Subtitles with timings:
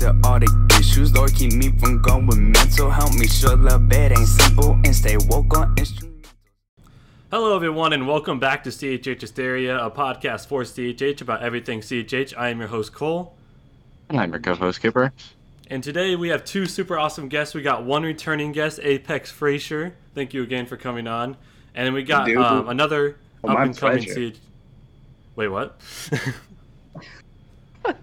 [0.00, 1.14] to all the issues.
[1.14, 2.90] Lord, keep me from going mental.
[2.90, 6.06] Help me sure the bed ain't simple and stay woke on instrumentals.
[7.30, 12.32] Hello, everyone, and welcome back to CHH Hysteria, a podcast for CHH about everything CHH.
[12.36, 13.36] I am your host, Cole.
[14.08, 15.12] And I'm your co-host Cooper.
[15.68, 17.54] And today we have two super awesome guests.
[17.54, 19.94] We got one returning guest, Apex Frazier.
[20.14, 21.36] Thank you again for coming on.
[21.74, 22.38] And then we got Dude.
[22.38, 24.30] um, another Well, up and coming pleasure.
[24.30, 24.38] CH.
[25.36, 25.78] Wait, what?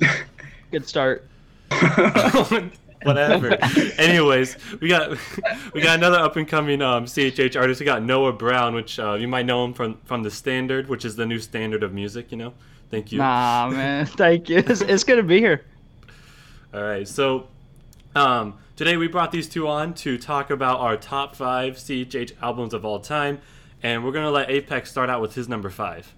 [0.72, 1.28] Good start.
[3.04, 3.54] Whatever.
[3.98, 5.12] Anyways, we got
[5.74, 7.80] we got another up and coming um, CHH artist.
[7.80, 11.06] We got Noah Brown, which uh, you might know him from from the Standard, which
[11.06, 12.32] is the new standard of music.
[12.32, 12.54] You know.
[12.90, 13.20] Thank you.
[13.20, 14.06] Nah, man.
[14.06, 14.58] Thank you.
[14.58, 15.66] It's, it's good to be here.
[16.74, 17.48] All right, so
[18.16, 22.74] um, today we brought these two on to talk about our top five CHH albums
[22.74, 23.40] of all time,
[23.84, 26.14] and we're gonna let Apex start out with his number five.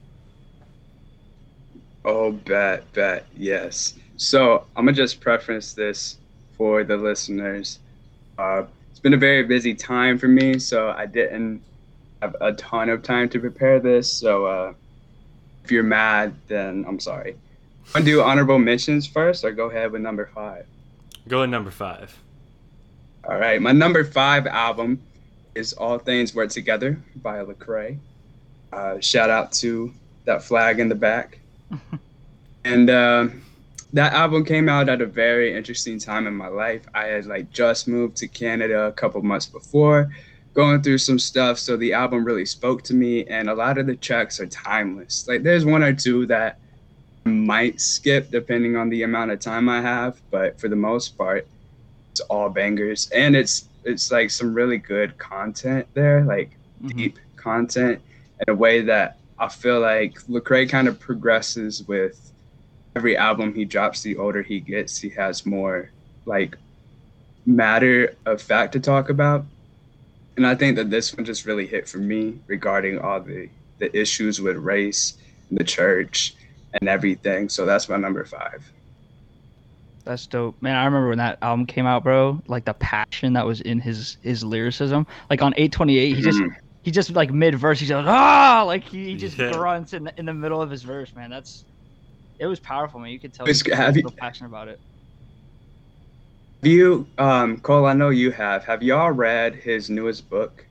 [2.05, 3.95] Oh, bet, bet, yes.
[4.19, 6.17] So I'm gonna just preference this
[6.57, 7.79] for the listeners.
[8.37, 11.61] Uh, it's been a very busy time for me, so I didn't
[12.21, 14.11] have a ton of time to prepare this.
[14.11, 14.73] So uh,
[15.63, 17.37] if you're mad, then I'm sorry.
[17.95, 20.65] Want to do honorable mentions first, or go ahead with number five?
[21.29, 22.13] Go at number five.
[23.23, 25.01] All right, my number five album
[25.55, 27.97] is All Things Work Together by Lecrae.
[28.73, 29.93] Uh, shout out to
[30.25, 31.39] that flag in the back.
[32.65, 33.27] and uh,
[33.93, 36.85] that album came out at a very interesting time in my life.
[36.93, 40.09] I had like just moved to Canada a couple months before,
[40.53, 41.57] going through some stuff.
[41.59, 45.27] So the album really spoke to me, and a lot of the tracks are timeless.
[45.27, 46.59] Like there's one or two that
[47.25, 51.17] I might skip depending on the amount of time I have, but for the most
[51.17, 51.47] part,
[52.11, 56.95] it's all bangers and it's it's like some really good content there like Mhm.
[56.95, 58.01] deep content
[58.39, 62.31] in a way that i feel like lecrae kind of progresses with
[62.95, 65.91] every album he drops the older he gets he has more
[66.25, 66.57] like
[67.45, 69.45] matter of fact to talk about
[70.37, 73.95] and i think that this one just really hit for me regarding all the the
[73.97, 75.15] issues with race
[75.49, 76.35] and the church
[76.79, 78.71] and everything so that's my number five
[80.05, 80.75] That's dope, man.
[80.75, 82.41] I remember when that album came out, bro.
[82.47, 85.05] Like the passion that was in his his lyricism.
[85.29, 86.49] Like on 828, he just Mhm.
[86.83, 89.51] he just like mid verse, he's like ah, like he, he just Yeah.
[89.51, 91.29] grunts in the, in the middle of his verse, man.
[91.29, 91.65] That's
[92.39, 93.11] it was powerful, man.
[93.11, 94.79] You could tell It's- he was have you- so passionate about it.
[96.63, 97.85] Have you, um, Cole?
[97.85, 98.65] I know you have.
[98.65, 100.65] Have y'all read his newest book?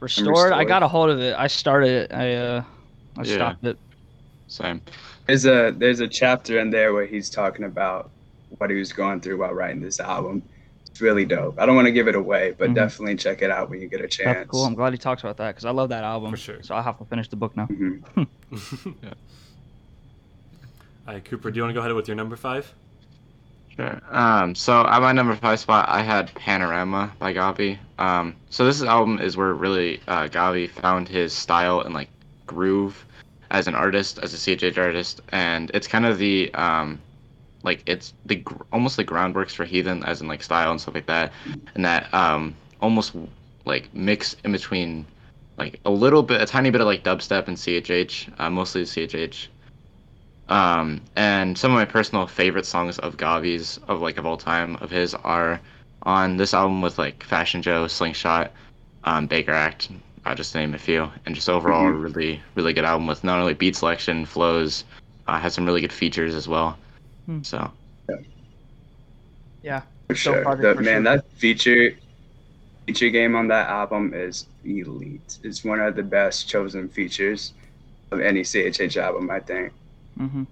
[0.00, 1.34] Restored, I got a hold of it.
[1.36, 2.12] I started it.
[2.14, 2.62] I uh
[3.18, 3.34] I Yeah.
[3.34, 3.78] stopped it.
[4.46, 4.82] Same.
[5.26, 8.12] There's a there's a chapter in there where he's talking about
[8.58, 10.42] what he was going through while writing this album.
[10.86, 11.58] It's really dope.
[11.58, 12.74] I don't want to give it away, but Mhm.
[12.74, 14.36] definitely check it out when you get a chance.
[14.36, 14.64] That's cool.
[14.64, 16.30] I'm glad he talks about that because I love that album.
[16.30, 16.62] For sure.
[16.62, 17.66] So I'll have to finish the book now.
[18.52, 19.12] Mhm.
[21.06, 22.72] All right, Cooper, do you want to go ahead with your number five?
[23.76, 24.00] Sure.
[24.10, 27.78] Um, so at my number five spot, I had Panorama by Gavi.
[27.98, 32.08] Um, so this album is where really uh, Gavi found his style and like
[32.46, 33.04] groove
[33.50, 37.00] as an artist, as a CHH artist, and it's kind of the um,
[37.62, 38.42] like it's the
[38.72, 41.32] almost like groundworks for Heathen, as in like style and stuff like that,
[41.74, 43.14] and that um, almost
[43.64, 45.06] like mix in between
[45.58, 49.48] like a little bit, a tiny bit of like dubstep and CHH, uh, mostly CHH.
[50.48, 54.76] Um, and some of my personal favorite songs of Gavi's of like of all time
[54.76, 55.60] of his are
[56.02, 58.52] on this album with like Fashion Show, Slingshot,
[59.04, 59.88] um, Baker Act,
[60.24, 62.02] uh, just to name a few, and just overall a Mhm.
[62.02, 64.84] really really good album with not only beat selection, flows,
[65.26, 66.78] uh, has some really good features as well.
[67.26, 67.42] Hmm.
[67.42, 67.70] So
[69.62, 69.80] Yeah.
[70.06, 70.42] For Dope sure.
[70.42, 71.16] project The- for man, sure.
[71.16, 71.90] that feature
[72.86, 75.38] feature game on that album is elite.
[75.42, 77.52] It's one of the best chosen features
[78.12, 79.72] of any CHH album, I think.
[80.16, 80.44] Hmm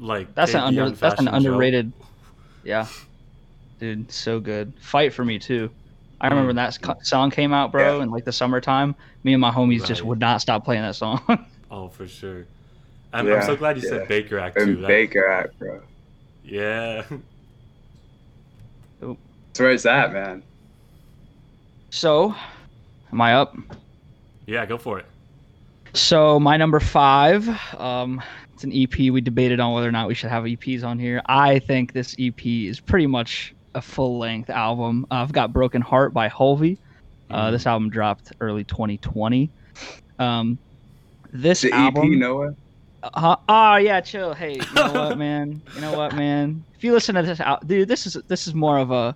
[0.00, 1.34] Like That's an under that's an Fashion Show.
[1.36, 1.92] underrated.
[2.64, 2.86] Yeah,
[3.80, 4.72] dude, so good.
[4.80, 5.70] Fight for me too.
[6.20, 7.04] I remember when that Mm.
[7.06, 8.02] song came out, bro, Yeah.
[8.02, 8.94] in like the summertime.
[9.24, 11.20] Me and my homies just would not stop playing that song.
[11.70, 12.46] Oh, for sure.
[13.12, 13.98] I'm, I'm so glad you yeah.
[13.98, 14.62] said Baker Act too.
[14.62, 15.82] And That- Baker Act, bro.
[16.42, 17.04] yeah.
[19.00, 20.42] That's where it's at, man.
[21.90, 22.34] so,
[23.12, 23.56] am I up?
[24.46, 25.06] Yeah, go for it.
[25.94, 27.48] So my number five,
[27.78, 28.22] um,
[28.58, 29.12] it's an EP.
[29.12, 31.22] We debated on whether or not we should have EPs on here.
[31.26, 35.06] I think this EP is pretty much a full length album.
[35.12, 36.76] Uh, I've got Broken Heart by Hulvey.
[37.30, 39.48] Uh, this album dropped early 2020.
[40.18, 40.58] Um,
[41.32, 42.12] this The album.
[42.14, 42.54] EP, Noah.
[43.04, 44.34] Uh, oh yeah, chill.
[44.34, 45.62] Hey, you know what, man?
[45.76, 46.64] You know what, man?
[46.74, 49.14] If you listen to this, al- dude, this is this is more of a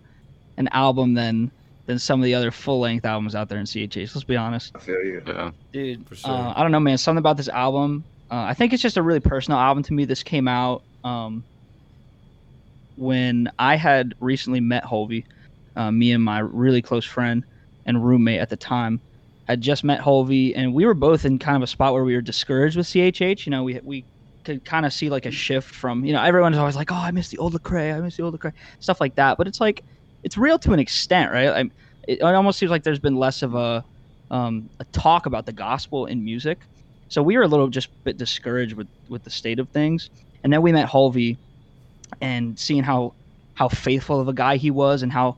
[0.57, 1.51] an album than
[1.87, 4.15] than some of the other full length albums out there in CHH.
[4.15, 5.21] Let's be honest, I feel you.
[5.27, 6.07] yeah, dude.
[6.07, 6.31] For sure.
[6.31, 6.97] Uh, I don't know, man.
[6.97, 8.05] Something about this album.
[8.33, 10.07] Uh, I think it's just a really personal album to me.
[10.07, 10.83] This came out.
[11.05, 11.45] Um,
[12.97, 15.27] when I had recently met Hulvey,
[15.77, 17.45] uh, me and my really close friend
[17.85, 19.03] and roommate at the time
[19.49, 22.15] had just met Hulvey, and we were both in kind of a spot where we
[22.15, 23.45] were discouraged with CHH.
[23.45, 24.07] You know, we we
[24.45, 27.11] could kind of see like a shift from you know everyone's always like, oh, I
[27.11, 29.37] miss the old Lecrae, I miss the old Lecrae, stuff like that.
[29.37, 29.85] But it's like
[30.23, 31.49] it's real to an extent, right?
[31.49, 31.61] I,
[32.09, 33.85] it, it almost seems like there's been less of a
[34.31, 36.61] um, a talk about the gospel in music.
[37.13, 40.09] So we were a little just a bit discouraged with with the state of things.
[40.43, 41.37] And then we met Hulvey,
[42.23, 43.13] and seeing how
[43.53, 45.37] how faithful of a guy he was, and how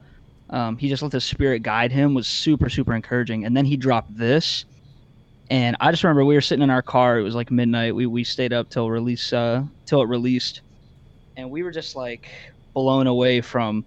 [0.50, 3.44] um, he just let the spirit guide him was super super encouraging.
[3.44, 4.66] And then he dropped this,
[5.50, 7.18] and I just remember we were sitting in our car.
[7.18, 7.92] It was like midnight.
[7.96, 10.60] We we stayed up till release uh, till it released,
[11.36, 12.30] and we were just like
[12.72, 13.84] blown away from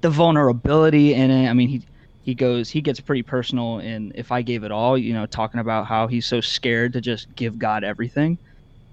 [0.00, 1.50] the vulnerability in it.
[1.50, 1.82] I mean, he
[2.26, 5.60] he goes he gets pretty personal in if I gave it all, you know, talking
[5.60, 8.40] about how he's so scared to just give God everything.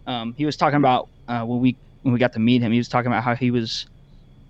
[0.07, 2.79] Um, he was talking about uh, when we when we got to meet him, he
[2.79, 3.87] was talking about how he was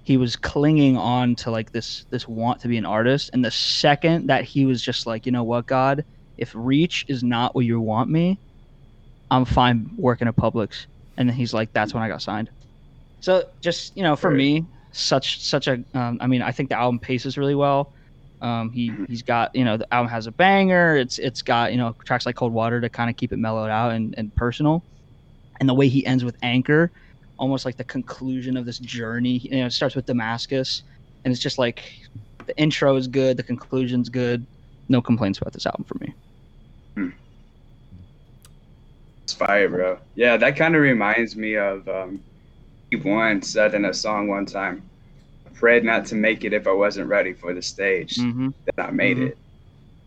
[0.04, 3.52] he was clinging on to like this this want to be an artist, and the
[3.52, 6.06] second that he was just like, you know what, God,
[6.38, 8.42] if reach is not what you want me,
[9.32, 10.88] I'm fine working at Publix.
[11.18, 12.52] And then he's like, that's when I got signed.
[13.22, 14.32] So just you know, for Right.
[14.32, 17.94] me, such such a um, I mean, I think the album paces really well.
[18.44, 20.98] Um, he he's got you know the album has a banger.
[20.98, 23.70] It's it's got you know tracks like Cold Water to kind of keep it mellowed
[23.70, 24.84] out and, and personal,
[25.60, 26.92] and the way he ends with Anchor,
[27.38, 29.38] almost like the conclusion of this journey.
[29.38, 30.84] You know, it starts with Damascus,
[31.24, 31.84] and it's just like
[32.46, 34.46] the intro is good, the conclusion's good.
[34.90, 36.14] No complaints about this album for me.
[39.24, 40.00] It's fire, bro.
[40.16, 42.22] Yeah, that kind of reminds me of um,
[42.88, 44.93] Steve One said in a song one time, "I
[45.54, 48.16] prayed not to make it if I wasn't ready for the stage.
[48.18, 48.50] Mm-hmm.
[48.66, 49.28] Then I made Mhm.
[49.28, 49.38] it."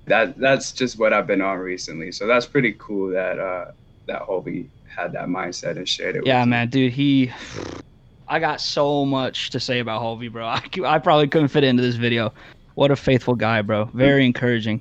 [0.06, 2.12] That that's just what I've been on recently.
[2.12, 3.72] So that's pretty cool that uh,
[4.06, 6.26] that Hulvey had that mindset and shared it.
[6.26, 7.32] Yeah, man, dude, he.
[8.28, 10.46] I got so much to say about Hulvey, bro.
[10.46, 12.32] I, I probably couldn't fit it into this video.
[12.74, 13.86] What a faithful guy, bro.
[13.86, 14.80] Very encouraging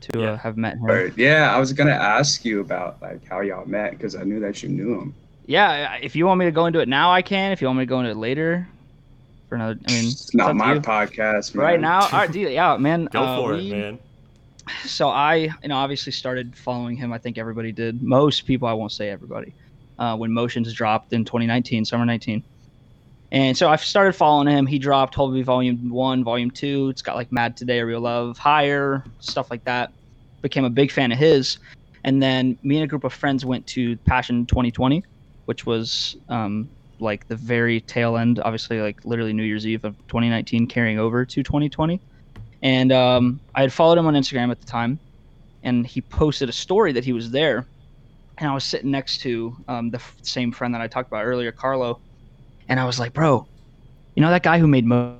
[0.00, 0.30] to Yeah.
[0.32, 1.12] uh, have met him.
[1.16, 4.62] Yeah, I was gonna ask you about like how y'all met because I knew that
[4.62, 5.14] you knew him.
[5.46, 7.52] Yeah, if you want me to go into it now, I can.
[7.52, 8.68] If you want me to go into it later,
[9.48, 11.64] for another, I mean, It's not my podcast, man.
[11.64, 12.00] right now.
[12.02, 13.06] All right, dude, yeah, man.
[13.06, 13.98] Go uh, for we- it, man.
[14.84, 17.12] so I, you know, obviously started following him.
[17.12, 18.02] I think everybody did.
[18.02, 19.54] Most people, I won't say everybody,
[19.98, 22.42] uh, when Motions dropped in 2019, summer 19.
[23.30, 24.66] And so I started following him.
[24.66, 26.88] He dropped Hulvey Volume One, Volume Two.
[26.88, 29.92] It's got like Mad Today, Real Love, Higher, stuff like that.
[30.40, 31.58] Became a big fan of his.
[32.04, 35.04] And then me and a group of friends went to Passion 2020,
[35.44, 39.96] which was um, like the very tail end, obviously, like literally New Year's Eve of
[40.08, 42.00] 2019, carrying over to 2020
[42.62, 44.98] and um, I had followed him on Instagram at the time,
[45.62, 47.68] and he posted a story that he was there,
[48.38, 51.24] and I was sitting next to um, the f- same friend that I talked about
[51.24, 52.00] earlier, Carlo,
[52.68, 53.46] and I was like, "Bro,
[54.14, 55.18] you know that guy who made Mo-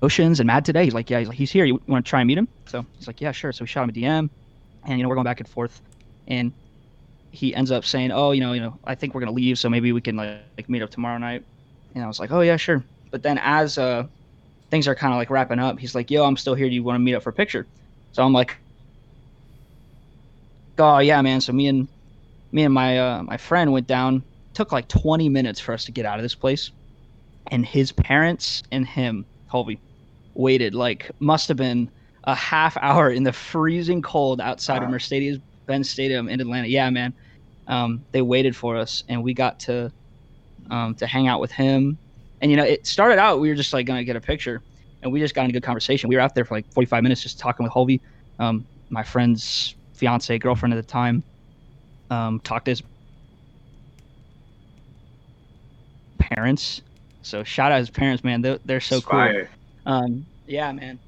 [0.00, 1.66] Motions and Mad today?" He's like, "Yeah." He's like, "He's here.
[1.66, 3.82] You want to try and meet him?" So he's like, "Yeah, sure." So we shot
[3.82, 4.30] him a DM,
[4.84, 5.82] and you know we're going back and forth,
[6.26, 6.52] and
[7.32, 9.68] he ends up saying, "Oh, you know, you know, I think we're gonna leave, so
[9.70, 11.44] maybe we can like, like meet up tomorrow night."
[11.94, 14.04] And I was like, "Oh yeah, sure." But then as uh
[14.70, 15.78] things are kind of like wrapping up.
[15.80, 16.68] He's like, "Yo, I'm still here.
[16.68, 17.68] Do you want to meet up for a picture?"
[18.12, 18.58] So I'm like,
[20.78, 21.88] "Oh yeah, man." So me and
[22.52, 24.24] me and my uh, my friend went down.
[24.54, 26.72] Took like 20 minutes for us to get out of this place,
[27.50, 29.80] and his parents and him, Hulvey,
[30.34, 31.90] waited like must have been
[32.24, 34.92] a half hour in the freezing cold outside of Wow.
[35.68, 36.68] Mercedes-Benz Stadium in Atlanta.
[36.68, 37.12] Yeah, man.
[37.66, 39.92] Um, they waited for us, and we got to
[40.70, 41.98] um, to hang out with him
[42.40, 44.62] and you know, it started out we were just like gonna get a picture,
[45.02, 46.08] and we just got in a good conversation.
[46.08, 48.00] We were out there for like 45 minutes just talking with Hulvey,
[48.38, 51.22] um, my friend's fiance, girlfriend at the time.
[52.10, 52.82] Um, talked to his
[56.18, 56.80] parents.
[57.22, 58.40] So shout out his parents, man.
[58.40, 59.18] They're, they're so It's cool.
[59.84, 60.98] Um, yeah, man.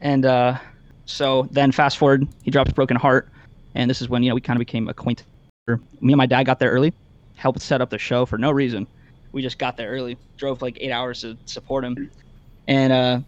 [0.00, 0.58] And uh,
[1.06, 3.28] so then fast forward, he drops Broken Heart,
[3.74, 5.26] and this is when you know we kind of became acquainted.
[5.68, 6.92] Me and my dad got there early,
[7.36, 8.86] helped set up the show for no reason.
[9.32, 12.10] We just got there early, drove like eight hours to support him,
[12.68, 13.20] and uh,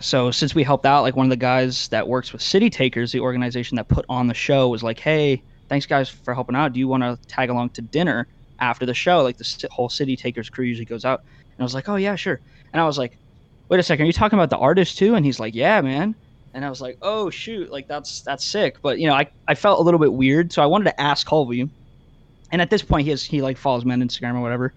[0.00, 3.12] so since we helped out, like one of the guys that works with City Takers,
[3.12, 6.72] the organization that put on the show, was like, "Hey, thanks guys for helping out.
[6.72, 8.26] Do you want to tag along to dinner
[8.60, 9.22] after the show?
[9.22, 12.16] Like the whole City Takers crew usually goes out." And I was like, "Oh yeah,
[12.16, 12.40] sure."
[12.72, 13.18] And I was like,
[13.70, 15.14] wait a second, are you talking about the artist too?
[15.14, 16.14] And he's like, yeah, man.
[16.52, 18.78] And I was like, oh shoot, like that's that's sick.
[18.82, 21.26] But you know, I, I felt a little bit weird, so I wanted to ask
[21.26, 21.68] Hulvey.
[22.52, 24.74] And at this point, he has he like follows me on Instagram or whatever.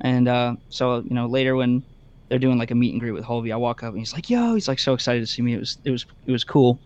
[0.00, 1.82] And uh, so you know, later when
[2.28, 4.28] they're doing like a meet and greet with Hulvey, I walk up and he's like,
[4.30, 5.54] yo, he's like so excited to see me.
[5.54, 6.80] It was it was it was cool.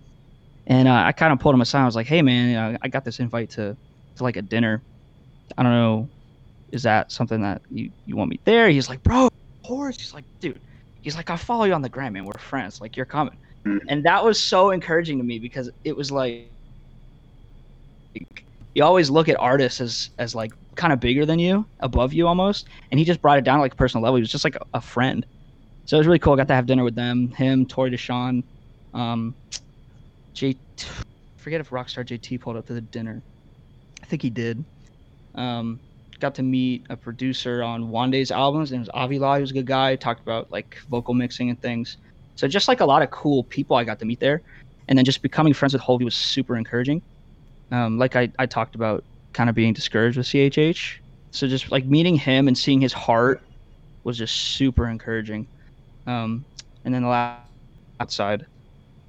[0.66, 1.82] And uh, I kind of pulled him aside.
[1.82, 3.76] I was like, hey man, you know, I got this invite to
[4.16, 4.82] to like a dinner.
[5.56, 6.08] I don't know.
[6.72, 8.68] is that something that you, you want me there?
[8.68, 9.96] He's like, bro, of course.
[9.98, 10.60] He's like, dude,
[11.02, 12.24] he's like, I follow you on the gram, man.
[12.24, 12.80] We're friends.
[12.80, 13.36] Like, you're coming.
[13.66, 13.80] Mhm.
[13.88, 16.52] And that was so encouraging to me because it was like,
[18.74, 22.26] you always look at artists as, as like kind of bigger than you, above you
[22.28, 22.68] almost.
[22.90, 24.16] And he just brought it down to like a personal level.
[24.16, 25.26] He was just like a, a friend.
[25.86, 26.34] So it was really cool.
[26.34, 28.44] I got to have dinner with them, him, Tori Deshawn,
[28.94, 29.36] um.
[31.36, 33.22] Forget if Rockstar JT pulled up to the dinner.
[34.02, 34.64] I think he did.
[35.34, 35.80] Um,
[36.20, 39.36] got to meet a producer on Wande's albums, and it was Avila.
[39.36, 39.96] He was a good guy.
[39.96, 41.98] Talked about like vocal mixing and things.
[42.36, 44.42] So just like a lot of cool people I got to meet there,
[44.88, 47.02] and then just becoming friends with Hulvey was super encouraging.
[47.70, 49.02] Um, like I, I talked about,
[49.36, 50.96] kind of being discouraged with CHH.
[51.30, 53.42] So just like meeting him and seeing his heart
[54.02, 55.46] was just super encouraging.
[56.06, 56.44] Um,
[56.84, 57.42] and then the last
[58.00, 58.46] outside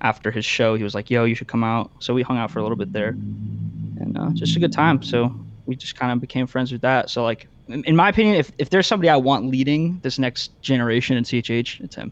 [0.02, 2.52] after his show, he was like, "Yo, you should come out." So we hung out
[2.52, 5.02] for a little bit there, and uh, just a good time.
[5.02, 5.34] So
[5.66, 7.10] we just kind of became friends with that.
[7.10, 11.16] So like, in my opinion, if if there's somebody I want leading this next generation
[11.16, 12.12] in CHH, it's him.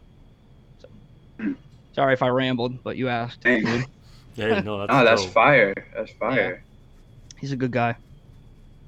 [1.38, 1.54] So,
[1.94, 3.42] sorry if I rambled, but you asked.
[3.42, 3.64] Dang.
[3.64, 3.84] dude.
[4.36, 5.32] Yeah, no, that's Oh, that's dope.
[5.32, 5.74] fire.
[5.96, 6.62] That's fire.
[7.38, 7.96] He's a good guy.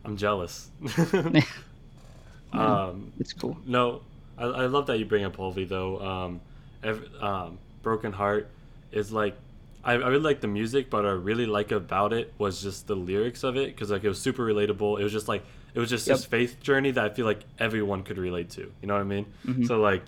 [0.04, 0.70] I'm jealous.
[2.52, 3.56] um, It's cool.
[3.64, 4.02] no,
[4.36, 6.00] I, I love that you bring up Hulvey though.
[6.00, 6.40] Um,
[6.82, 8.50] ev- um, Broken Heart
[8.92, 9.36] is like
[9.84, 12.86] I, I really like the music, but what I really like about it was just
[12.86, 15.00] the lyrics of it because like it was super relatable.
[15.00, 16.14] It was just like it was just Yep.
[16.16, 18.70] this faith journey that I feel like everyone could relate to.
[18.82, 19.26] You know what I mean?
[19.46, 19.66] Mhm.
[19.66, 20.02] So like,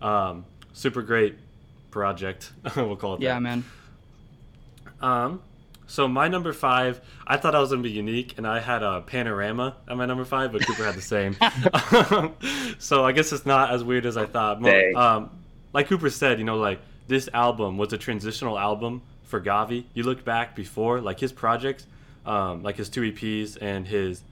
[0.00, 0.44] um,
[0.74, 1.36] super great
[1.92, 2.50] project.
[2.76, 3.40] we'll call it Yeah, that.
[3.40, 3.64] man.
[5.00, 5.42] Um,
[5.86, 9.02] so my number five, I thought I was gonna be unique, and I had a
[9.02, 11.36] panorama at my number five, but Cooper had the same.
[12.78, 14.64] so I guess it's not as weird as I thought.
[14.96, 15.30] Um,
[15.72, 19.84] like Cooper said, you know, like this album was a transitional album for Gavi.
[19.94, 21.86] You look back before, like his projects,
[22.26, 24.22] um, like his two EPs and his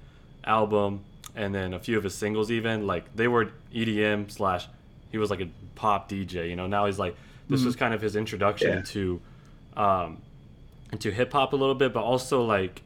[0.45, 4.67] album, and then a few of his singles, even like they were EDM slash.
[5.11, 6.69] He was like a pop DJ, you know.
[6.69, 7.17] Now he's like
[7.51, 8.79] this was kind of his introduction Yeah.
[8.79, 9.21] into
[9.77, 10.23] um,
[10.93, 12.83] into hip hop a little bit, but also like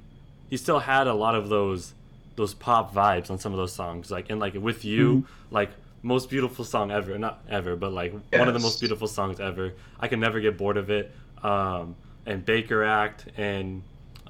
[0.50, 1.94] he still had a lot of those
[2.37, 4.11] those pop vibes on some of those songs.
[4.11, 5.71] Like and like with you, like
[6.02, 9.73] most beautiful song ever, not ever, but like one of the most beautiful songs ever.
[10.00, 11.12] I can never get bored of it.
[11.42, 11.94] Um,
[12.26, 13.83] and Baker Act and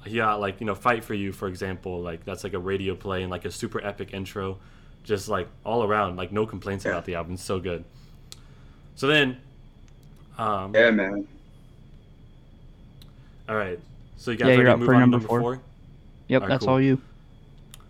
[0.05, 3.23] yeah, like you know, Fight for You, for example, like that's like a radio play
[3.23, 4.59] and like a super epic intro,
[5.03, 6.91] just like all around, like no complaints Yeah.
[6.91, 7.33] about the album.
[7.33, 7.83] It's so good.
[8.95, 9.37] So then,
[10.37, 11.27] um, Yeah, man.
[13.47, 13.79] all right.
[14.17, 15.39] So you guys Yeah, ready to move on to number number four.
[15.41, 15.61] four?
[16.27, 16.69] Yep, Alright, that's cool.
[16.69, 17.01] all you.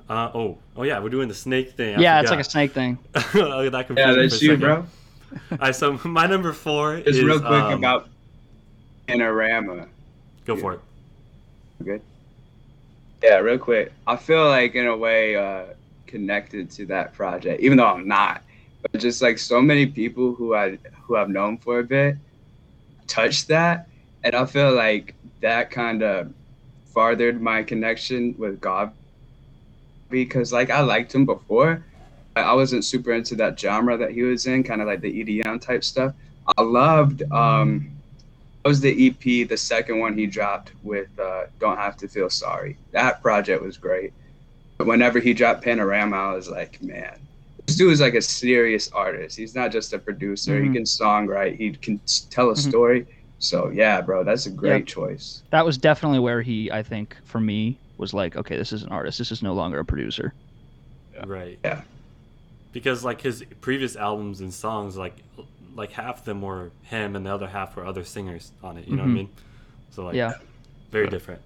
[0.10, 1.96] Uh, oh, oh yeah, we're doing the snake thing.
[1.96, 3.00] I yeah, it's like a snake thing.
[3.36, 4.76] Oh, that confused Yeah, that's you, bro.
[5.52, 8.10] All right, so my number four Just is real quick um, about
[9.08, 9.88] Panorama.
[10.46, 10.80] Go for it.
[11.84, 12.02] Good.
[13.24, 13.92] Yeah, real quick.
[14.06, 15.66] I feel like in a way uh,
[16.06, 18.44] connected to that project, even though I'm not.
[18.82, 22.18] But just like so many people who I who I've known for a bit
[23.08, 23.88] touched that,
[24.24, 26.34] and I feel like that kind of
[26.94, 28.92] farthered my connection with God
[30.10, 31.84] because like I liked him before.
[32.36, 35.62] I wasn't super into that genre that he was in, kind of like the EDM
[35.62, 36.14] type stuff.
[36.58, 37.96] I loved um
[38.66, 42.32] that was the EP, the second one he dropped with uh, "Don't Have to Feel
[42.32, 44.12] Sorry." That project was great.
[44.80, 47.20] But whenever he dropped Panorama, I was like, man,
[47.66, 49.38] this dude is like a serious artist.
[49.38, 50.60] He's not just a producer.
[50.60, 50.68] Mhm.
[50.68, 51.58] He can songwrite.
[51.58, 52.70] He can tell a Mhm.
[52.70, 53.06] story.
[53.40, 55.44] So yeah, bro, that's a great choice.
[55.52, 58.90] That was definitely where he, I think, for me, was like, okay, this is an
[58.90, 59.18] artist.
[59.18, 60.34] This is no longer a producer.
[61.26, 61.58] Right.
[61.64, 61.82] Yeah.
[62.74, 65.16] Because like his previous albums and songs, like
[65.76, 68.88] like half of them were him, and the other half were other singers on it.
[68.88, 69.16] You know what I Mhm.
[69.16, 69.30] mean?
[69.92, 70.34] So like, Yeah.
[70.92, 71.42] very different.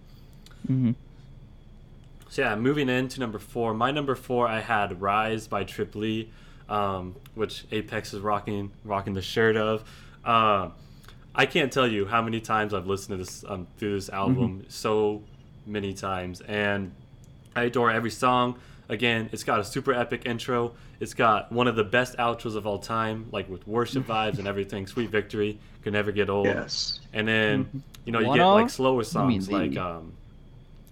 [2.29, 3.73] So yeah, moving into number four.
[3.73, 6.31] My number four, I had "Rise" by Trip Lee,
[6.69, 9.83] um, which Apex is rocking rocking the shirt of.
[10.23, 10.69] Uh,
[11.33, 14.65] I can't tell you how many times I've listened to this um, through this album.
[14.67, 15.23] So
[15.65, 16.93] many times, and
[17.55, 18.59] I adore every song.
[18.89, 20.73] Again, it's got a super epic intro.
[20.99, 24.47] It's got one of the best outros of all time, like with worship vibes and
[24.47, 24.87] everything.
[24.87, 26.45] Sweet Victory could never get old.
[26.45, 26.99] Yes.
[27.13, 30.13] And then you know you get like slower songs like um,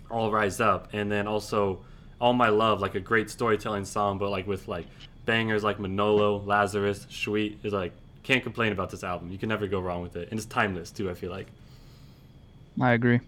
[0.10, 1.80] "All Rise Up," and then also
[2.20, 4.88] "All My Love," like a great storytelling song, but like with like
[5.26, 9.32] bangers like Manolo, Lazarus, Sweet is like can't complain about this album.
[9.32, 11.10] You can never go wrong with it, and it's timeless too.
[11.10, 11.48] I feel like.
[12.80, 13.20] I agree.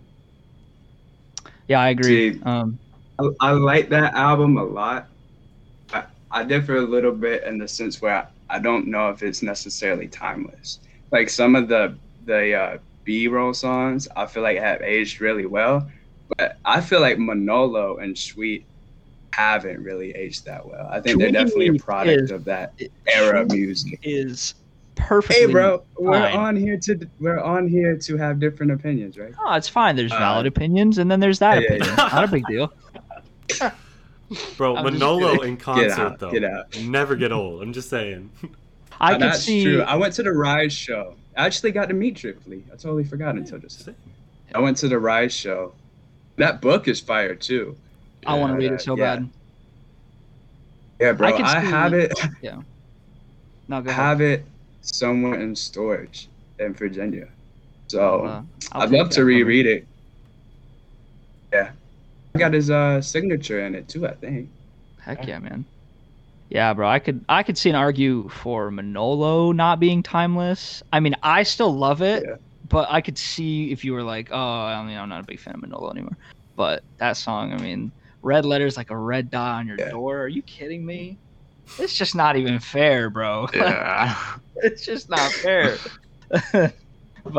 [1.67, 2.33] Yeah, I agree.
[2.33, 2.79] See, Um,
[3.19, 5.07] I, I like that album a lot.
[5.93, 8.15] I, I differ a little bit in the sense where
[8.49, 10.79] I, I don't know if it's necessarily timeless.
[11.11, 15.89] Like some of the the uh, B-roll songs, I feel like have aged really well,
[16.37, 18.65] but I feel like Manolo and Sweet
[19.33, 20.87] haven't really aged that well.
[20.89, 22.73] I think Tweety they're definitely a is- product of that
[23.07, 23.99] era of music.
[24.03, 24.55] Is
[24.95, 25.45] perfectly.
[25.45, 26.35] Hey, bro, we're fine.
[26.35, 29.33] on here to we're on here to have different opinions, right?
[29.39, 29.95] Oh, it's fine.
[29.95, 31.95] There's Uh, valid opinions, and then there's that yeah, yeah, opinion.
[31.97, 32.09] yeah.
[32.11, 32.73] Not a big deal.
[34.57, 36.29] Bro, I'm Manolo in concert out, though.
[36.31, 36.77] get out.
[36.83, 37.63] Never get old.
[37.63, 38.29] I'm just saying.
[39.01, 39.63] I Uh, could that's see.
[39.63, 39.81] true.
[39.81, 41.15] I went to the Rise show.
[41.35, 42.63] I actually got to meet Trip Lee.
[42.67, 43.83] I totally forgot until just.
[43.85, 43.95] Same.
[44.53, 45.73] I went to the Rise show.
[46.39, 47.75] That book is fire too.
[48.25, 49.17] I want to read it so yeah.
[49.17, 49.29] bad.
[51.01, 51.29] Yeah, bro.
[51.29, 52.13] I I, have it.
[53.71, 54.03] No, go ahead.
[54.03, 54.45] have it
[54.81, 56.27] somewhere in storage
[56.57, 57.27] in Virginia.
[57.87, 58.41] So Uh,
[58.71, 59.85] I'd love to reread it.
[61.53, 61.69] Yeah,
[62.33, 64.07] I got his uh, signature in it too.
[64.07, 64.49] I think.
[65.01, 65.65] Heck yeah, man.
[66.49, 66.89] Yeah, bro.
[66.89, 70.81] I could I could see an argue for Manolo not being timeless.
[70.91, 72.35] I mean, I still love it, Yeah.
[72.69, 75.39] But I could see if you were like, oh, I mean, I'm not a big
[75.39, 76.17] fan of Manolo anymore.
[76.55, 79.89] But that song, I mean, red letters like a red dot on your Yeah.
[79.89, 80.19] door.
[80.23, 81.19] Are you kidding me?
[81.77, 83.47] It's just not even fair, bro.
[83.53, 84.15] Yeah.
[84.57, 85.77] it's just not fair.
[86.53, 86.73] but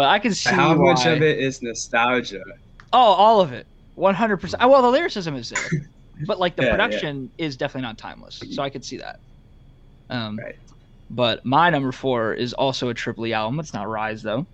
[0.05, 2.43] I can see How much of it is nostalgia?
[2.93, 3.67] Oh, all of it.
[3.97, 4.55] 100%.
[4.65, 5.71] Uh, Well, the lyricism is there.
[6.27, 8.37] But like the Yeah, production is definitely not timeless.
[8.51, 9.21] So I could see that.
[10.11, 10.55] Um Right.
[11.09, 13.59] but my number 4 is also a Triple E album.
[13.59, 14.47] It's not Rise though.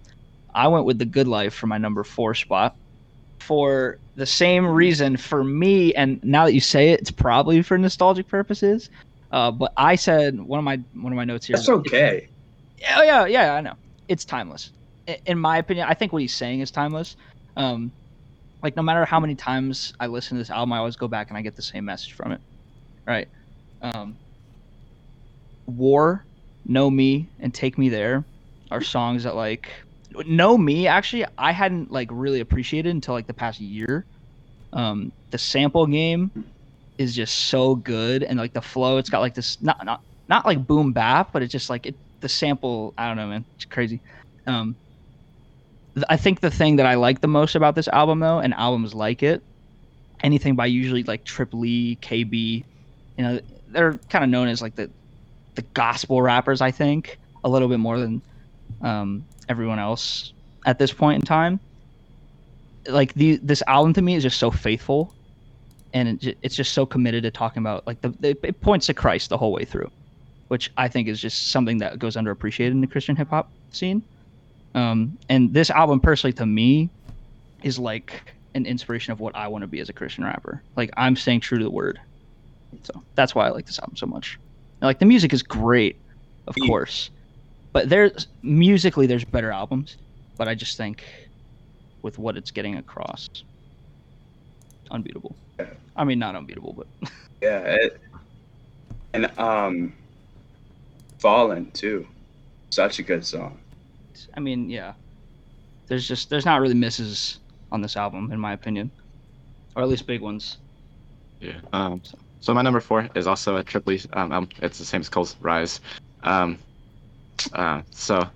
[0.57, 2.75] I went with The Good Life for my number 4 spot
[3.39, 7.79] for the same reason for me and now that you say it, it's probably for
[7.79, 8.91] nostalgic purposes.
[9.31, 11.57] Uh, but I said one of my one of my notes here.
[11.57, 12.29] That's okay.
[12.79, 13.55] yeah, yeah, yeah.
[13.55, 13.75] I know.
[14.09, 14.71] It's timeless.
[15.27, 17.17] In my opinion, I think what he's saying is timeless.
[17.57, 17.93] Um,
[18.63, 21.29] like no matter how many times I listen to this album, I always go back
[21.29, 22.41] and I get the same message from it.
[23.07, 23.29] Right.
[23.83, 24.17] Um,
[25.67, 26.25] War,
[26.65, 28.25] Know Me, and Take Me There
[28.71, 29.71] are songs that like
[30.27, 30.87] Know Me.
[30.87, 34.05] Actually, I hadn't like really appreciated until like the past year.
[34.73, 36.31] Um, the sample game
[36.99, 40.47] is just so good, and like the flow, it's got like this not not not
[40.47, 42.95] like boom bap, but it's just like it the sample.
[42.97, 44.01] I don't know, man, it's crazy.
[44.47, 44.77] Um,
[45.95, 48.55] th- I think the thing that I like the most about this album, though, and
[48.55, 49.43] albums like it,
[50.23, 52.65] anything by usually like Triple E, KB,
[53.19, 54.91] you know, they're kind of known as like the
[55.55, 56.61] the gospel rappers.
[56.61, 58.23] I think a little bit more than
[58.83, 60.33] um, everyone else
[60.65, 61.61] at this point in time.
[62.89, 65.13] Like the this album to me is just so faithful,
[65.93, 68.95] and it, it's just so committed to talking about like the it, it points to
[68.95, 69.91] Christ the whole way through,
[70.49, 74.03] which I think is just something that goes underappreciated in the Christian hip hop scene.
[74.75, 76.91] Um, and this album, personally, to me,
[77.63, 80.63] is like an inspiration of what I want to be as a Christian rapper.
[80.77, 82.01] Like I'm staying true to the word.
[82.83, 84.39] So that's why I like this album so much.
[84.81, 85.97] And, like the music is great,
[86.47, 87.11] of course,
[87.77, 89.99] but there's musically there's better albums.
[90.39, 91.05] But I just think
[92.01, 93.29] with what it's getting across,
[94.91, 95.37] unbeatable.
[95.95, 97.11] I mean, not unbeatable, but
[97.43, 97.59] Yeah.
[97.59, 98.01] It,
[99.13, 99.93] and um,
[101.19, 102.07] Fallen too.
[102.71, 103.59] Such a good song.
[104.33, 104.95] I mean, yeah.
[105.87, 108.91] There's just there's not really misses on this album, in my opinion,
[109.75, 110.57] or at least big ones.
[111.43, 111.61] Yeah.
[111.75, 112.01] Um,
[112.41, 114.49] so my number four is also a Triple E um, album.
[114.63, 115.81] It's the same as Cole's Rise.
[116.23, 116.59] Um,
[117.53, 118.29] uh, so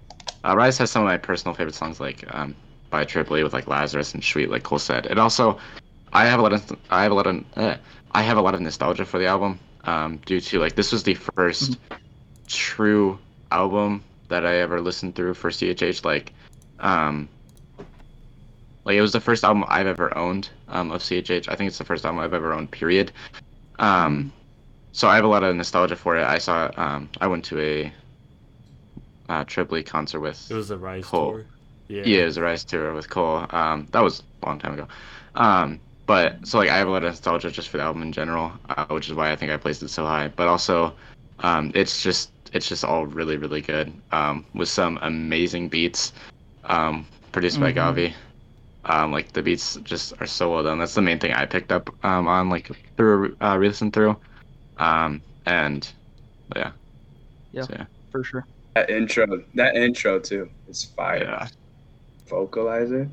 [0.45, 2.55] uh, Rise has some of my personal favorite songs, like um,
[2.91, 5.07] by Triple E with like Lazarus and Sweet, like Cole said.
[5.07, 5.59] It also,
[6.13, 7.77] I have a lot of, I have a lot of, uh,
[8.13, 11.03] I have a lot of nostalgia for the album, um, due to like this was
[11.03, 11.77] the 1st
[12.47, 13.19] true
[13.53, 16.05] album that I ever listened through for CHH.
[16.05, 16.33] Like,
[16.81, 17.29] um,
[18.85, 21.49] like it was the first album I've ever owned um, of CHH.
[21.49, 22.71] I think it's the first album I've ever owned.
[22.71, 23.13] Period.
[23.79, 24.33] Um,
[24.93, 26.25] so I have a lot of nostalgia for it.
[26.25, 26.71] I saw.
[26.77, 27.93] Um, I went to a
[29.31, 30.51] uh, Triple E concert with.
[30.51, 31.31] It was a Rise Cole.
[31.33, 31.45] tour.
[31.89, 32.03] Yeah.
[32.05, 33.47] Yeah, it was a Rise tour with Cole.
[33.51, 34.89] Um, that was a long time ago.
[35.35, 38.13] Um, but so like I have a lot of nostalgia just for the album in
[38.13, 40.29] general, uh, which is why I think I placed it so high.
[40.29, 40.93] But also,
[41.41, 43.93] um, it's just it's just all really really good.
[44.11, 46.13] Um, with some amazing beats,
[46.65, 47.77] um, produced by Mhm.
[47.77, 48.13] Gavi.
[48.87, 50.79] Um, like the beats just are so well done.
[50.79, 54.17] That's the main thing I picked up um, on like through uh, re-listen through.
[54.79, 55.89] Um, and
[56.57, 56.73] yeah.
[57.53, 57.63] Yeah.
[57.63, 57.85] So, yeah.
[58.11, 58.47] For sure.
[58.75, 61.25] That intro, that intro too, is fire.
[61.25, 61.49] Yeah.
[62.29, 63.09] Vocalizer.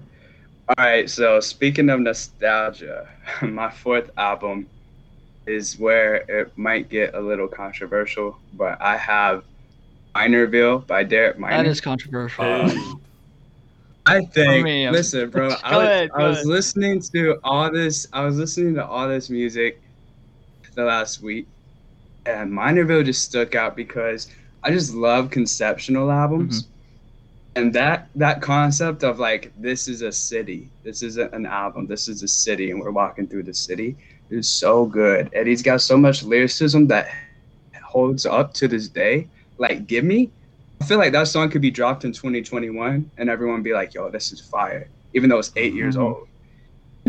[0.69, 3.07] All right, so speaking of nostalgia,
[3.41, 4.67] my fourth album
[5.45, 9.43] is where it might get a little controversial, but I have
[10.13, 11.63] Minorville by Derek Minor.
[11.63, 12.43] That is controversial.
[12.43, 12.93] Hey.
[14.05, 14.63] I think.
[14.63, 15.47] me, listen, bro.
[15.63, 18.07] I was, ahead, I was listening to all this.
[18.13, 19.81] I was listening to all this music
[20.75, 21.47] the last week,
[22.25, 24.29] and Minorville just stuck out because
[24.67, 26.71] I just love conceptual albums, Mm-hmm.
[27.59, 32.09] and that that concept of like this is a city, this isn't an album, this
[32.09, 33.95] is a city, and we're walking through the city.
[34.29, 37.07] is so good, and he's got so much lyricism that
[37.81, 39.25] holds up to this day.
[39.57, 40.29] Like, give me.
[40.81, 44.09] I feel like that song could be dropped in 2021, and everyone be like, "Yo,
[44.09, 46.01] this is fire," even though it's 8 years Mhm.
[46.03, 46.27] old.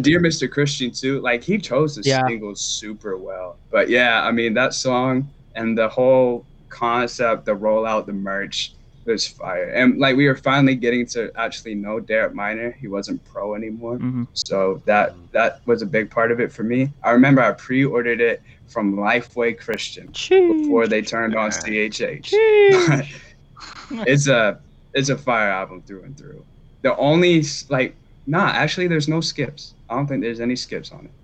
[0.01, 0.49] Dear Mr.
[0.49, 2.25] Christian too, like he chose the Yeah.
[2.29, 3.57] singles super well.
[3.73, 9.27] But yeah, I mean that song and the whole concept, the rollout, the merch was
[9.27, 9.69] fire.
[9.71, 12.73] And like we were finally getting to actually know Derek Minor.
[12.81, 13.97] He wasn't pro anymore.
[13.97, 16.95] hmm So that that was a big part of it for me.
[17.03, 22.31] I remember I pre-ordered it from Lifeway Christian before they turned on CHH.
[23.91, 24.61] it's a
[24.95, 26.45] it's a fire album through and through.
[26.83, 29.75] The only like nah, actually there's no skips.
[29.89, 31.15] I don't think there's any skips on it.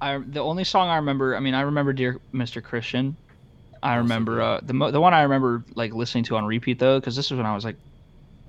[0.00, 1.36] I the only song I remember.
[1.36, 2.60] I mean, I remember "Dear Mr.
[2.60, 3.16] Christian."
[3.82, 7.00] I remember uh, the mo- the one I remember like listening to on repeat though,
[7.00, 7.76] because this was when I was like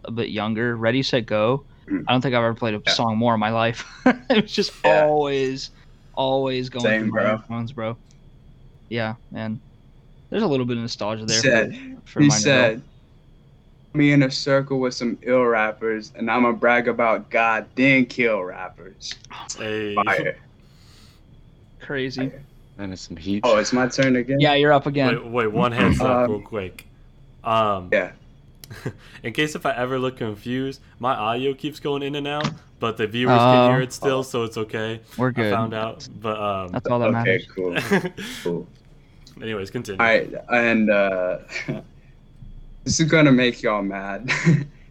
[0.04, 0.76] a bit younger.
[0.76, 2.04] "Ready Set Go." Mm.
[2.08, 2.94] I don't think I've ever played a Yeah.
[2.94, 3.86] song more in my life.
[4.06, 5.06] it was just Yeah.
[5.06, 5.72] always,
[6.16, 7.38] always going Same, through my bro.
[7.38, 7.98] headphones, bro.
[8.90, 9.60] Yeah, man.
[10.30, 11.42] There's a little bit of nostalgia there.
[11.42, 12.82] said- for, for he said,
[13.94, 18.42] "Me in a circle with some ill rappers, and I'ma brag about God, then kill
[18.44, 19.14] rappers."
[19.58, 19.96] Hey.
[19.96, 20.38] Fire.
[21.80, 22.32] "Crazy."
[22.82, 23.42] And it's some heat.
[23.44, 24.40] Oh, it's my turn again.
[24.40, 25.14] Yeah, you're up again.
[25.32, 26.88] Wait, wait, one hands up Um, real quick.
[27.44, 28.12] Um, Yeah.
[29.24, 32.98] in case if I ever look confused, my audio keeps going in and out, but
[32.98, 33.52] the viewers Oh.
[33.52, 35.00] can hear it still, so it's okay.
[35.18, 35.46] We're good.
[35.46, 35.56] I good.
[35.56, 37.48] found out, but um, That's all that matters.
[37.56, 38.12] Okay, matters.
[38.44, 38.68] cool, cool.
[39.44, 40.00] anyways, continue.
[40.02, 41.38] All right, and uh,
[42.84, 44.32] this is gonna make y'all mad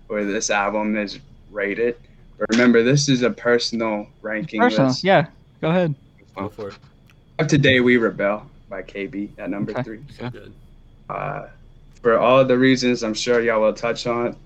[0.06, 1.18] where this album is
[1.50, 1.96] rated.
[2.38, 4.88] But remember, this is a personal ranking Personal.
[4.88, 5.02] list.
[5.04, 5.26] Yeah.
[5.60, 5.94] Go ahead.
[6.36, 6.74] Go for it.
[7.40, 9.82] Up Today We Rebel by KB at number Okay.
[9.82, 10.00] three.
[10.30, 10.52] Good.
[11.08, 11.46] Uh,
[12.02, 14.36] for all the reasons I'm sure y'all will touch on,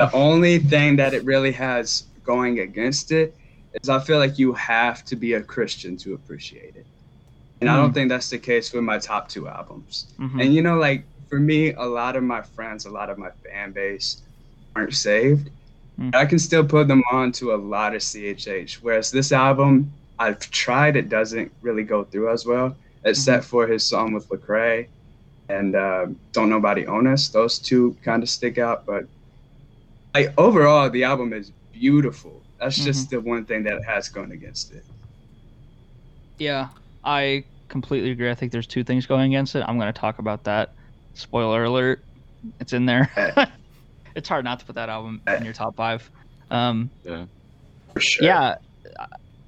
[0.00, 3.36] the only thing that it really has going against it
[3.80, 6.84] is I feel like you have to be a Christian to appreciate it.
[7.60, 10.06] And I don't think that's the case with my top two albums.
[10.18, 10.42] Mhm.
[10.42, 13.30] And you know, like for me, a lot of my friends, a lot of my
[13.44, 14.16] fan base
[14.74, 15.48] aren't saved.
[16.00, 16.12] Mm.
[16.12, 18.78] I can still put them on to a lot of CHH.
[18.82, 23.84] Whereas this album, I've tried, it doesn't really go through as well, except for his
[23.84, 24.86] song with Lecrae
[25.48, 27.28] and um, Don't Nobody Own Us.
[27.28, 28.86] Those two kind of stick out.
[28.86, 29.06] But
[30.14, 32.40] like overall, the album is beautiful.
[32.60, 34.84] That's just the one thing that has going against it.
[36.38, 36.68] Yeah,
[37.02, 38.30] I completely agree.
[38.30, 39.64] I think there's two things going against it.
[39.66, 40.72] I'm going to talk about that.
[41.14, 42.04] Spoiler alert,
[42.60, 43.10] it's in there.
[43.16, 43.46] Eh.
[44.14, 46.08] it's hard not to put that album in your top five.
[46.52, 46.90] Um,
[47.92, 48.24] For sure.
[48.24, 48.54] yeah,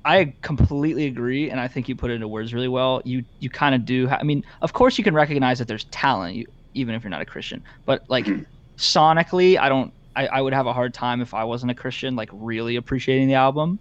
[0.05, 3.01] I completely agree, and I think you put it into words really well.
[3.05, 4.09] You you kind of do.
[4.09, 7.11] Ha- I mean, of course, you can recognize that there's talent, you, even if you're
[7.11, 7.63] not a Christian.
[7.87, 8.27] But like
[8.79, 9.93] sonically, I don't.
[10.17, 13.29] I, I would have a hard time if I wasn't a Christian, like really appreciating
[13.29, 13.81] the album.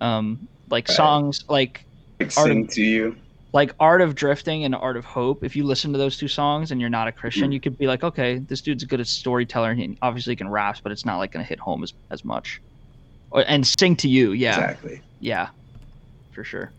[0.00, 0.96] Um, like Right.
[0.96, 1.84] songs like
[2.20, 3.16] Like Art sing of- to you.
[3.54, 6.72] like Art of Drifting and Art of Hope, if you listen to those two songs
[6.72, 7.54] and you're not a Christian, Mm.
[7.54, 10.78] you could be like, okay, this dude's good at storyteller and he obviously can rap,
[10.82, 12.60] but it's not like gonna hit home as, as much.
[13.30, 15.00] Or, and sing to you, yeah, Exactly.
[15.22, 15.50] Yeah,
[16.32, 16.74] for sure.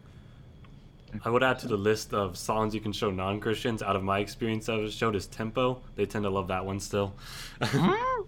[1.24, 3.82] I would add to the list of songs you can show non-Christians.
[3.82, 5.84] Out of my experience, I've showed is tempo.
[5.96, 7.16] They tend to love that one still.
[7.72, 8.24] Hmm?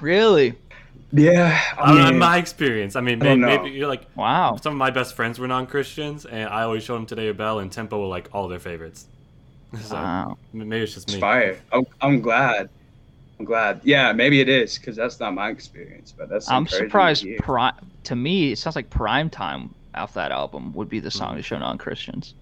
[0.00, 0.58] really?
[1.12, 1.60] Yeah.
[1.76, 2.96] I I don't know, mean, my experience.
[2.96, 3.46] I mean, maybe, know.
[3.46, 4.62] maybe you're like Wow.
[4.62, 7.58] some of my best friends were non-Christians, and I always showed them Today We Rebel,
[7.60, 9.06] and tempo were like all their favorites.
[9.80, 10.38] So Wow.
[10.52, 11.20] maybe it's just me.
[11.20, 11.64] fire.
[11.72, 12.70] I'm, I'm glad.
[13.38, 13.80] I'm glad.
[13.84, 16.50] Yeah, maybe it is because that's not my experience, but that's.
[16.50, 17.22] I'm encouraging to surprised.
[17.24, 17.38] hear.
[17.40, 17.72] Pri-
[18.04, 21.42] to me, it sounds like Prime Time off that album would be the song to
[21.42, 22.34] show non Christians.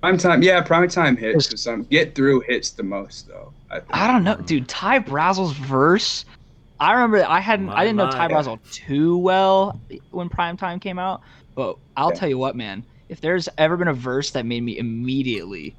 [0.00, 1.46] Prime time, yeah, prime time hits.
[1.46, 3.52] It's- For some, um, get through hits the most though.
[3.70, 3.90] I, think.
[3.96, 4.68] I don't know, dude.
[4.68, 6.24] Ty Brazelle's verse.
[6.80, 7.66] I remember I hadn't.
[7.66, 8.34] My, I didn't know Ty my.
[8.34, 11.22] Brazelle too well when Prime Time came out,
[11.56, 12.18] but I'll Yeah.
[12.20, 12.84] tell you what, man.
[13.08, 15.74] If there's ever been a verse that made me immediately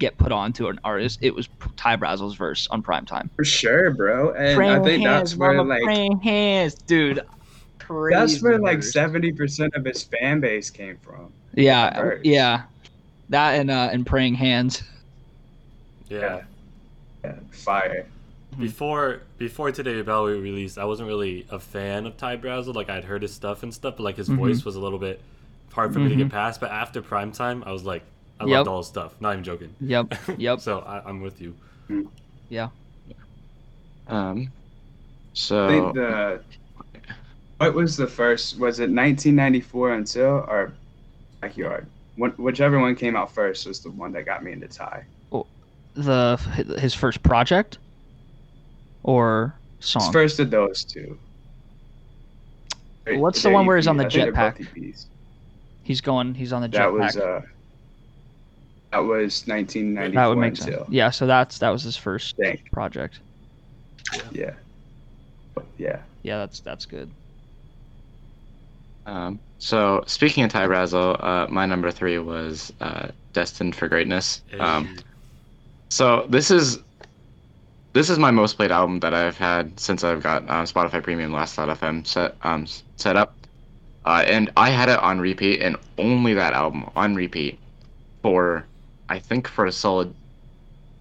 [0.00, 3.30] get put on to an artist, it was Ty Brazelle's verse on Prime Time.
[3.36, 4.32] for sure, bro.
[4.32, 7.20] And I think hands, that's where mama, like praying hands, dude.
[8.10, 11.32] That's where like seventy percent of his fan base came from.
[11.54, 12.62] Yeah, yeah.
[13.28, 14.82] That and uh and praying hands.
[16.08, 16.42] Yeah.
[17.24, 18.06] Yeah, fire.
[18.58, 22.74] Before before Today or Bell we released, I wasn't really a fan of Ty Brazelle.
[22.74, 24.36] Like I'd heard his stuff and stuff, but like his Mhm.
[24.36, 25.20] voice was a little bit
[25.72, 26.32] hard for me to get Mhm.
[26.32, 26.60] past.
[26.60, 28.02] But after prime time, I was like,
[28.40, 28.56] I Yep.
[28.56, 29.20] loved all his stuff.
[29.20, 29.74] Not even joking.
[29.80, 30.14] Yep.
[30.38, 30.60] Yep.
[30.60, 31.54] so I, I'm with you.
[32.48, 32.68] Yeah.
[34.08, 34.48] Um.
[34.48, 34.48] I
[35.34, 36.42] So think the
[37.58, 38.58] what was the first?
[38.58, 40.72] Was it 1994 until or
[41.40, 41.86] backyard?
[42.16, 45.04] One, whichever one came out first was the one that got me into Ty.
[45.94, 46.36] The
[46.78, 47.78] his first project
[49.02, 50.12] or It's song.
[50.12, 51.18] first of those two.
[53.06, 54.66] What's the They're one where he's on the I think they're jetpack?
[55.82, 56.34] He's going.
[56.34, 56.72] He's on the jetpack.
[56.72, 57.42] That was uh,
[58.92, 60.68] that was 1994 that would make sense.
[60.70, 61.10] until, Yeah.
[61.10, 62.72] So that's that was his first I think.
[62.72, 63.20] project.
[64.32, 64.52] Yeah.
[65.78, 66.00] Yeah.
[66.22, 67.10] Yeah, that's that's good.
[69.06, 74.42] Um, so speaking of Ty Brazelle, uh, my number three was uh, Destined for Greatness.
[74.58, 74.96] Um,
[75.88, 76.78] so this is
[77.92, 81.32] this is my most played album that I've had since I've got um, Spotify Premium
[81.32, 83.34] Last.fm set um, s- set up,
[84.04, 87.58] uh, and I had it on repeat and only that album on repeat
[88.22, 88.64] for
[89.10, 90.14] I think for a solid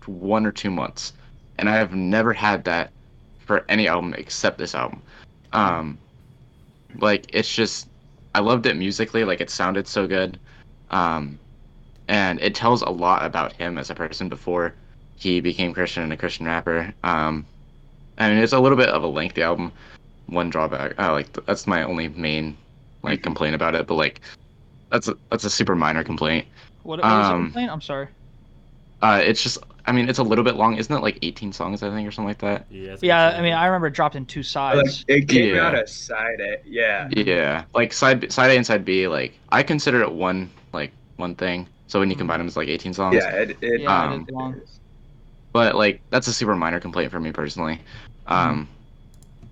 [0.08, 1.14] one or two months,
[1.60, 2.92] and I have never had that
[3.38, 5.02] for any album except this album.
[5.54, 5.98] Um,
[6.98, 7.88] like it's just
[8.34, 10.40] I loved it musically, like it sounded so good,
[10.90, 11.40] um,
[12.08, 14.74] and it tells a lot about him as a person before
[15.16, 16.92] he became Christian and a Christian rapper.
[17.04, 17.46] Um,
[18.18, 19.72] I mean, it's a little bit of a lengthy album.
[20.26, 22.58] One drawback, uh, like that's my only main
[23.04, 24.22] like complaint about it, but like
[24.92, 26.48] that's a, that's a super minor complaint.
[26.84, 27.72] What, what was the Um, complaint?
[27.72, 28.08] I'm sorry.
[29.02, 31.02] Uh, it's just, I mean, it's a little bit long, isn't it?
[31.02, 32.66] Like 18 songs, I think, or something like that.
[32.70, 33.54] Yeah, it's Yeah, I mean.
[33.54, 35.06] I remember it dropped in two Like, sides.
[35.08, 35.68] it came Yeah.
[35.68, 36.58] out as side A.
[36.66, 37.08] Yeah.
[37.12, 40.92] Yeah, like side B- side A and side B, like I consider it one like
[41.16, 41.68] one thing.
[41.88, 43.16] So when you combine them, it's like 18 songs.
[43.16, 43.30] Yeah.
[43.32, 44.62] It, it, yeah, um, it is long.
[45.54, 47.82] but like that's a super minor complaint for me personally
[48.28, 48.68] um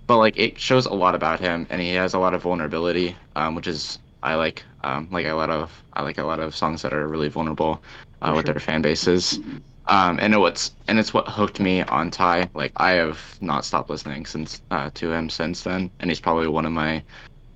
[0.08, 3.16] but like it shows a lot about him and he has a lot of vulnerability
[3.36, 6.56] um which is i like um like a lot of i like a lot of
[6.56, 7.82] songs that are really vulnerable
[8.22, 8.54] uh, with sure.
[8.54, 9.40] their fan bases
[9.88, 13.66] um and it what's and it's what hooked me on ty like i have not
[13.66, 17.02] stopped listening since uh to him since then and he's probably one of my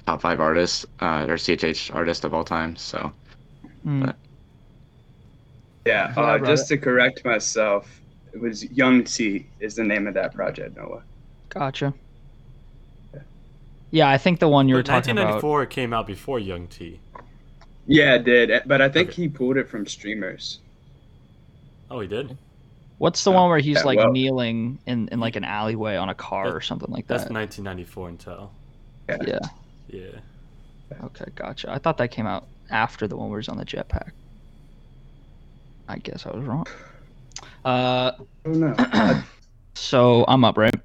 [0.05, 3.11] top five artists uh or chh artist of all time so
[3.85, 4.05] Mm.
[4.05, 4.15] but-
[5.87, 6.13] Yeah.
[6.15, 6.47] Yeah, Uh, bro.
[6.47, 7.99] just to correct myself,
[8.33, 11.01] it was Young Ty is the name of that project, Noah.
[11.49, 11.91] Gotcha.
[13.89, 15.41] Yeah, I think the one you were But talking about.
[15.43, 16.99] 1994 came out before Young Ty.
[17.91, 18.63] Yeah, it did.
[18.67, 19.23] But I think Okay.
[19.23, 20.59] he pulled it from streamers.
[21.89, 22.37] Oh, he did.
[22.99, 26.07] What's the one where he's Yeah, like well- kneeling in, in like an alleyway on
[26.07, 27.17] a car That- or something like that?
[27.19, 28.51] That's 1994 Until.
[29.09, 29.39] Yeah.
[29.89, 30.19] Yeah.
[31.03, 31.69] Okay, gotcha.
[31.69, 34.11] I thought that came out after the one where he's on the jetpack.
[35.89, 36.65] I guess I was wrong.
[37.65, 38.11] Uh,
[38.45, 39.23] I don't
[39.73, 40.75] so I'm up, right?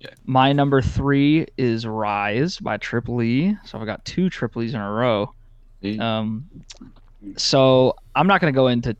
[0.00, 0.10] Yeah.
[0.24, 3.56] My number three is Rise by Triple E.
[3.64, 5.32] So I've got two Trip Lee's in a row.
[5.98, 6.48] Um,
[7.36, 8.96] so I'm not going to go into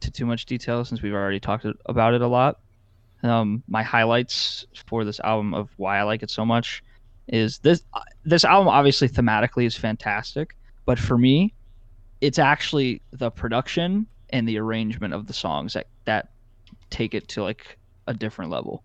[0.00, 2.58] to too much detail since we've already talked about it a lot.
[3.22, 6.82] Um, my highlights for this album of why I like it so much
[7.28, 7.82] is this
[8.24, 11.54] this album obviously thematically is fantastic, but for me,
[12.20, 16.30] it's actually the production and the arrangement of the songs that that
[16.88, 18.82] take it to like a different level.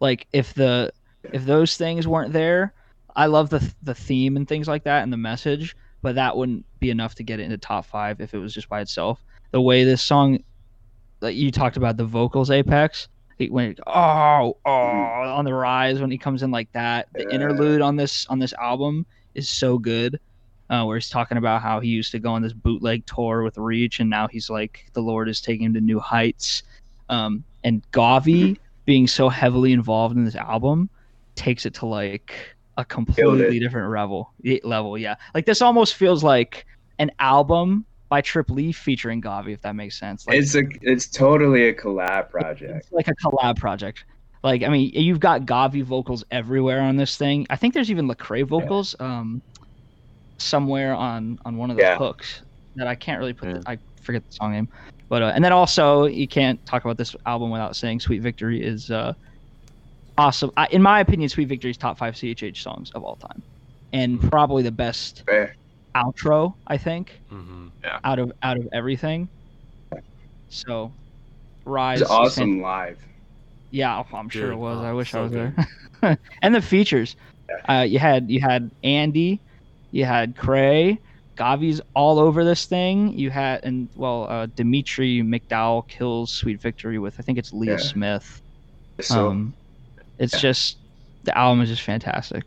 [0.00, 0.92] Like if the
[1.32, 2.72] if those things weren't there,
[3.14, 6.66] I love the the theme and things like that and the message, but that wouldn't
[6.80, 9.24] be enough to get it into top five if it was just by itself.
[9.52, 10.44] The way this song,
[11.22, 16.10] like you talked about the vocals, Apex, he went oh oh on the rise when
[16.10, 17.08] he comes in like that.
[17.14, 20.20] The interlude on this on this album is so good.
[20.68, 23.56] Uh, where he's talking about how he used to go on this bootleg tour with
[23.56, 26.62] Reach, and now he's like the Lord is taking him to new heights.
[27.08, 30.90] Um, and Gavi being so heavily involved in this album
[31.34, 34.32] takes it to like a completely different level.
[34.62, 35.14] Level, yeah.
[35.34, 36.66] Like this almost feels like
[36.98, 40.26] an album by Trip Lee featuring Gavi, if that makes sense.
[40.26, 42.70] Like, it's a it's totally a collab project.
[42.84, 44.04] it's like a collab project.
[44.42, 47.46] Like I mean, you've got Gavi vocals everywhere on this thing.
[47.50, 49.40] I think there's even Lecrae vocals um,
[50.38, 51.96] somewhere on on one of the Yeah.
[51.96, 52.42] hooks
[52.76, 53.48] that I can't really put.
[53.48, 53.58] Yeah.
[53.58, 54.68] The, I forget the song name,
[55.08, 58.62] but uh, and then also you can't talk about this album without saying "Sweet Victory"
[58.62, 59.14] is uh,
[60.18, 60.50] awesome.
[60.56, 63.42] I, in my opinion, "Sweet Victory's top five CHH songs of all time,
[63.92, 65.54] and probably the best Fair.
[65.96, 66.54] outro.
[66.66, 67.68] I think hmm
[68.04, 69.28] out of out of everything.
[70.48, 70.94] So,
[71.64, 72.98] Rise It's is fan- awesome live.
[73.70, 74.78] yeah, oh, I'm sure Dude, it was.
[74.78, 75.54] oh, I wish I was good.
[76.02, 76.18] there.
[76.42, 77.16] and the features,
[77.68, 79.42] uh, you had you had Andy,
[79.90, 81.00] you had Cray,
[81.36, 83.18] Gavi's all over this thing.
[83.18, 87.72] You had and well, uh, Dimitri McDowell kills Sweet Victory with I think it's Leah
[87.72, 87.76] Yeah.
[87.78, 88.42] Smith.
[89.00, 89.54] So um,
[90.18, 90.40] it's yeah.
[90.40, 90.78] just
[91.24, 92.44] the album is just fantastic,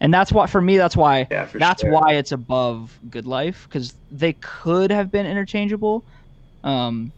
[0.00, 1.90] and that's why for me that's why yeah, that's sure.
[1.90, 6.06] why it's above Good Life because they could have been interchangeable.
[6.64, 7.12] Um,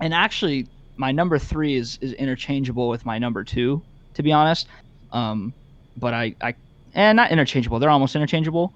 [0.00, 4.68] and actually, my number three is is interchangeable with my number two, to be honest.
[5.12, 5.54] Um,
[5.96, 6.54] but I I
[6.94, 8.74] and not interchangeable; they're almost interchangeable.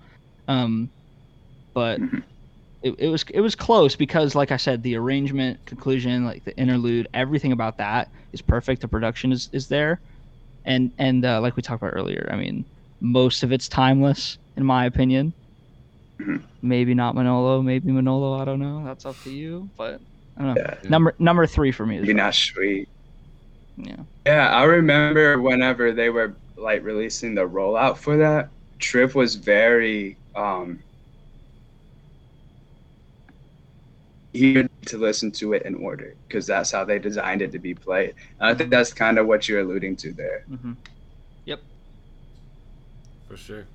[0.48, 0.90] Um,
[1.74, 2.24] but Mhm.
[2.82, 6.56] it, it was it was close because, like I said, the arrangement, conclusion, like the
[6.58, 8.82] interlude, everything about that is perfect.
[8.82, 10.00] The production is is there,
[10.64, 12.66] and and uh, like we talked about earlier, I mean,
[13.00, 15.34] most of it's timeless in my opinion.
[16.20, 16.44] Mhm.
[16.62, 17.62] Maybe not Manolo.
[17.62, 18.34] Maybe Manolo.
[18.34, 18.84] I don't know.
[18.84, 19.70] That's up to you.
[19.78, 20.00] But
[20.36, 20.62] I don't know.
[20.62, 20.88] Yeah.
[20.90, 22.88] Number number three for me is Maybe not sweet.
[23.76, 24.04] yeah.
[24.26, 30.18] Yeah, I remember whenever they were like releasing the rollout for that, Trip was very
[30.34, 30.84] um
[34.32, 37.74] eager to listen to it in order because that's how they designed it to be
[37.74, 38.14] played.
[38.40, 40.44] And I think that's kind of what you're alluding to there.
[40.48, 40.72] hmm
[41.46, 41.60] Yep.
[43.28, 43.66] For sure.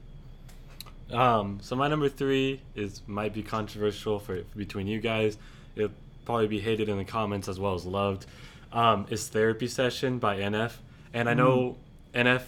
[1.11, 5.37] Um, so my number three is might be controversial for between you guys.
[5.75, 5.91] It'll
[6.25, 8.25] probably be hated in the comments as well as loved.
[8.71, 10.73] Um, is Therapy Session by NF,
[11.13, 11.77] and I know
[12.13, 12.41] NF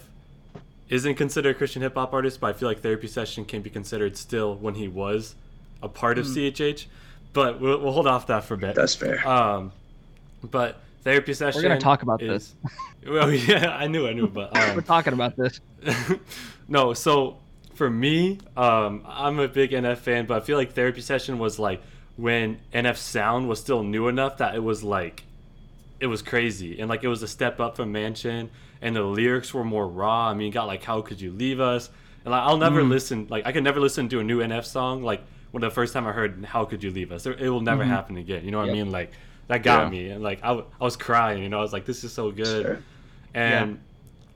[0.88, 3.70] isn't considered a Christian hip hop artist, but I feel like Therapy Session can be
[3.70, 5.34] considered still when he was
[5.82, 6.86] a part of CHH.
[7.38, 8.74] But we'll, we'll hold off that for a bit.
[8.74, 9.24] That's fair.
[9.26, 9.70] Um,
[10.42, 11.62] but Therapy Session.
[11.62, 12.56] We're gonna talk about is,
[13.08, 15.60] Well, yeah, I knew, I knew, but um, We're talking about this.
[16.68, 17.36] no, so
[17.74, 21.60] for me, um, I'm a big NF fan, but I feel like Therapy Session was
[21.60, 21.80] like
[22.16, 25.22] when NF sound was still new enough that it was like
[26.00, 28.50] it was crazy and like it was a step up from Mansion
[28.82, 30.28] and the lyrics were more raw.
[30.28, 31.88] I mean, you got like How Could You Leave Us?
[32.24, 32.88] And like I'll never Mm.
[32.90, 35.92] listen like I could never listen to a new NF song like when the first
[35.92, 37.26] time I heard How Could You Leave Us.
[37.26, 37.88] It will never Mhm.
[37.88, 38.44] happen again.
[38.44, 38.74] You know what Yep.
[38.74, 38.90] I mean?
[38.90, 39.12] Like
[39.48, 39.88] that got Yeah.
[39.90, 41.58] me and like I, w- I was crying, you know.
[41.58, 42.78] I was like this is so good Sure.
[43.34, 43.78] and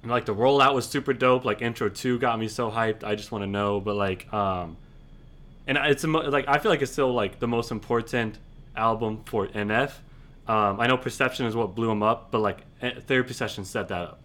[0.03, 3.14] and, like the rollout was super dope like intro 2 got me so hyped i
[3.14, 4.77] just want to know but like um
[5.68, 8.37] and it's a mo- like i feel like it's still like the most important
[8.75, 9.92] album for nf
[10.48, 13.87] um i know perception is what blew him up but like eh, therapy session set
[13.87, 14.18] that up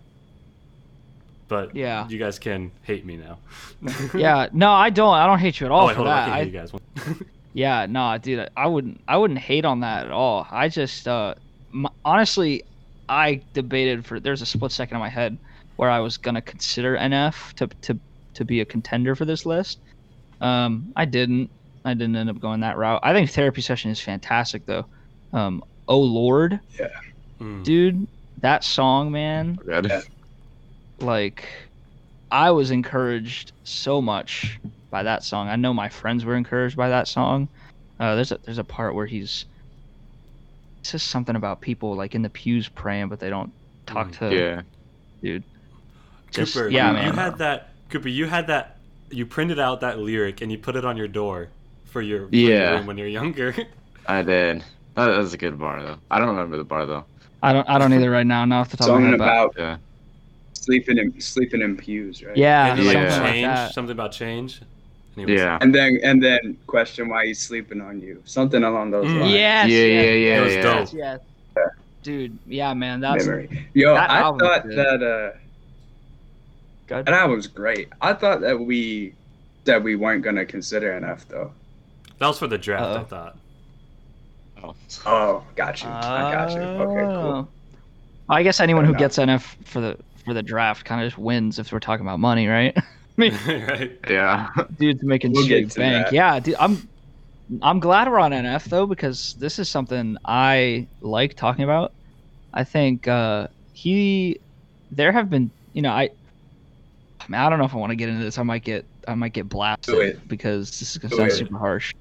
[1.47, 2.07] but Yeah.
[2.09, 3.37] you guys can hate me now
[4.13, 5.13] Yeah, no, I don't.
[5.13, 6.25] I don't hate you at all oh wait, for hold on i that.
[6.25, 7.21] can I, hate you guys
[7.53, 10.45] Yeah, no, dude, I wouldn't, I wouldn't hate on that at all.
[10.51, 11.33] I just, uh,
[11.73, 12.63] m- honestly,
[13.09, 14.19] I debated for.
[14.19, 15.37] There's a split second in my head
[15.77, 17.97] where I was gonna consider NF to to
[18.35, 19.79] to be a contender for this list.
[20.39, 21.49] Um, I didn't.
[21.83, 22.99] I didn't end up going that route.
[23.01, 24.85] I think therapy session is fantastic though.
[25.33, 26.59] Um, oh Lord,
[27.39, 27.63] Mm.
[27.63, 28.07] dude,
[28.41, 29.91] that song, man, Good.
[30.99, 31.05] Yeah.
[31.05, 31.47] like
[32.31, 35.47] I was encouraged so much by that song.
[35.47, 37.47] I know my friends were encouraged by that song.
[37.99, 39.45] Uh, there's a there's a part where he's
[40.81, 43.51] it says something about people like in the pews praying, but they don't
[43.85, 44.17] talk Mm.
[44.29, 44.61] to Yeah.
[45.21, 45.43] dude.
[46.31, 47.05] Just- cooper yeah, you, man.
[47.07, 48.77] you had that cooper you had that
[49.09, 51.47] you printed out that lyric and you put it on your door
[51.85, 52.71] for your, for your Yeah.
[52.71, 53.55] room when you're younger
[54.07, 54.63] I did.
[54.95, 55.97] That was a good bar though.
[56.11, 57.05] I don't remember the bar though.
[57.41, 58.43] I don't I don't either right now.
[58.45, 59.17] Not off the top of my Something head.
[59.19, 59.77] but- about Yeah.
[60.67, 62.35] Sleeping in sleeping in pews, right?
[62.37, 63.21] yeah, and then, something like Yeah.
[63.21, 63.73] like change that.
[63.73, 64.61] something about change
[65.17, 65.39] Anyways.
[65.39, 65.57] Yeah.
[65.61, 68.21] And then and then question why he's sleeping on you.
[68.25, 69.21] Something along those Mm.
[69.21, 69.33] lines.
[69.33, 70.61] Yes, yeah, yes, yeah, yeah, It yeah.
[70.61, 70.93] dope.
[70.93, 70.93] yes,
[71.57, 71.69] yes.
[72.03, 73.67] Dude, yeah, man, that's memory.
[73.73, 74.77] Yo, that I album's thought good.
[74.77, 75.31] that uh
[76.87, 77.05] good.
[77.07, 77.89] that album's great.
[77.99, 79.13] I thought that we
[79.65, 81.51] that we weren't gonna consider enough though.
[82.19, 83.03] That was for the draft, I Uh-oh.
[83.05, 83.35] thought.
[84.63, 84.75] Oh.
[85.05, 85.89] Oh, got you.
[85.89, 86.59] I got you.
[86.61, 87.47] Okay, cool.
[87.47, 87.47] Oh.
[88.29, 91.17] I guess anyone who Fair gets NF for the for the draft kind of just
[91.17, 92.77] wins if we're talking about money, right?
[92.77, 92.83] I
[93.15, 93.97] mean, right?
[94.09, 94.49] Yeah.
[94.77, 96.07] dude's making We'll straight bank.
[96.07, 96.13] that.
[96.13, 96.87] Yeah, dude, I'm
[97.61, 101.93] I'm glad we're on NF though because this is something I like talking about.
[102.53, 104.39] I think uh, he,
[104.91, 106.09] there have been, you know, I,
[107.21, 108.37] I, mean, I don't know if I want to get into this.
[108.37, 111.35] I might get I might get blasted Do because this is gonna Do sound it.
[111.35, 111.93] super harsh.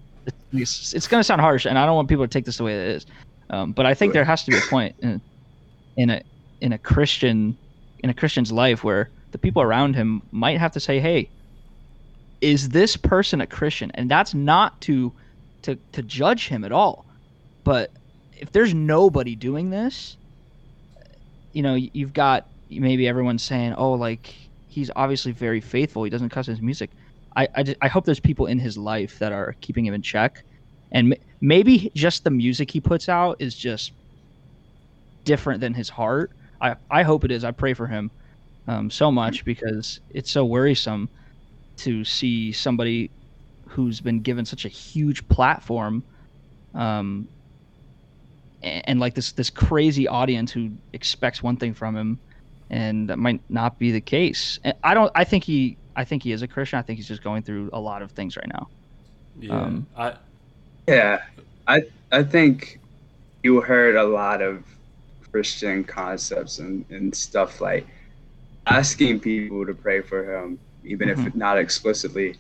[0.53, 2.75] It's, it's gonna sound harsh, and I don't want people to take this the way
[2.75, 3.07] it is.
[3.51, 5.21] Um, but I think Do there has to be a point in,
[5.97, 6.23] in a
[6.61, 7.57] in a Christian
[8.01, 11.29] in a Christian's life where the people around him might have to say, "Hey,
[12.41, 15.13] is this person a Christian?" And that's not to
[15.63, 17.05] to to judge him at all.
[17.65, 17.91] But
[18.39, 20.17] if there's nobody doing this,
[21.53, 24.35] you know, you've got maybe everyone's saying, "Oh, like
[24.69, 26.05] he's obviously very faithful.
[26.05, 26.91] He doesn't cuss his music."
[27.37, 30.03] I I, just, I hope there's people in his life that are keeping him in
[30.03, 30.45] check,
[30.93, 33.93] and maybe just the music he puts out is just
[35.25, 36.31] different than his heart.
[36.61, 37.45] I I hope it is.
[37.45, 38.11] I pray for him
[38.69, 41.09] um, so much because it's so worrisome
[41.79, 43.11] to see somebody
[43.69, 46.03] who's been given such a huge platform
[46.75, 47.29] um,
[48.63, 52.19] and, and like this this crazy audience who expects one thing from him
[52.71, 56.23] and that might not be the case And i don't i think he i think
[56.23, 58.49] he is a christian i think he's just going through a lot of things right
[58.53, 58.69] now
[59.39, 59.61] Yeah.
[59.61, 60.15] Um, I,
[60.89, 61.23] Yeah,
[61.67, 62.81] I I think
[63.43, 64.65] you heard a lot of
[65.37, 67.87] Christian concepts and, and stuff like
[68.67, 72.37] asking people to pray for him, even if not explicitly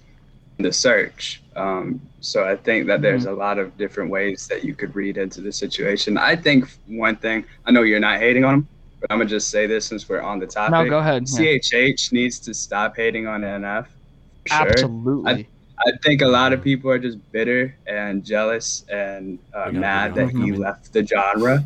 [0.56, 1.42] in the search.
[1.56, 5.18] Um, so I think that there's a lot of different ways that you could read
[5.18, 6.16] into the situation.
[6.16, 8.68] I think one thing I know you're not hating on him,
[9.02, 10.72] but I'm gonna just say this since we're on the topic.
[10.72, 11.58] no go ahead Yeah.
[11.58, 13.84] CHH needs to stop hating on NF.
[13.84, 14.68] for Sure.
[14.68, 15.48] absolutely
[15.84, 20.30] I think a lot of people are just bitter and jealous and uh, mad that
[20.30, 21.62] he left the genre.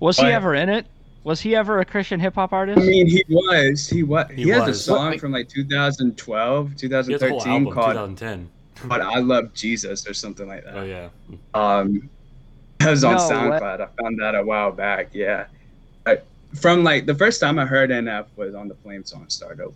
[0.00, 0.86] Was he ever in it?
[1.24, 2.78] Was he ever a Christian hip hop artist?
[2.78, 3.88] I mean, he was.
[3.88, 4.26] He was.
[4.30, 5.20] He, He has a song Wait.
[5.20, 8.50] from like 2012, He has a whole 2013 album, called 2010.
[8.84, 10.76] "But I Love Jesus" or something like that.
[10.76, 11.08] Oh yeah.
[11.54, 12.08] Um,
[12.78, 13.80] that was on No, what- SoundCloud.
[13.80, 15.08] I found that a while back.
[15.12, 15.46] Yeah,
[16.06, 16.18] I,
[16.54, 19.74] from like the first time I heard NF was on the Flame song "Start Over."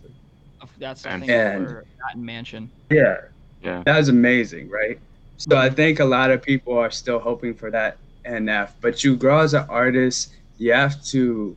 [0.77, 1.31] That's the And- thing.
[1.31, 2.69] And- for Latin Mansion.
[2.89, 3.17] Yeah,
[3.63, 3.83] Yeah.
[3.85, 4.99] that was amazing, right?
[5.37, 9.15] So I think a lot of people are still hoping for that NF, but you
[9.15, 11.55] grow as an artist, you have to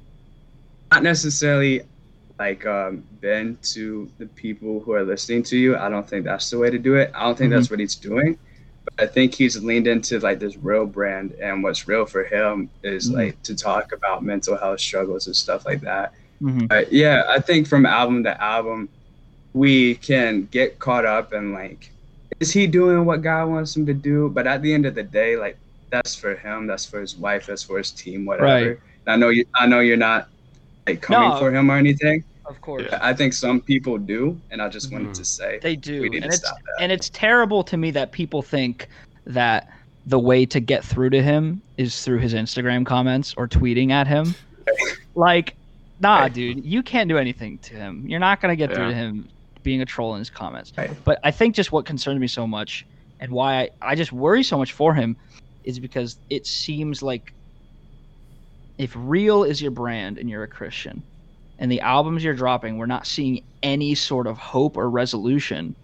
[0.93, 1.83] not necessarily
[2.39, 5.77] like um, bend to the people who are listening to you.
[5.77, 7.11] I don't think that's the way to do it.
[7.15, 8.39] I don't think that's what he's doing.
[8.85, 12.69] But I think he's leaned into like this real brand, and what's real for him
[12.83, 13.15] is Mhm.
[13.15, 16.13] like to talk about mental health struggles and stuff like that.
[16.43, 16.69] Mhm.
[16.69, 18.89] But yeah, I think from album to album,
[19.55, 21.91] we can get caught up in like,
[22.41, 24.29] is he doing what God wants him to do?
[24.29, 25.57] But at the end of the day, like
[25.95, 28.47] that's for him, that's for his wife, that's for his team, whatever.
[28.47, 28.67] Right.
[29.07, 30.29] And I know you, I know you're not
[30.87, 31.39] like coming No.
[31.39, 32.25] for him or anything.
[32.47, 32.85] Of course.
[32.91, 35.15] but I think some people do, and I just wanted Mhm.
[35.15, 36.03] to say They do.
[36.03, 36.83] we need and to it's stop that.
[36.83, 38.89] and it's terrible to me that people think
[39.27, 39.71] that
[40.07, 44.07] the way to get through to him is through his Instagram comments or tweeting at
[44.07, 44.35] him.
[45.15, 45.55] like,
[46.01, 46.35] nah, Right.
[46.35, 48.05] dude, you can't do anything to him.
[48.07, 49.27] You're not gonna get through to him
[49.63, 50.71] being a troll in his comments.
[50.77, 50.91] Right.
[51.05, 52.85] But I think just what concerns me so much
[53.21, 55.17] and why I, I just worry so much for him
[55.65, 57.33] is because it seems like
[58.79, 61.03] if real is your brand and you're a Christian
[61.59, 65.77] and the albums you're dropping, we're not seeing any sort of hope or resolution.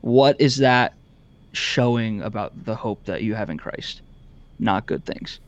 [0.00, 0.94] What is that
[1.52, 4.02] showing about the hope that you have in Christ?
[4.58, 5.40] Not good things.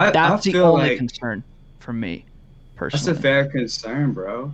[0.00, 1.44] I, That's I the only like concern
[1.80, 2.24] for me,
[2.76, 3.06] personally.
[3.12, 4.52] that's a fair concern, bro.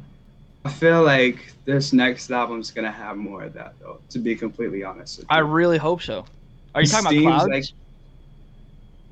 [0.65, 4.01] I feel like this next album's gonna have more of that, though.
[4.11, 5.23] To be completely honest.
[5.29, 6.25] I really hope so.
[6.75, 7.51] Are you It talking about clouds?
[7.53, 7.65] like-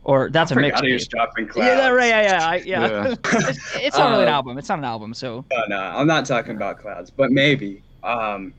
[0.05, 0.81] or that's a I mix.
[0.81, 1.11] he was mixtape.
[1.11, 1.69] dropping clouds.
[1.69, 2.81] Yeah, that- right, yeah, yeah, I, yeah.
[2.91, 3.15] Yeah.
[3.49, 4.59] it's, it's not really an Um, album.
[4.59, 5.15] It's not an album.
[5.15, 7.83] So No, no, I'm not talking about clouds, but maybe.
[8.03, 8.53] Um,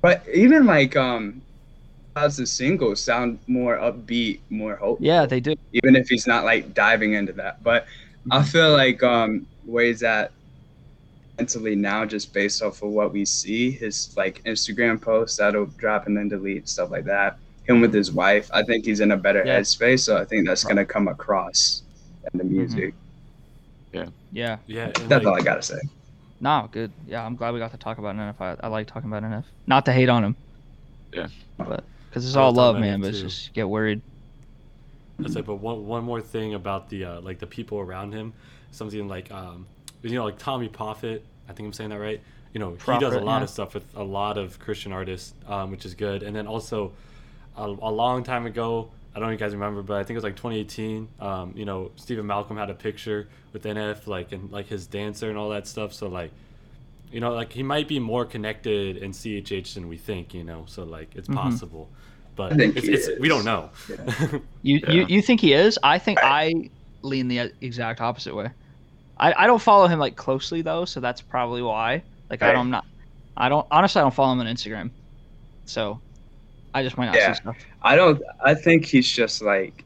[0.00, 1.42] but even like um,
[2.14, 5.04] clouds the singles sound more upbeat, more hopeful.
[5.06, 5.54] yeah, they do.
[5.72, 7.62] even if he's not like diving into that.
[7.62, 7.86] But.
[8.30, 10.30] I feel like um, where he's at
[11.38, 16.06] mentally now, just based off of what we see, his like Instagram posts that'll drop
[16.06, 17.36] and then delete stuff like that.
[17.64, 19.60] Him with his wife, I think he's in a better Yeah.
[19.60, 20.00] headspace.
[20.00, 21.82] So I think that's gonna come across
[22.32, 22.94] in the music.
[24.32, 24.58] Yeah.
[24.66, 24.86] Yeah.
[24.86, 25.78] And That's all I gotta say.
[26.40, 26.90] No, good.
[27.06, 28.40] Yeah, I'm glad we got to talk about NF.
[28.40, 29.44] I, I like talking about NF.
[29.66, 30.36] Not to hate on him.
[31.12, 31.28] Yeah.
[31.56, 33.00] But because it's I all love love, man.
[33.00, 34.00] But it's just get worried.
[35.18, 38.32] That's like, but one one more thing about the uh, like the people around him,
[38.72, 39.66] something like um,
[40.02, 41.22] you know, like Tommee Profitt.
[41.48, 42.20] I think I'm saying that right.
[42.52, 43.44] You know, he does a lot yeah.
[43.44, 46.22] of stuff with a lot of Christian artists, um, which is good.
[46.22, 46.92] And then also,
[47.56, 50.10] a, a long time ago, I don't know if you guys remember, but I think
[50.10, 51.08] it was like 2018.
[51.20, 55.28] Um, you know, Steven Malcolm had a picture with NF, like and like his dancer
[55.28, 55.92] and all that stuff.
[55.92, 56.30] So like,
[57.10, 60.32] you know, like he might be more connected in CHH than we think.
[60.32, 61.34] You know, so like it's Mhm.
[61.34, 61.88] possible,
[62.36, 63.70] but I think it's, it's we don't know.
[64.62, 64.90] You Yeah.
[64.92, 65.78] you you think he is?
[65.82, 66.70] I think I
[67.02, 68.48] lean the exact opposite way.
[69.18, 72.02] I, I don't follow him like closely though, so that's probably why.
[72.30, 72.86] Like I don't not
[73.36, 74.90] I don't honestly I don't follow him on Instagram.
[75.66, 76.00] So
[76.74, 77.32] I just might not Yeah.
[77.32, 77.56] see stuff.
[77.82, 78.22] I don't.
[78.44, 79.84] I think he's just like.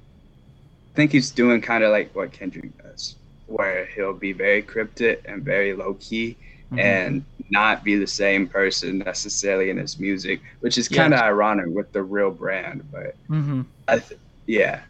[0.92, 3.16] I think he's doing kind of like what Kendrick does,
[3.48, 6.36] where he'll be very cryptic and very low key,
[6.72, 6.80] Mhm.
[6.80, 11.66] and not be the same person necessarily in his music, which is kind of ironic
[11.68, 12.82] with the real brand.
[12.90, 13.66] But Mhm.
[13.86, 14.80] I, th- yeah,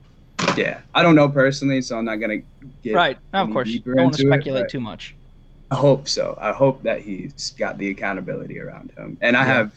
[0.56, 0.78] yeah.
[0.94, 2.40] I don't know personally, so I'm not gonna
[2.84, 3.18] get Right.
[3.34, 3.68] No, of course.
[3.74, 5.14] Don't want to into it, speculate too much.
[5.72, 6.38] I hope so.
[6.40, 9.52] I hope that he's got the accountability around him, and I Yeah.
[9.54, 9.72] have,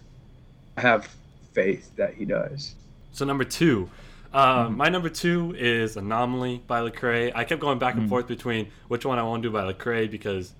[0.77, 1.15] I have
[1.63, 2.75] faith that he does.
[3.11, 3.89] So number two,
[4.33, 4.77] uh, Mhm.
[4.77, 7.31] my number two is Anomaly by Lecrae.
[7.35, 8.09] I kept going back and Mhm.
[8.09, 10.53] forth between which one I want to do by Lecrae because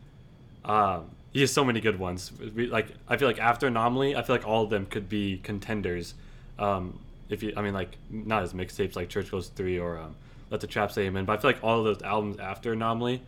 [0.66, 2.32] um, he has so many good ones.
[2.56, 5.39] We, like I feel like after Anomaly, I feel like all of them could be
[5.41, 6.14] contenders.
[6.60, 10.16] Um, if you, I mean, like not as mixtapes like Church Clothes Three or um,
[10.52, 13.22] Let the Trap Say Amen, but I feel like all of those albums after Anomaly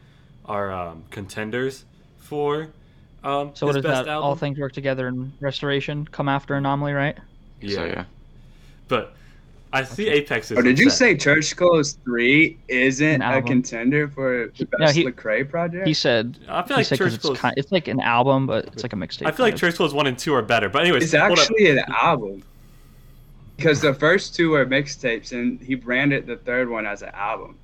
[0.45, 1.85] are um, contenders
[2.17, 2.67] for
[3.23, 4.11] um, So what is best that?
[4.11, 4.27] album.
[4.27, 6.05] All things work together in restoration.
[6.11, 7.17] Come after anomaly, right?
[7.69, 8.05] So yeah.
[8.87, 9.13] but
[9.73, 10.57] I see Apex is.
[10.57, 10.97] Oh, did you upset.
[10.99, 15.87] say Church Clothes Three isn't a contender for the best he- Lecrae project?
[15.87, 16.37] He said.
[16.49, 17.37] I feel like said 'cause Church it's Close.
[17.39, 19.27] kind, it's like an album, but it's like a mixtape.
[19.27, 19.55] I feel like.
[19.55, 20.67] Church Clothes one and two are better.
[20.67, 22.43] But anyways, it's actually an album
[23.55, 27.55] because the first two were mixtapes, and he branded the third one as an album.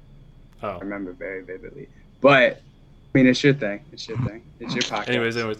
[0.63, 0.69] Oh.
[0.69, 1.87] I remember very vividly.
[2.21, 2.61] But
[3.13, 3.81] I mean, it's your thing.
[3.91, 4.43] It's your thing.
[4.61, 5.09] It's your podcast.
[5.09, 5.57] Anyways, anyways,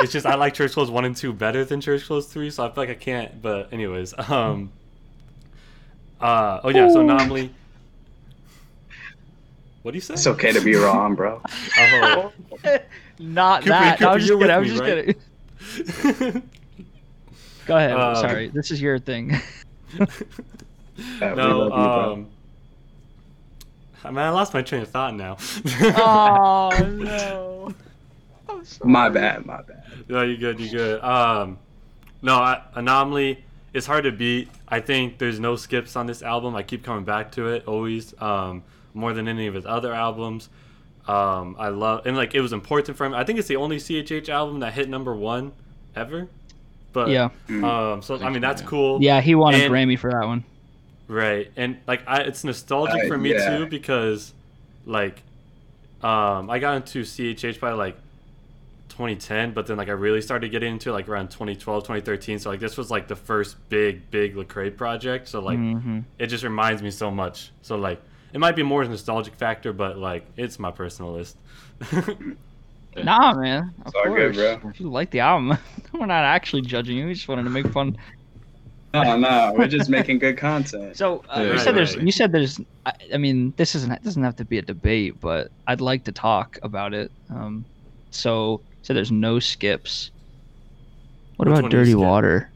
[0.00, 2.64] it's just I like Church Clothes one and two better than Church Clothes three, so
[2.64, 3.40] I feel like I can't.
[3.40, 4.70] But anyways, um,
[6.20, 7.52] uh, oh yeah, so anomaly.
[9.82, 10.14] What do you say?
[10.14, 11.40] It's okay to be wrong, bro.
[11.78, 12.32] Oh.
[13.18, 13.94] Not Cooper, that.
[13.94, 14.50] I Cooper, was just kidding.
[14.50, 15.16] I was just right?
[16.18, 16.42] kidding.
[17.66, 17.92] Go ahead.
[17.92, 19.36] Um, Sorry, this is your thing.
[21.20, 22.12] No, love you, bro.
[22.12, 22.28] um,
[24.02, 25.36] I mean, I lost my train of thought now.
[25.98, 27.74] oh no.
[28.82, 29.84] I'm my bad, my bad.
[30.08, 30.60] No, you're good.
[30.60, 31.02] you're good.
[31.04, 31.58] Um,
[32.22, 33.44] no, I, anomaly.
[33.72, 34.48] It's hard to beat.
[34.68, 36.56] I think there's no skips on this album.
[36.56, 38.14] I keep coming back to it always.
[38.20, 38.62] Um,
[38.94, 40.48] more than any of his other albums.
[41.06, 43.12] Um, I love and like it was important for him.
[43.14, 45.52] I think it's the only CHH album that hit number one
[45.94, 46.28] ever.
[46.94, 49.02] But Yeah, Um, so I mean that's cool.
[49.02, 50.44] yeah, he won a And- Grammy for that one.
[51.08, 53.58] Right, and like I, it's nostalgic Uh, for me yeah.
[53.58, 54.32] too because,
[54.86, 55.22] like,
[56.02, 57.96] um, I got into CHH by like
[58.96, 62.38] 2010, but then like I really started getting into it, like around 2012, 2013.
[62.38, 65.28] So like this was like the first big, big Lecrae project.
[65.28, 66.04] So like Mhm.
[66.18, 67.50] it just reminds me so much.
[67.62, 68.00] So like
[68.32, 71.36] it might be more of a nostalgic factor, but like it's my personal list.
[73.04, 73.74] Nah, man.
[73.84, 74.58] Of all good, course.
[74.62, 74.70] bro.
[74.70, 75.58] If you like the album,
[75.92, 77.06] we're not actually judging you.
[77.06, 77.96] We just wanted to make fun.
[78.94, 80.96] No, no, we're just making good content.
[80.96, 81.94] So uh, Yeah, you right, said there's.
[81.96, 82.06] right.
[82.06, 82.58] You said there's.
[82.86, 83.92] I, I mean, this isn't.
[83.92, 87.12] It doesn't have to be a debate, but I'd like to talk about it.
[87.28, 87.66] Um,
[88.10, 90.12] so so there's no skips.
[91.38, 91.94] What Which about one do you Dirty?
[91.96, 92.52] Water?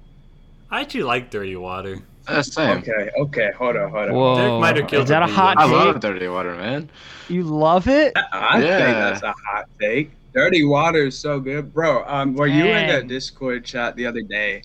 [0.71, 1.99] I actually like Dirty Water.
[2.29, 2.79] Uh, same.
[2.79, 4.15] Okay, okay, hold on, hold on.
[4.15, 5.99] Whoa, Derek might have killed is that a the hot I love?
[5.99, 6.89] Dirty Water, man.
[7.29, 8.13] You love it?
[8.33, 8.77] I Yeah.
[8.79, 10.13] think that's a hot take.
[10.33, 12.05] Dirty Water is so good, bro.
[12.07, 14.63] Um, were you in the Discord chat the other day?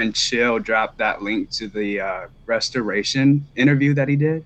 [0.00, 4.44] And Chill dropped that link to the uh, restoration interview that he did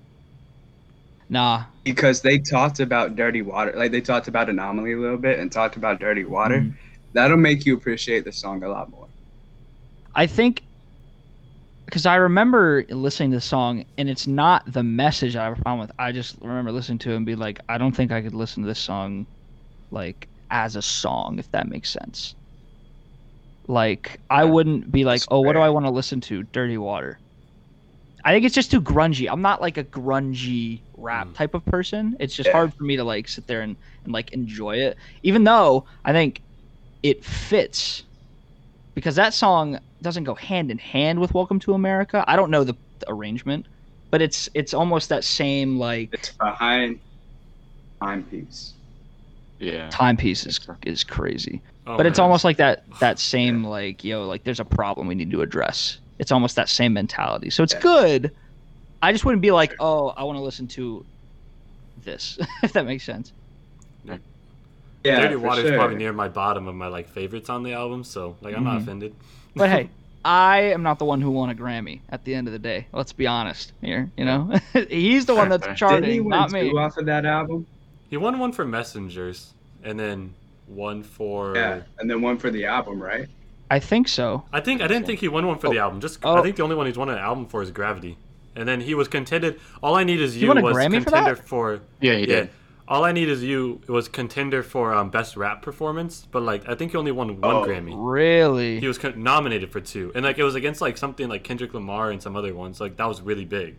[1.32, 1.64] Nah.
[1.84, 5.50] because they talked about Dirty Water, like they talked about Anomaly a little bit and
[5.50, 6.60] talked about Dirty Water.
[6.60, 6.76] Mhm.
[7.14, 9.08] That'll make you appreciate the song a lot more.
[10.14, 10.62] I think
[11.86, 15.62] because I remember listening to the song, and it's not the message I have a
[15.62, 15.92] problem with.
[15.98, 18.62] I just remember listening to it and be like, I don't think I could listen
[18.62, 19.26] to this song
[19.90, 22.34] like as a song, if that makes sense.
[23.68, 25.60] Like I wouldn't be like, oh, what do.
[25.60, 26.44] I want to listen to?
[26.44, 27.20] Dirty Water.
[28.24, 29.28] I think it's just too grungy.
[29.30, 31.34] I'm not like a grungy rap Mm.
[31.34, 32.16] type of person.
[32.20, 32.52] It's just Yeah.
[32.52, 34.96] hard for me to like sit there and, and like enjoy it.
[35.22, 36.42] Even though I think
[37.02, 38.04] it fits
[38.94, 42.24] because that song doesn't go hand in hand with Welcome to America.
[42.28, 43.66] I don't know the, the arrangement,
[44.10, 47.00] but it's it's almost that same like It's behind
[48.02, 48.74] timepiece.
[49.58, 49.88] Yeah.
[49.90, 51.62] timepiece is is crazy.
[51.86, 55.14] Oh, but it's almost like that that same like yo like there's a problem we
[55.14, 56.01] need to address.
[56.22, 57.50] It's almost that same mentality.
[57.50, 57.80] So it's Yeah.
[57.80, 58.30] good.
[59.02, 61.04] I just wouldn't be like, "Oh, I want to listen to
[62.04, 63.32] this." if that makes sense.
[64.04, 64.18] Yeah,
[65.22, 65.76] Dirty for Water is sure.
[65.76, 68.04] probably near my bottom of my like favorites on the album.
[68.04, 68.82] So like I'm not Mhm.
[68.82, 69.16] offended.
[69.56, 69.90] But hey,
[70.24, 72.86] I am not the one who won a Grammy at the end of the day.
[72.92, 74.52] Let's be honest here, you know.
[74.88, 76.70] He's the one that's Fair, Didn't he charting, win not two me.
[76.78, 77.66] off of that album?
[78.10, 80.34] He won one for Messengers, and then
[80.66, 81.56] one for.
[81.56, 83.26] Yeah, and then one for the album, right?
[83.72, 84.44] I think so.
[84.52, 85.98] I think I didn't think he won one for the album.
[86.00, 86.36] Just Oh.
[86.36, 88.18] I think the only one he's won an album for is Gravity,
[88.54, 89.58] and then he was contended.
[89.82, 91.48] All I need is you won a was Grammy contender that?
[91.48, 91.80] for.
[91.98, 92.26] Yeah, he yeah.
[92.26, 92.50] did.
[92.86, 96.74] All I need is you was contender for um, best rap performance, but like I
[96.74, 97.94] think he only won one Oh, Grammy.
[97.96, 98.78] Really?
[98.78, 101.72] He was con- nominated for two, and like it was against like something like Kendrick
[101.72, 102.78] Lamar and some other ones.
[102.78, 103.76] Like that was really big.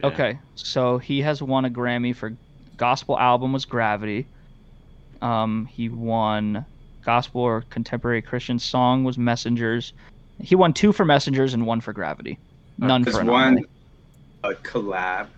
[0.00, 0.06] Yeah.
[0.08, 2.36] Okay, so he has won a Grammy for
[2.76, 4.26] gospel album was Gravity.
[5.22, 6.66] Um, he won
[7.08, 9.94] gospel or contemporary Christian song was Messengers.
[10.42, 12.38] He won two for Messengers and one for Gravity.
[12.76, 13.64] None There's for one
[14.44, 15.28] a collab.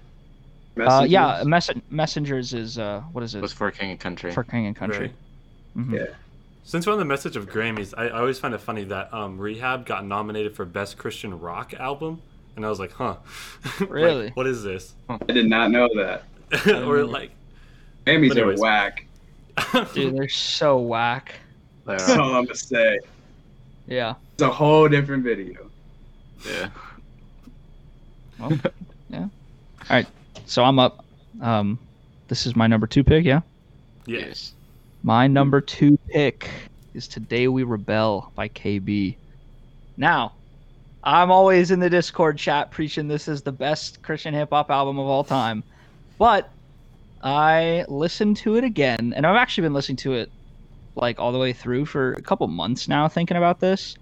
[0.77, 1.47] Uh, yeah, Messages.
[1.47, 4.33] Mess- Messengers is uh, what is it was for King and Country.
[4.33, 5.13] for King and Country?
[5.77, 5.87] Right.
[5.89, 5.95] Mhm.
[5.95, 6.15] Yeah.
[6.65, 9.39] Since we're on the message of Grammys, I, I always find it funny that um,
[9.39, 12.21] Rehab got nominated for Best Christian Rock Album,
[12.57, 13.15] and I was like, huh,
[13.81, 14.31] Like, Really?
[14.35, 14.93] what is this?
[15.09, 16.25] I did not know that.
[16.85, 17.31] or like,
[18.07, 18.61] Grammys But are anyways.
[18.61, 19.07] whack.
[19.95, 21.35] Dude, they're so whack.
[21.87, 22.21] They That's are.
[22.21, 22.99] all I'm gonna say.
[23.87, 24.15] Yeah.
[24.35, 25.71] It's a whole different video.
[26.47, 26.69] yeah.
[28.39, 28.53] Well,
[29.11, 29.19] yeah.
[29.19, 29.29] All
[29.91, 30.07] right.
[30.47, 31.05] So I'm up.
[31.41, 31.79] Um,
[32.29, 33.25] this is my number two pick.
[33.25, 33.41] Yeah.
[34.07, 34.53] yeah, Yes.
[35.03, 36.51] My number two pick
[36.95, 39.17] is Today We Rebel by KB.
[39.97, 40.33] Now,
[41.03, 44.99] I'm always in the Discord chat preaching this is the best Christian hip hop album
[44.99, 45.65] of all time.
[46.19, 46.51] But
[47.23, 50.31] I listened to it again, and I've actually been listening to it
[51.01, 53.97] like all the way through for a couple months now, thinking about this.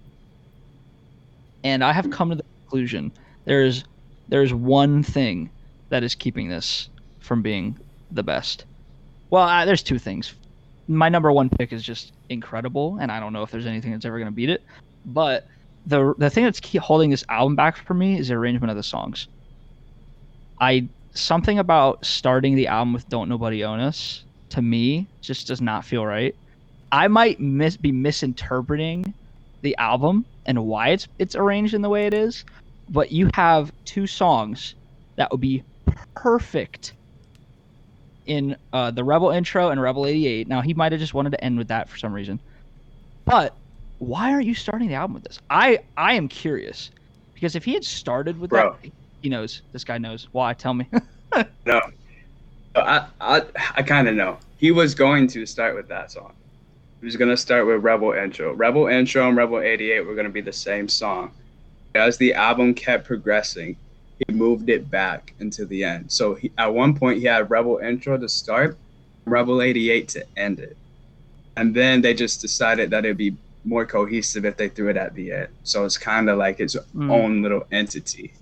[1.65, 3.13] And I have come to the conclusion
[3.45, 3.85] there's
[4.29, 5.49] there's one thing
[5.89, 6.91] that is keeping this
[7.21, 7.79] from being
[8.11, 8.67] the best.
[9.31, 10.35] Well, uh, there's two things
[10.89, 14.07] my number one pick is just incredible, and I don't know if there's anything that's
[14.07, 14.63] ever gonna beat it.
[15.05, 15.47] But
[15.87, 18.83] the the thing that's holding this album back for me is the arrangement of the
[18.83, 19.29] songs.
[20.61, 25.61] I something about starting the album with "Don't Nobody Own Us" to me just does
[25.61, 26.35] not feel right.
[26.91, 29.13] I might be misinterpreting
[29.63, 32.45] the album and why it's it's arranged in the way it is,
[32.89, 34.75] but you have two songs
[35.17, 35.63] that would be
[36.15, 36.95] perfect
[38.27, 40.49] in uh, the Rebel intro and Rebel 88.
[40.49, 42.41] Now he might have just wanted to end with that for some reason,
[43.25, 43.55] but
[43.99, 45.39] why aren't you starting the album with this?
[45.51, 46.91] I I am curious
[47.35, 48.77] because if he had started with Bro.
[48.83, 48.91] that,
[49.23, 49.63] he knows.
[49.73, 50.29] This guy knows.
[50.33, 50.55] Why?
[50.55, 50.89] Tell me.
[51.67, 51.83] No,
[52.75, 53.43] I I,
[53.77, 54.39] I kind of know.
[54.57, 56.33] He was going to start with that song.
[57.03, 58.53] Was gonna start with Rebel Intro.
[58.55, 61.31] Rebel Intro and Rebel 88 were gonna be the same song.
[61.95, 63.77] As the album kept progressing,
[64.27, 66.11] he moved it back into the end.
[66.11, 68.77] So he, at one point he had Rebel Intro to start,
[69.27, 70.77] Rebel 88 to end it,
[71.57, 75.15] and then they just decided that it'd be more cohesive if they threw it at
[75.15, 75.49] the end.
[75.63, 77.11] So it's kind of like its Mm.
[77.13, 78.33] own little entity.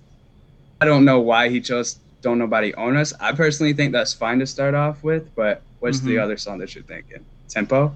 [0.81, 4.39] I don't know why he chose "Don't Nobody Own Us." I personally think that's fine
[4.39, 6.23] to start off with, but what's the Mhm.
[6.23, 7.23] other song that you're thinking?
[7.49, 7.95] Tempo.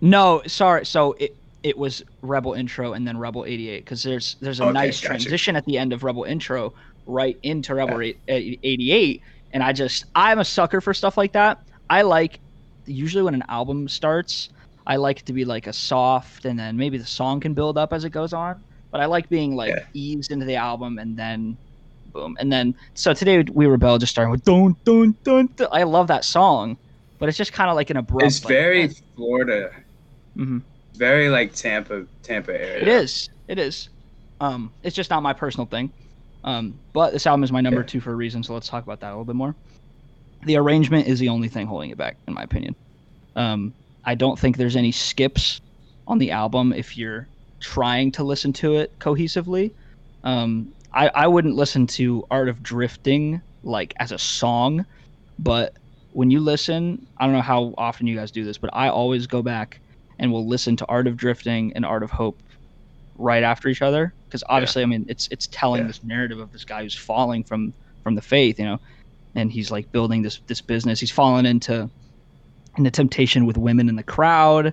[0.00, 0.86] No, sorry.
[0.86, 4.72] So it it was Rebel intro and then Rebel 88 because there's there's a Okay,
[4.72, 5.06] nice gotcha.
[5.08, 6.72] transition at the end of Rebel intro
[7.06, 9.22] right into Rebel eight- eh, 88
[9.52, 11.58] and I just I'm a sucker for stuff like that.
[11.90, 12.40] I like
[12.86, 14.48] usually when an album starts,
[14.86, 17.76] I like it to be like a soft and then maybe the song can build
[17.76, 19.84] up as it goes on, but I like being like Yeah.
[19.92, 21.58] eased into the album and then
[22.14, 22.38] boom.
[22.40, 25.60] And then so today we rebel just starting with don't don't don't.
[25.72, 26.78] I love that song,
[27.18, 28.88] but it's just kind of like an abrupt It's very eh.
[29.14, 29.70] Florida,
[30.36, 30.62] Mhm.
[30.94, 32.82] very like Tampa, Tampa area.
[32.82, 33.28] It is.
[33.48, 33.88] It is.
[34.40, 35.92] Um, it's just not my personal thing.
[36.44, 37.86] Um, but this album is my number Yeah.
[37.86, 39.54] two for a reason, so let's talk about that a little bit more.
[40.46, 42.74] The arrangement is the only thing holding it back, in my opinion.
[43.36, 43.74] Um,
[44.04, 45.60] I don't think there's any skips
[46.06, 47.28] on the album if you're
[47.60, 49.70] trying to listen to it cohesively.
[50.24, 54.86] Um, I, I wouldn't listen to Art of Drifting like as a song,
[55.38, 55.74] but
[56.12, 59.26] when you listen, I don't know how often you guys do this, but I always
[59.26, 59.78] go back
[60.20, 62.40] and we'll listen to Art of Drifting and Art of Hope
[63.16, 65.88] right after each other because obviously I mean it's it's telling Yeah.
[65.88, 68.78] this narrative of this guy who's falling from from the faith, you know,
[69.34, 71.00] and he's like building this this business.
[71.00, 71.90] He's fallen into
[72.78, 74.72] into temptation with women in the crowd,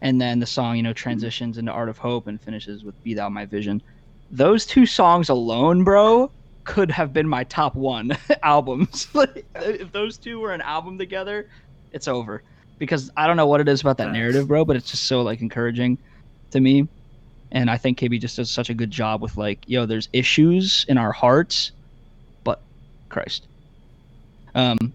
[0.00, 3.14] and then the song you know transitions into Art of Hope and finishes with Be
[3.14, 3.82] Thou My Vision.
[4.30, 6.32] Those two songs alone, bro,
[6.64, 9.08] could have been my top one albums.
[9.56, 11.48] If those two were an album together,
[11.92, 12.42] it's over
[12.78, 14.16] because I don't know what it is about that Facts.
[14.16, 15.98] narrative, bro, but it's just so like encouraging
[16.50, 16.88] to me.
[17.52, 20.84] And I think KB just does such a good job with like, yo, there's issues
[20.88, 21.72] in our hearts,
[22.42, 22.60] but
[23.08, 23.46] Christ.
[24.54, 24.92] Um,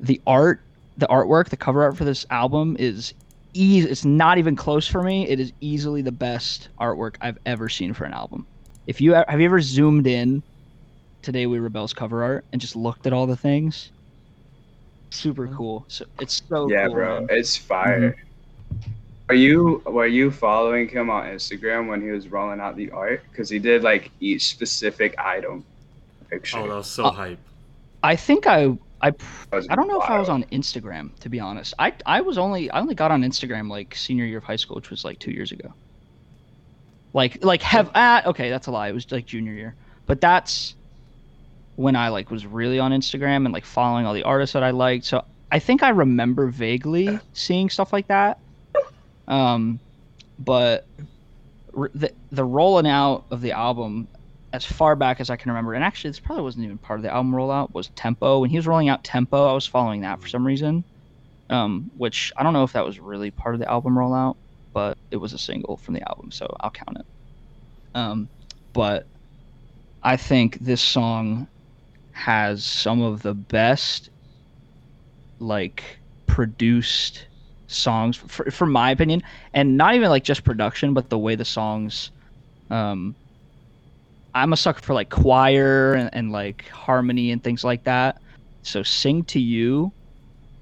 [0.00, 0.60] the art,
[0.98, 3.14] the artwork, the cover art for this album is
[3.54, 3.88] easy.
[3.88, 5.28] It's not even close for me.
[5.28, 8.46] It is easily the best artwork I've ever seen for an album.
[8.86, 10.42] If you have you ever zoomed in
[11.22, 13.90] today we rebel's cover art and just looked at all the things,
[15.10, 15.86] super cool.
[15.88, 17.28] So it's so Yeah, cool, bro, man.
[17.28, 18.14] it's fire.
[19.28, 23.24] Are you were you following him on Instagram when he was rolling out the art?
[23.30, 25.66] Because he did like each specific item
[26.30, 26.60] picture.
[26.60, 27.48] Oh, that was so Uh, hype.
[28.02, 29.12] I think I I
[29.68, 31.74] I don't know if I was on Instagram to be honest.
[31.78, 34.76] I I was only I only got on Instagram like senior year of high school,
[34.76, 35.74] which was like two years ago.
[37.12, 38.88] Like like have ah, okay, that's a lie.
[38.88, 40.74] It was like junior year, but that's
[41.78, 44.72] when I like was really on Instagram and like following all the artists that I
[44.72, 45.04] liked.
[45.04, 48.40] So I think I remember vaguely seeing stuff like that.
[49.28, 49.78] Um,
[50.40, 50.84] but
[51.76, 54.08] r- the the rolling out of the album
[54.52, 57.04] as far back as I can remember, and actually this probably wasn't even part of
[57.04, 58.40] the album rollout, was Tempo.
[58.40, 60.82] When he was rolling out Tempo, I was following that for some reason.
[61.48, 64.34] Um, which I don't know if that was really part of the album rollout,
[64.72, 67.06] but it was a single from the album, so I'll count it.
[67.94, 68.28] Um,
[68.72, 69.06] but
[70.02, 71.46] I think this song
[72.18, 74.10] has some of the best,
[75.38, 75.82] like,
[76.26, 77.26] produced
[77.66, 79.22] songs, for, for my opinion,
[79.54, 82.10] and not even like just production, but the way the songs
[82.70, 83.14] um,
[84.34, 88.20] I'm a sucker for like choir and, and like harmony and things like that.
[88.62, 89.92] So sing to you,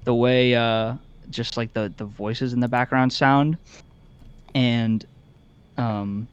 [0.03, 0.95] the way uh
[1.29, 3.57] just like the the voices in the background sound,
[4.55, 5.05] and
[5.77, 6.27] um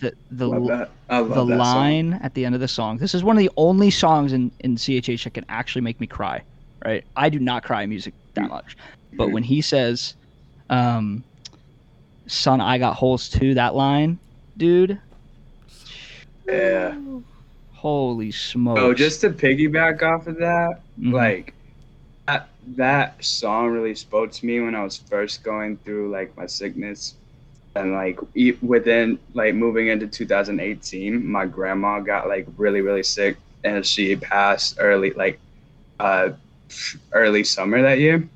[0.00, 0.90] the the Love that.
[1.08, 1.58] I love the that song.
[1.58, 2.98] line at the end of the song.
[2.98, 6.06] This is one of the only songs in in CHH that can actually make me
[6.06, 6.42] cry.
[6.84, 7.04] Right?
[7.16, 8.76] I do not cry music that much,
[9.16, 9.32] but Mhm.
[9.32, 10.14] when he says,
[10.70, 11.24] um,
[12.26, 14.18] "Son, I got holes too," that line,
[14.56, 15.00] dude.
[16.46, 16.96] Yeah.
[17.72, 18.80] Holy smokes!
[18.80, 21.12] Oh, just to piggyback off of that, Mhm.
[21.12, 21.54] like
[22.26, 26.46] that, that song really spoke to me when I was first going through like my
[26.46, 27.14] sickness.
[27.74, 28.18] And like
[28.60, 34.76] within like moving into 2018, my grandma got like really really sick, and she passed
[34.78, 35.40] early like
[35.98, 36.30] uh
[37.12, 38.28] early summer that year.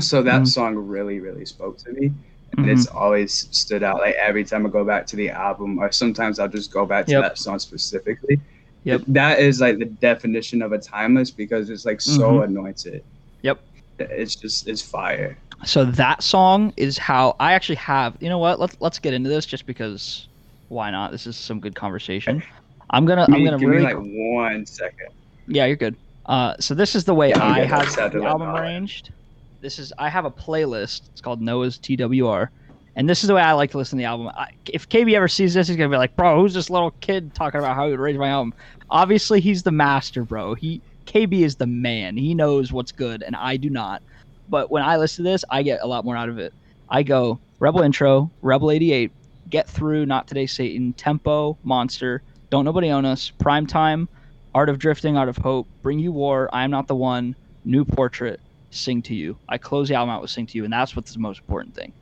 [0.00, 0.48] So that Mhm.
[0.48, 2.12] song really really spoke to me,
[2.58, 2.72] and Mhm.
[2.72, 3.96] it's always stood out.
[4.00, 7.06] Like every time I go back to the album, or sometimes I'll just go back
[7.06, 7.22] to Yep.
[7.22, 8.38] that song specifically.
[8.84, 9.02] Yep.
[9.08, 12.44] That is like the definition of a timeless because it's like so Mhm.
[12.44, 13.02] anointed.
[13.42, 13.58] Yep.
[14.00, 15.38] It's just it's fire.
[15.64, 18.16] So that song is how I actually have.
[18.20, 18.60] You know what?
[18.60, 20.28] Let's let's get into this just because
[20.68, 21.12] why not?
[21.12, 22.42] This is some good conversation.
[22.90, 25.08] I'm gonna Give I'm gonna give really me like one second.
[25.48, 25.96] Yeah, you're good.
[26.26, 29.12] Uh, so this is the way Yeah, I have the album arranged.
[29.60, 31.08] This is I have a playlist.
[31.12, 32.48] It's called Noah's TWR,
[32.94, 34.28] and this is the way I like to listen to the album.
[34.28, 37.34] I, if KB ever sees this, he's gonna be like, "Bro, who's this little kid
[37.34, 38.54] talking about how he would arrange my album?"
[38.90, 40.54] Obviously, he's the master, bro.
[40.54, 42.16] He KB is the man.
[42.16, 44.02] He knows what's good, and I do not.
[44.48, 46.52] But when I listen to this, I get a lot more out of it.
[46.88, 49.10] I go Rebel intro, Rebel 88,
[49.50, 54.08] Get Through, Not Today Satan, Tempo, Monster, Don't Nobody Own Us, Prime Time,
[54.54, 57.34] Art of Drifting, Art of Hope, Bring You War, I Am Not the One,
[57.64, 58.40] New Portrait,
[58.70, 59.36] Sing to You.
[59.48, 61.74] I close the album out with Sing to You, and that's what's the most important
[61.74, 61.92] thing.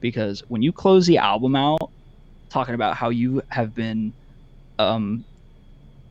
[0.00, 1.90] Because when you close the album out,
[2.48, 4.12] talking about how you have been
[4.78, 5.24] um,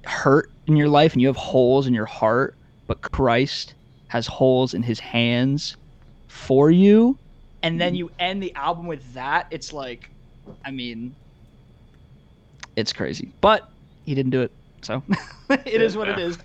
[0.03, 2.55] hurt in your life and you have holes in your heart,
[2.87, 3.74] but Christ
[4.07, 5.77] has holes in his hands
[6.27, 7.19] for you,
[7.63, 10.09] and then you end the album with that, it's like,
[10.65, 11.15] I mean,
[12.75, 13.33] it's crazy.
[13.41, 13.63] But
[14.03, 14.51] he didn't do it,
[14.83, 15.03] so
[15.49, 16.37] it is what it is.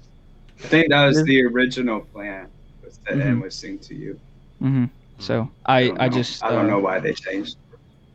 [0.65, 2.49] I think that was the original plan.
[2.83, 3.21] Was to Mhm.
[3.21, 4.19] end with "Sing to You."
[4.61, 4.87] hmm
[5.19, 7.57] So I, don't I, just, I don't uh, know why they changed.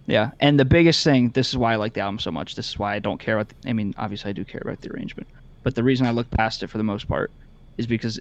[0.07, 2.55] Yeah, and the biggest thing, this is why I like the album so much.
[2.55, 3.49] This is why I don't care about.
[3.49, 5.27] The, I mean, obviously I do care about the arrangement,
[5.63, 7.31] but the reason I look past it for the most part
[7.77, 8.19] is because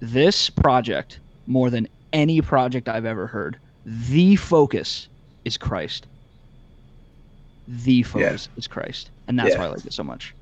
[0.00, 5.08] this project, more than any project I've ever heard, the focus
[5.44, 6.06] is Christ.
[7.66, 9.60] The focus is Christ, and that's Yeah.
[9.60, 10.34] why I like it so much.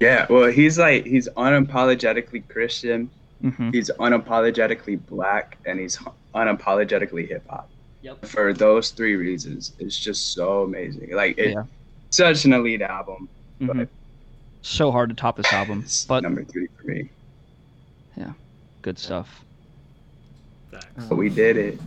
[0.00, 3.10] Yeah, well, he's like he's unapologetically Christian.
[3.40, 5.98] hmm He's unapologetically black, and he's
[6.34, 7.70] unapologetically hip hop.
[8.02, 8.26] Yep.
[8.26, 11.12] For those three reasons, it's just so amazing.
[11.14, 11.64] Like it, Yeah.
[12.10, 13.28] such an elite album.
[13.60, 13.84] hmm
[14.62, 17.10] So hard to top this album, but number three for me.
[18.82, 19.44] Good stuff.
[20.70, 21.04] Facts.
[21.08, 21.78] But we did it.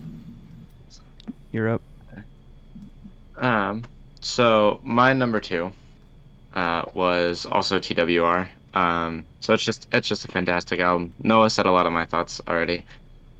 [1.51, 1.81] You're up.
[3.37, 3.83] Um,
[4.21, 5.71] so my number two
[6.53, 8.47] uh, was also TWR.
[8.73, 11.13] Um, so it's just it's just a fantastic album.
[11.23, 12.85] Noah said a lot of my thoughts already.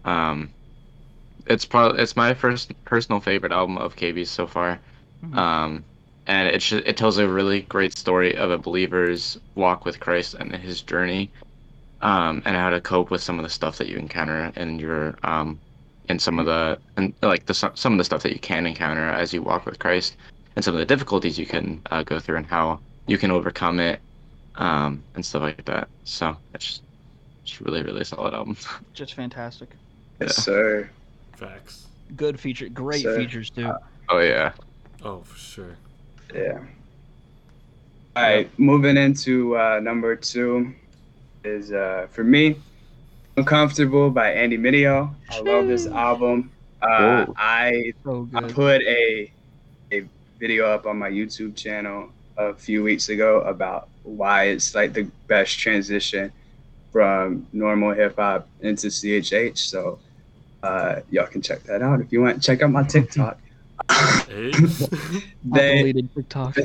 [0.03, 0.49] Um,
[1.47, 4.79] it's probably it's my first personal favorite album of KB's so far.
[5.25, 5.37] Mhm.
[5.37, 5.83] Um,
[6.27, 10.33] and it sh- it tells a really great story of a believer's walk with Christ
[10.35, 11.31] and his journey,
[12.01, 15.17] um, and how to cope with some of the stuff that you encounter in your
[15.23, 15.61] um,
[16.09, 19.09] in some of the and like the some of the stuff that you can encounter
[19.09, 20.17] as you walk with Christ,
[20.55, 23.79] and some of the difficulties you can uh, go through and how you can overcome
[23.79, 24.01] it,
[24.55, 25.89] um, and stuff like that.
[26.03, 26.83] So it's just,
[27.43, 28.57] it's really really solid album.
[28.93, 29.75] Just fantastic.
[30.19, 30.89] Yes, sir.
[31.35, 31.87] Facts.
[32.15, 32.69] Good feature.
[32.69, 33.73] Great So, features too.
[34.09, 34.53] oh yeah.
[35.03, 35.77] Oh, for sure.
[36.33, 36.59] Yeah.
[38.15, 40.73] All right, moving into uh, number two
[41.45, 42.57] is uh, for me,
[43.37, 45.13] "Uncomfortable" by Andy Mineo.
[45.29, 46.51] I love this album.
[46.81, 49.31] Uh, I so I put a
[49.91, 50.05] a
[50.39, 55.03] video up on my YouTube channel a few weeks ago about why it's like the
[55.27, 56.31] best transition
[56.91, 59.57] from normal hip hop into CHH.
[59.57, 59.99] So
[60.63, 62.41] uh, y'all can check that out if you want.
[62.41, 63.39] Check out my TikTok.
[63.89, 64.51] Hey.
[65.53, 66.57] I deleted TikTok.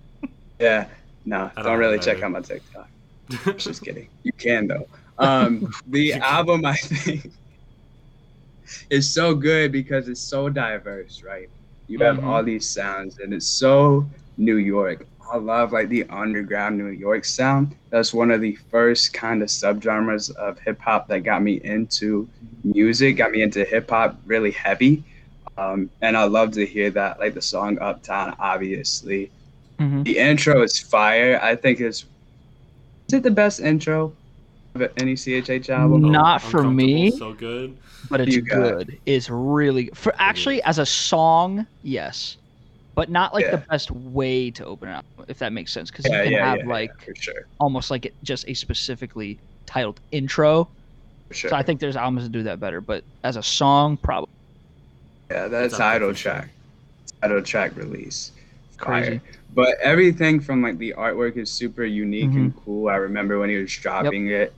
[0.58, 0.86] yeah,
[1.24, 2.88] no, I don't don't really check out my TikTok.
[3.56, 4.08] Just kidding.
[4.22, 4.86] You can though.
[5.18, 7.30] Um, the album I think
[8.90, 11.48] is so good because it's so diverse, right?
[11.88, 12.24] You have Mhm.
[12.24, 14.06] all these sounds, and it's so
[14.36, 15.06] New York.
[15.30, 17.74] I love like the underground New York sound.
[17.90, 22.28] That's one of the first kind of subgenres of hip hop that got me into
[22.64, 25.04] music, got me into hip hop really heavy.
[25.58, 29.30] Um, and I love to hear that, like the song Uptown, obviously.
[29.78, 30.04] Mhm.
[30.04, 31.38] The intro is fire.
[31.42, 32.04] I think it's
[33.08, 34.12] is it the best intro
[34.74, 36.02] of any CHH album?
[36.02, 36.08] No.
[36.08, 37.10] Not for me.
[37.10, 37.76] So good.
[38.10, 38.56] but it's you got?
[38.56, 38.98] good.
[39.06, 42.36] It's really for actually as a song, yes,
[42.94, 43.64] but not like the Yeah.
[43.70, 45.90] best way to open it up, if that makes sense.
[45.90, 49.40] Because you can have yeah, yeah, like for sure, almost like it, just a specifically
[49.66, 50.70] titled intro.
[51.28, 51.50] for sure.
[51.50, 52.80] So I think there's albums that do that better.
[52.80, 54.28] But as a song, probably
[55.30, 56.32] yeah, that's It's up there idol for sure.
[56.32, 56.48] track,
[57.22, 58.32] title track release.
[58.76, 59.20] crazy.
[59.58, 62.60] But everything from like the artwork is super unique and Mm-hmm.
[62.64, 62.88] cool.
[62.88, 64.54] I remember when he was dropping it,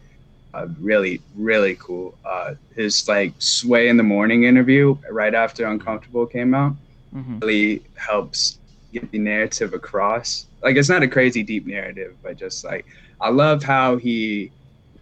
[0.54, 2.18] uh, really really cool.
[2.24, 6.76] Uh, his like Sway in the Morning interview right after Uncomfortable came out
[7.12, 8.60] hmm really helps
[8.92, 10.46] get the narrative across.
[10.62, 12.86] Like it's not a crazy deep narrative, but just like
[13.20, 14.52] I love how he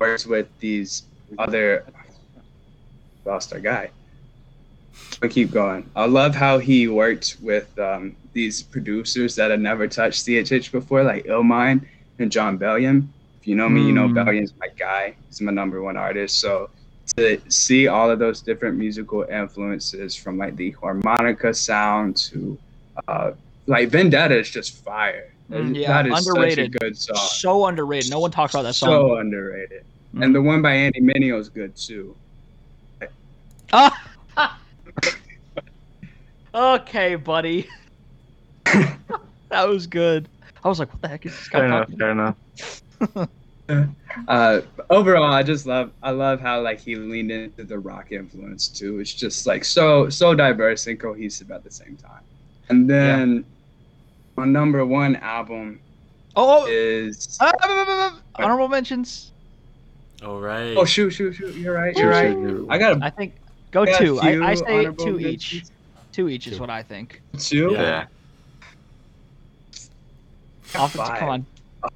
[0.01, 1.05] works with these
[1.39, 1.87] other
[3.25, 3.93] lost our guy.
[5.21, 5.89] But keep going.
[5.97, 11.03] I love how he worked with um, these producers that had never touched CHH before,
[11.03, 11.87] like Illmind
[12.19, 13.09] and Jon Bellion.
[13.41, 14.15] If you know me, you know Mm.
[14.15, 15.15] Bellion's my guy.
[15.29, 16.39] He's my number one artist.
[16.39, 16.71] So
[17.17, 22.59] to see all of those different musical influences from like the harmonica sound to
[23.09, 23.33] uh,
[23.67, 25.33] like Vendetta is just fire.
[25.51, 26.73] Mm, yeah, that is underrated.
[26.73, 27.17] such a good song.
[27.17, 28.11] So underrated.
[28.11, 28.91] No one talks about that song.
[28.91, 29.85] So underrated.
[30.15, 30.25] Mm.
[30.25, 32.15] And the one by Andy Mineo is good too.
[33.73, 34.08] Ah!
[36.55, 37.69] Okay, buddy.
[38.65, 40.29] that was good.
[40.65, 41.91] I was like, what the heck is this guy Fair enough.
[41.99, 43.29] Fair enough.
[44.27, 48.67] Uh, overall, I just love I love how like he leaned into the rock influence
[48.67, 48.99] too.
[48.99, 52.23] It's just like so so diverse and cohesive at the same time.
[52.71, 53.45] And then
[54.37, 55.81] my number one album
[56.35, 59.33] Oh, oh, is ah, ah, ah, ah, honorable mentions.
[60.25, 60.77] All right.
[60.77, 62.33] oh shoot shoot shoot you're right you're right.
[62.33, 62.67] shoot, shoot.
[62.71, 63.35] I got a I think
[63.71, 64.21] go got a two.
[64.21, 65.65] I, I say honorable two each.
[66.19, 66.45] Mentions.
[66.45, 67.23] Two each is what I think.
[67.39, 67.71] two.
[67.73, 68.07] Yeah.
[70.73, 70.81] Yeah.
[70.81, 71.19] Off Five.
[71.19, 71.47] come on.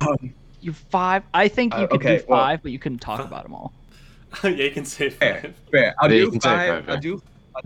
[0.00, 1.24] Um, You five.
[1.34, 3.54] I think you Uh, could okay, do well- five, but you couldn't talk about them
[3.54, 3.72] all.
[4.44, 5.54] yeah, you can say five.
[5.70, 5.94] fair.
[6.00, 6.68] I'll Yeah, do can say five.
[6.68, 7.00] five, I'll yeah.
[7.00, 7.22] do
[7.56, 7.62] I'll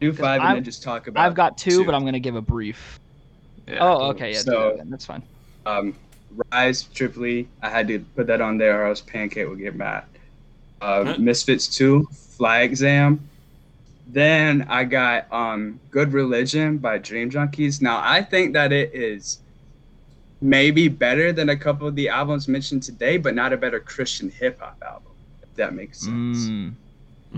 [0.00, 1.24] do 'Cause five and I've- then just talk about.
[1.26, 1.84] I've got two, two.
[1.84, 3.00] but I'm gonna give a brief.
[3.66, 3.78] Yeah.
[3.80, 5.22] oh, okay, yeah, do So- that that's fine.
[5.64, 5.94] um,
[6.52, 7.48] Rise, Trip Lee.
[7.62, 10.04] I had to put that on there, or else Pancake would get mad.
[10.82, 13.18] Uh, Misfits Two, Fly Exam.
[14.06, 17.82] Then I got um, Good Religion by Dream Junkies.
[17.82, 19.40] Now I think that it is
[20.40, 24.30] maybe better than a couple of the albums mentioned today, but not a better Christian
[24.30, 25.12] hip hop album.
[25.42, 26.48] If that makes sense.
[26.48, 26.74] Mm,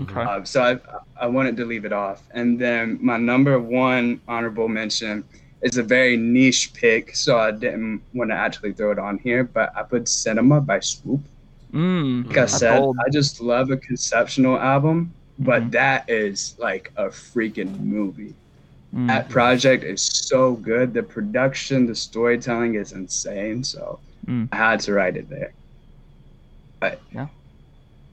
[0.01, 0.21] okay.
[0.21, 0.79] Uh, so I,
[1.19, 2.23] I wanted to leave it off.
[2.31, 5.23] And then my number one honorable mention
[5.61, 9.43] is a very niche pick, so I didn't want to actually throw it on here,
[9.43, 11.21] but I put Cinema by Swoop.
[11.73, 12.97] Mm, Like I That's said, bold.
[13.05, 15.71] I just love a conceptual album, but Mhm.
[15.71, 18.33] that is like a freaking movie.
[18.95, 19.07] mm.
[19.07, 20.93] That project is so good.
[20.93, 23.63] The production, the storytelling is insane.
[23.63, 24.49] So Mm.
[24.51, 25.51] I had to write it there.
[26.79, 27.27] But Yeah.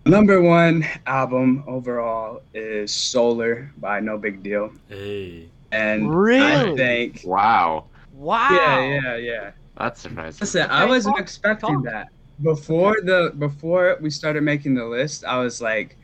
[0.05, 4.71] number one album overall is Solar by No Big Deal.
[4.89, 5.49] Hey.
[5.73, 6.77] And I Really?
[6.77, 7.85] think Wow.
[8.15, 8.49] Wow.
[8.51, 9.51] Yeah, yeah, yeah.
[9.77, 10.39] That's surprising.
[10.41, 11.85] Listen, I wasn't talk- expecting talk.
[11.85, 12.09] that.
[12.43, 15.97] Before the before we started making the list, I was like,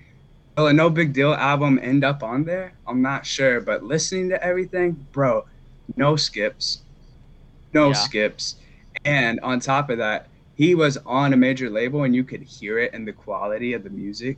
[0.56, 2.74] Will a No Big Deal album end up on there?
[2.86, 5.46] I'm not sure, but listening to everything, bro,
[5.96, 6.82] no skips.
[7.72, 7.94] No Yeah.
[7.94, 8.56] skips.
[9.04, 12.78] And on top of that, he was on a major label and you could hear
[12.78, 14.36] it in the quality of the music.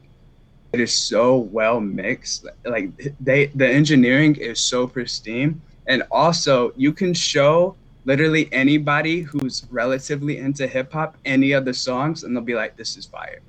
[0.73, 2.47] It is so well mixed.
[2.65, 2.91] Like
[3.21, 5.62] they the engineering is so pristine.
[5.87, 11.75] And also you can show literally anybody who's relatively into hip hop any of the
[11.75, 13.41] songs and they'll be like, This is fire.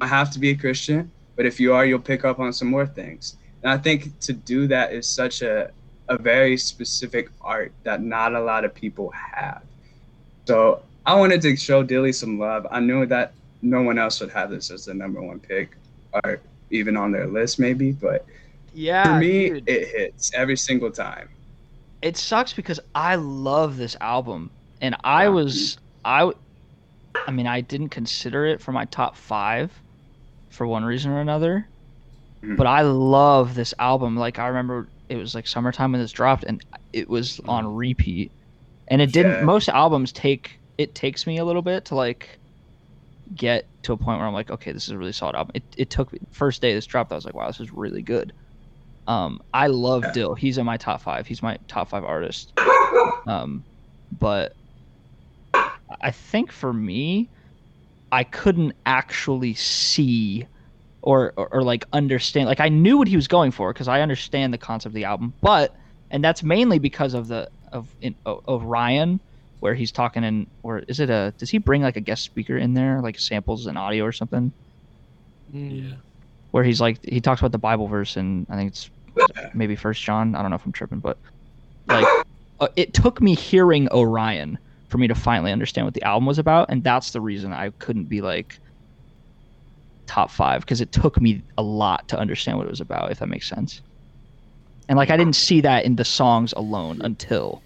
[0.00, 2.68] I have to be a Christian, but if you are, you'll pick up on some
[2.68, 3.36] more things.
[3.62, 5.70] And I think to do that is such a
[6.08, 9.62] a very specific art that not a lot of people have.
[10.46, 12.66] So I wanted to show Dilly some love.
[12.70, 15.76] I knew that no one else would have this as the number one pick
[16.24, 18.26] or even on their list maybe, but
[18.72, 19.04] Yeah.
[19.04, 19.68] for me dude.
[19.68, 21.28] it hits every single time.
[22.02, 25.78] it sucks because I love this album, and I was
[27.26, 29.81] I mean, I didn't consider it for my top five,
[30.52, 31.68] for one reason or another,
[32.42, 32.56] Mhm.
[32.56, 34.16] but I love this album.
[34.16, 38.32] Like I remember it was like summertime when this dropped, and it was on repeat,
[38.88, 39.32] and it didn't.
[39.32, 39.44] Yeah.
[39.44, 42.38] Most albums take it takes me a little bit to like
[43.34, 45.52] get to a point where I'm like, okay, this is a really solid album.
[45.54, 48.02] It it took me first day this dropped, I was like, wow, this is really
[48.02, 48.32] good.
[49.06, 50.12] Um, I love Yeah.
[50.12, 50.34] Dill.
[50.34, 51.26] He's in my top five.
[51.26, 52.52] He's my top five artist.
[53.26, 53.64] Um,
[54.18, 54.54] but
[55.54, 57.30] I think for me,
[58.12, 60.46] I couldn't actually see
[61.00, 62.46] or, or, or like understand.
[62.46, 65.04] Like I knew what he was going for because I understand the concept of the
[65.04, 65.74] album, but
[66.10, 69.18] and that's mainly because of the of in, of, of Ryan,
[69.60, 72.58] where he's talking in or is it a does he bring like a guest speaker
[72.58, 74.52] in there like samples and audio or something
[75.52, 75.94] Yeah.
[76.50, 78.90] where he's like he talks about the Bible verse and I think it's
[79.54, 80.34] maybe First John.
[80.34, 81.18] I don't know if I'm tripping, but
[81.86, 82.06] like
[82.60, 84.58] uh, it took me hearing Orion
[84.92, 87.70] for me to finally understand what the album was about, and that's the reason I
[87.78, 88.58] couldn't be like
[90.06, 93.18] top five because it took me a lot to understand what it was about, if
[93.20, 93.80] that makes sense.
[94.90, 97.62] And like I didn't see that in the songs alone until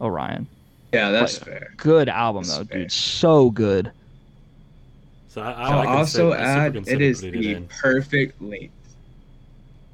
[0.00, 0.48] Orion.
[0.92, 1.74] Yeah, that's But- fair.
[1.76, 2.78] Good album That's though, fair.
[2.80, 2.92] dude.
[2.92, 3.92] So good.
[5.28, 7.68] So I, I, I'll also add it is the in.
[7.68, 8.72] perfect length.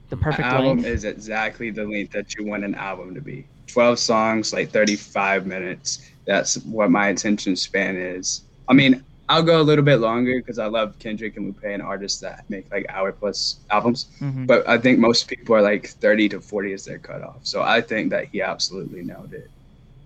[0.09, 0.87] The perfect album length.
[0.87, 3.45] is exactly the length that you want an album to be.
[3.67, 6.09] 12 songs, like 35 minutes.
[6.25, 8.43] That's what my attention span is.
[8.69, 11.81] I mean, I'll go a little bit longer because I love Kendrick and Lupe and
[11.83, 14.07] artists that make like hour plus albums.
[14.21, 14.47] Mhm.
[14.47, 17.37] But I think most people are like 30 to 40 is their cutoff.
[17.43, 19.51] So I think that he absolutely nailed it.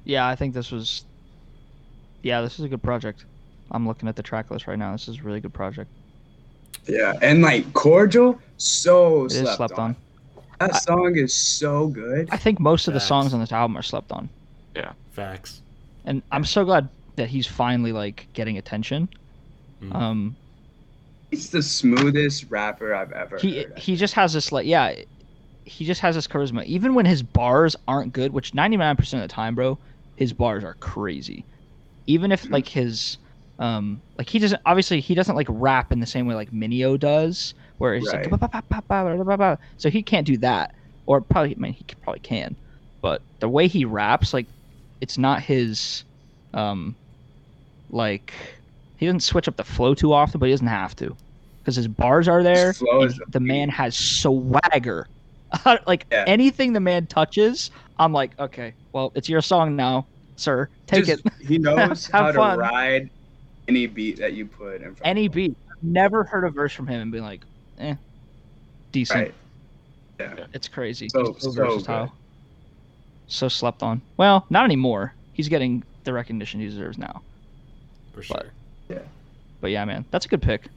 [0.05, 1.05] Yeah, I think this was.
[2.23, 3.25] Yeah, this is a good project.
[3.71, 4.93] I'm looking at the track list right now.
[4.93, 5.91] This is a really good project.
[6.87, 7.15] Yeah.
[7.21, 9.97] And like Cordial, so It is slept, slept on.
[10.61, 12.29] That I- song is so good.
[12.31, 14.29] I think most of the songs on this album are slept on,
[14.75, 15.61] Yeah, Facts.
[16.07, 19.09] And I'm so glad that he's finally like getting attention.
[19.81, 19.93] Mhm.
[19.97, 20.39] Um,
[21.31, 23.73] He's the smoothest rapper I've ever he heard.
[23.77, 24.95] he just has this like yeah,
[25.65, 26.65] he just has this charisma.
[26.67, 29.81] Even when his bars aren't good, which 99% of the time, bro,
[30.17, 31.47] his bars are crazy.
[32.07, 32.53] Even if Mhm.
[32.53, 33.19] like his
[33.59, 36.99] um like he doesn't obviously he doesn't like rap in the same way like Mineo
[36.99, 38.15] does, where it's Right.
[38.15, 38.25] like
[39.77, 40.71] so he can't do that,
[41.07, 42.57] or probably I mean he probably can,
[43.03, 44.49] but the way he raps like
[45.01, 46.05] it's not his
[46.55, 46.95] um
[47.91, 48.33] like
[48.97, 51.15] he doesn't switch up the flow too often, but he doesn't have to
[51.61, 52.71] because his bars are there.
[52.71, 55.07] Is the man has swagger.
[55.87, 56.25] like Yeah.
[56.27, 60.69] anything the man touches, I'm like, okay, well, it's your song now, sir.
[60.87, 61.33] Take Just- it.
[61.47, 62.59] He knows how to fun.
[62.59, 63.11] ride
[63.69, 65.01] any beat that you put in front.
[65.05, 65.55] Any beat.
[65.71, 67.43] I've never heard a verse from him and been like,
[67.79, 67.95] eh,
[68.93, 69.21] decent.
[69.21, 69.35] Right.
[70.39, 70.47] Yeah.
[70.55, 71.09] It's crazy.
[71.11, 72.07] So- so, so versatile.
[72.07, 72.13] good.
[73.29, 74.03] So slept on.
[74.17, 75.15] Well, not anymore.
[75.33, 77.23] He's getting the recognition he deserves now.
[78.15, 78.47] For sure.
[78.89, 78.99] Yeah.
[79.61, 80.69] But yeah, man, that's a good pick.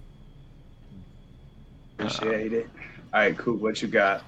[1.98, 2.70] Appreciate it.
[3.14, 3.56] All right, cool.
[3.56, 4.24] What you got?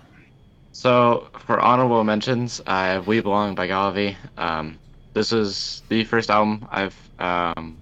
[0.73, 4.15] So for honorable mentions, I have "We Belong" by GAWVI.
[4.37, 4.77] Um,
[5.13, 7.77] this is the first album I've um,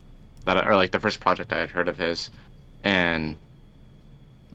[0.46, 2.30] that I, or like the first project I had heard of his,
[2.84, 3.36] and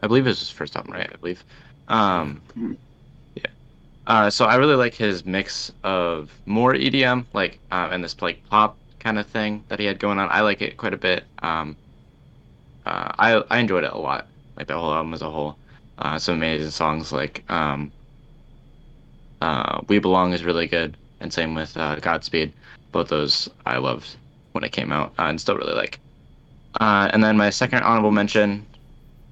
[0.02, 1.10] I believe it was his first album, right?
[1.12, 1.44] I believe.
[1.88, 2.70] Um, Mhm.
[2.72, 2.76] yeah.
[4.06, 8.44] Uh, so I really like his mix of more EDM, like um, and this like
[8.50, 10.28] pop kind of thing that he had going on.
[10.30, 11.24] I like it quite a bit.
[11.42, 11.76] Um,
[12.84, 14.26] uh, I I enjoyed it a lot,
[14.56, 15.56] like the whole album as a whole.
[15.98, 17.90] Uh, some amazing songs like um,
[19.40, 22.52] uh, "We Belong" is really good, and same with uh, "Godspeed."
[22.92, 24.16] Both those I loved
[24.52, 25.98] when it came out, uh, and still really like.
[26.80, 28.66] Uh, and then my second honorable mention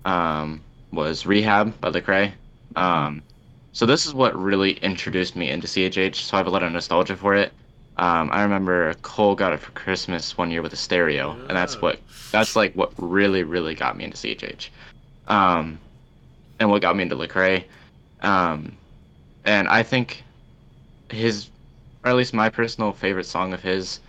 [0.06, 0.62] um,
[0.92, 2.32] was "Rehab" by Lecrae.
[2.74, 3.22] Um,
[3.72, 6.16] so this is what really introduced me into CHH.
[6.16, 7.52] So I have a lot of nostalgia for it.
[7.96, 11.80] Um, I remember Cole got it for Christmas one year with a stereo, and that's
[11.80, 12.00] what
[12.30, 14.68] that's like what really really got me into CHH.
[15.28, 15.78] Um,
[16.58, 17.64] and what got me into Lecrae.
[18.22, 18.72] Um,
[19.44, 20.22] and I think
[21.10, 21.48] his,
[22.04, 24.00] or at least my personal favorite song of his,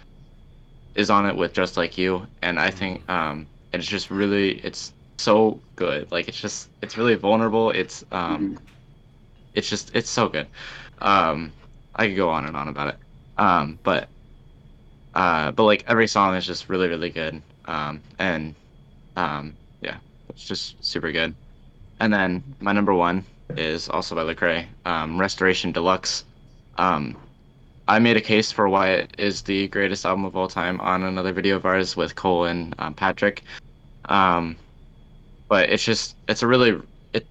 [0.95, 4.93] is on it with "Just Like You," and I think um, it's just really it's
[5.17, 6.11] so good.
[6.11, 7.71] Like it's just it's really vulnerable.
[7.71, 8.57] It's um,
[9.53, 10.47] it's just it's so good.
[10.99, 11.51] Um,
[11.95, 12.97] I could go on and on about it.
[13.37, 14.07] Um, but
[15.15, 17.41] uh, but like every song is just really really good.
[17.65, 18.55] Um, and
[19.15, 19.97] um, yeah,
[20.29, 21.33] it's just super good.
[21.99, 23.23] And then my number one
[23.55, 26.25] is also by Lecrae, um, Restoration Deluxe.
[26.77, 27.15] Um,
[27.87, 31.03] I made a case for why it is the greatest album of all time on
[31.03, 33.43] another video of ours with Cole and um, Patrick.
[34.05, 34.55] Um,
[35.49, 36.81] but it's just it's a really
[37.13, 37.25] it.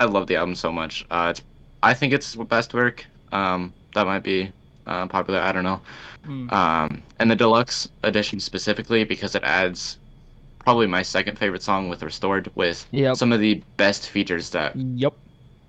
[0.00, 1.04] I love the album so much.
[1.10, 1.42] Uh, it's,
[1.86, 3.06] I think it's his best work.
[3.32, 4.52] Um, that might be
[4.86, 5.40] uh, popular.
[5.40, 5.80] I don't know.
[6.26, 6.52] Mm.
[6.52, 9.98] Um, and the deluxe edition specifically because it adds
[10.58, 13.16] probably my second favorite song with Restored with Yep.
[13.16, 15.14] some of the best features that Yep.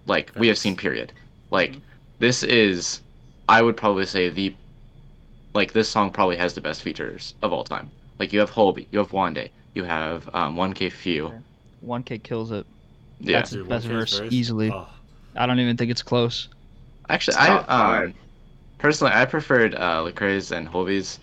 [0.08, 1.14] like we have seen period
[1.52, 1.80] like
[2.20, 3.02] this is
[3.48, 4.56] i would probably say the
[5.54, 8.88] like this song probably has the best features of all time like you have Hulvey,
[8.92, 11.32] you have Wande, you have um, 1K Phew
[11.86, 12.66] 1K kills it.
[13.20, 14.72] yeah That's his Dude, best 1K's verse, easily.
[14.72, 14.88] Oh,
[15.38, 16.48] I don't even think it's close.
[17.10, 17.58] actually It's i
[18.04, 18.14] um
[18.80, 21.20] personally i preferred uh Lecrae's and Hulvey's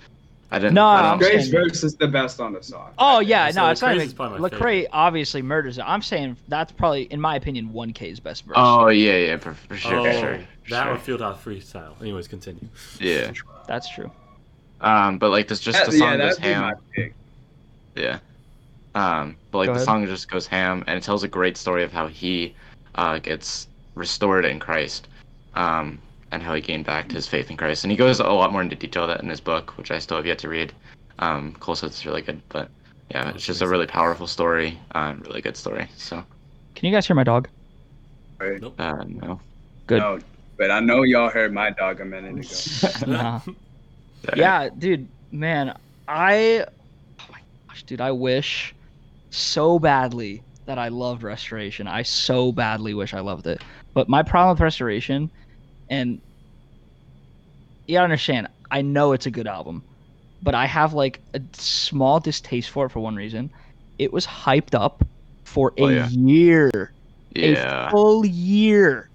[0.51, 2.91] i didn't No, I I'm don't- Grace saying- verse is the best on the song.
[2.99, 4.33] Oh yeah, So no, it's not Lecrae's even.
[4.35, 4.89] is Lecrae favorite.
[4.93, 5.85] obviously murders it.
[5.87, 8.55] I'm saying that's probably, in my opinion, 1K's best verse.
[8.57, 10.39] oh yeah yeah for, for sure oh, for sure
[10.71, 10.95] that sure.
[10.95, 12.01] or Fieldhouse Freestyle.
[12.01, 12.67] Anyways, continue.
[13.01, 13.33] yeah
[13.69, 14.11] That's true.
[14.81, 17.13] um but like this just That- the song yeah, goes that'd be my ham.
[17.97, 18.19] Yeah.
[18.97, 19.85] Um, but like Go the ahead.
[19.87, 22.55] song just goes ham, and it tells a great story of how he
[22.95, 25.09] uh, gets restored in Christ,
[25.55, 25.99] um,
[26.31, 27.85] and how he gained back his faith in Christ.
[27.85, 29.99] And he goes a lot more into detail of that in his book, which I
[29.99, 30.73] still have yet to read.
[31.19, 32.69] Um, Cole says it's really good, but
[33.11, 35.89] yeah, That's it's just a really powerful story, um, really good story.
[35.97, 36.25] So
[36.75, 37.49] Can you guys hear my dog?
[38.41, 38.75] Nope.
[38.79, 39.41] uh, no,
[39.87, 40.01] Good.
[40.01, 40.19] No,
[40.59, 42.33] but I know y'all heard my dog a minute
[42.83, 43.07] ago.
[43.07, 43.41] Nah.
[44.37, 45.77] Yeah, dude, man,
[46.09, 46.65] I,
[47.21, 47.39] oh my
[47.69, 48.75] gosh, dude, I wish
[49.29, 51.87] so badly that I loved Restoration.
[51.87, 53.63] I so badly wish I loved it.
[53.93, 55.31] But my problem with Restoration,
[55.91, 56.21] and
[57.87, 59.83] you gotta understand, I know it's a good album,
[60.43, 63.51] but I have like a small distaste for it for one reason.
[63.99, 65.05] It was hyped up
[65.45, 66.09] for oh, a Oh, yeah.
[66.09, 66.93] year,
[67.35, 67.89] Yeah.
[67.89, 69.09] a full year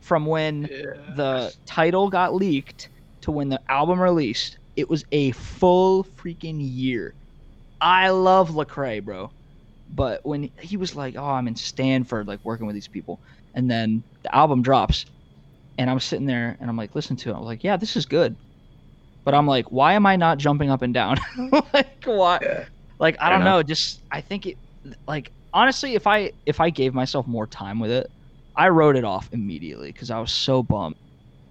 [0.00, 1.14] from when yeah.
[1.16, 2.88] the title got leaked
[3.22, 4.58] to when the album released.
[4.76, 7.14] It was a full freaking year.
[7.80, 9.30] I love Lecrae, bro.
[9.92, 13.20] But when he was like, "Oh, I'm in Stanford, like working with these people,"
[13.54, 15.04] and then the album drops,
[15.78, 17.34] and I'm sitting there and I'm like, listen to it.
[17.34, 18.36] I'm like, yeah, this is good.
[19.24, 21.16] But I'm like, why am I not jumping up and down?
[21.72, 22.38] like, why?
[22.42, 22.66] Yeah.
[22.98, 23.58] Like, I don't enough.
[23.60, 23.62] know.
[23.62, 24.58] Just I think it.
[25.08, 28.06] Like, honestly, if I if I gave myself more time with it,
[28.54, 30.96] I wrote it off immediately because I was so bummed.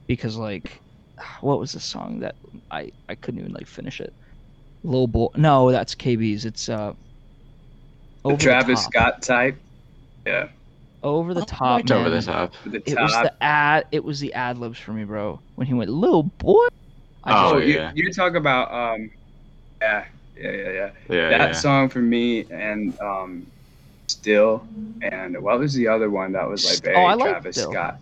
[0.08, 0.80] Because like,
[1.42, 2.36] what was the song that
[2.70, 4.14] I I couldn't even like finish it?
[4.84, 5.30] Lil boy.
[5.36, 6.46] No, that's KB's.
[6.46, 6.94] It's uh.
[8.26, 8.92] The Over the Travis top.
[8.92, 9.58] Scott type.
[10.26, 10.50] Yeah.
[11.02, 11.78] Over the top.
[11.78, 12.54] liked over the top.
[12.66, 13.86] The It was the ad.
[13.92, 15.40] It was the ad libs for me, bro.
[15.56, 16.66] When he went, "Little boy."
[17.24, 17.92] I Oh, oh, just, yeah.
[17.94, 19.10] you, you're talking about um,
[19.82, 20.06] yeah,
[20.38, 20.90] yeah, yeah, yeah.
[21.10, 21.30] Yeah.
[21.30, 21.52] that yeah.
[21.54, 23.48] song for me and um,
[24.08, 24.66] still,
[25.02, 27.72] and what was the other one that was like very Oh, I like Travis Still.
[27.72, 28.00] Scott?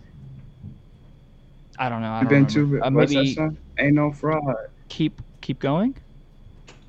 [1.78, 2.10] I don't know.
[2.10, 2.78] I You don't been remember.
[2.80, 3.56] to uh, what's that song?
[3.78, 4.54] Ain't no fraud.
[4.88, 5.96] keep keep going.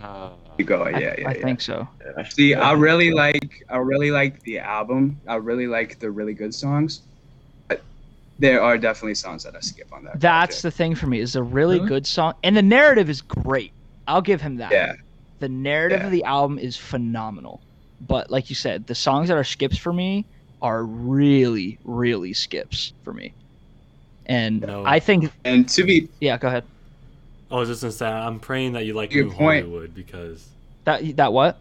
[0.01, 1.43] Uh, You go, I, yeah, yeah, I yeah.
[1.43, 1.87] think so.
[2.17, 2.23] yeah.
[2.29, 5.19] See, I really like, I really like the album.
[5.27, 7.01] I really like the really good songs.
[7.67, 7.83] But
[8.39, 10.19] there are definitely songs that I skip on that.
[10.19, 10.63] That's project.
[10.63, 11.19] the thing for me.
[11.19, 11.87] Is a really Really?
[11.89, 13.73] good song, and the narrative is great.
[14.07, 14.71] I'll give him that.
[14.71, 14.93] yeah.
[15.39, 16.05] The narrative Yeah.
[16.07, 17.61] of the album is phenomenal.
[18.01, 20.25] But like you said, the songs that are skips for me
[20.61, 23.33] are really, really skips for me.
[24.25, 24.83] And No.
[24.85, 26.63] I think, And to be yeah, go ahead.
[27.51, 29.65] I was just gonna say, I'm praying that you like Good New point.
[29.65, 30.47] Hollywood because.
[30.85, 31.57] That that what?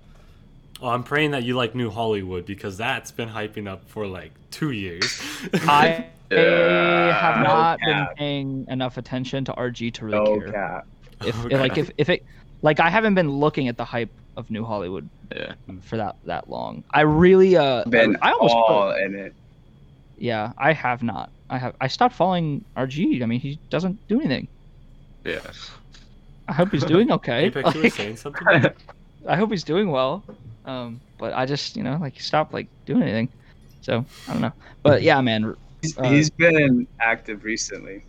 [0.80, 4.32] Oh, I'm praying that you like New Hollywood because that's been hyping up for like
[4.50, 5.20] two years.
[5.62, 7.18] I Yeah.
[7.18, 10.52] have No not been paying enough attention to RG to really no care.
[10.52, 10.86] cap.
[11.24, 11.58] If Okay.
[11.58, 12.22] like if, if it
[12.60, 15.54] like I haven't been looking at the hype of New Hollywood Yeah.
[15.82, 16.84] for that that long.
[16.90, 19.32] I really uh Been I almost all in it.
[20.18, 21.30] yeah, I have not.
[21.48, 23.22] I have I stopped following RG.
[23.22, 24.48] I mean, he doesn't do anything.
[25.28, 25.40] Yeah.
[26.48, 27.46] I hope he's doing okay.
[27.46, 28.46] Apex, you were Like, saying something?
[29.28, 30.24] I hope he's doing well.
[30.64, 33.28] Um, but I just you know like he stopped like doing anything.
[33.82, 34.52] So I don't know.
[34.82, 35.54] But yeah, man.
[35.96, 38.04] Uh, he's been active recently.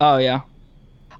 [0.00, 0.42] Oh yeah.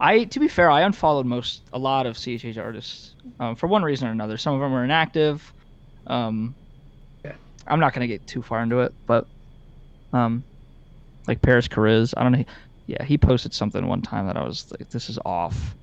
[0.01, 3.83] I to be fair, I unfollowed most a lot of CHH artists um, for one
[3.83, 4.37] reason or another.
[4.37, 5.53] Some of them were inactive.
[6.07, 6.55] Um,
[7.25, 7.35] Yeah.
[7.66, 9.27] I'm not gonna get too far into it, but
[10.12, 10.45] um,
[11.27, 12.45] like Parris Chariz, I don't know.
[12.87, 15.74] Yeah, he posted something one time that I was like, "This is off."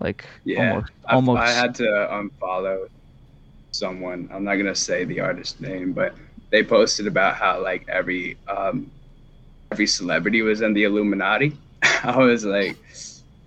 [0.00, 1.42] Like Yeah, almost, I, almost.
[1.42, 1.84] I had to
[2.42, 2.86] unfollow
[3.72, 4.28] someone.
[4.32, 6.16] I'm not gonna say the artist name, but
[6.50, 8.92] they posted about how like every um,
[9.72, 11.56] every celebrity was in the Illuminati.
[12.04, 12.76] I was like,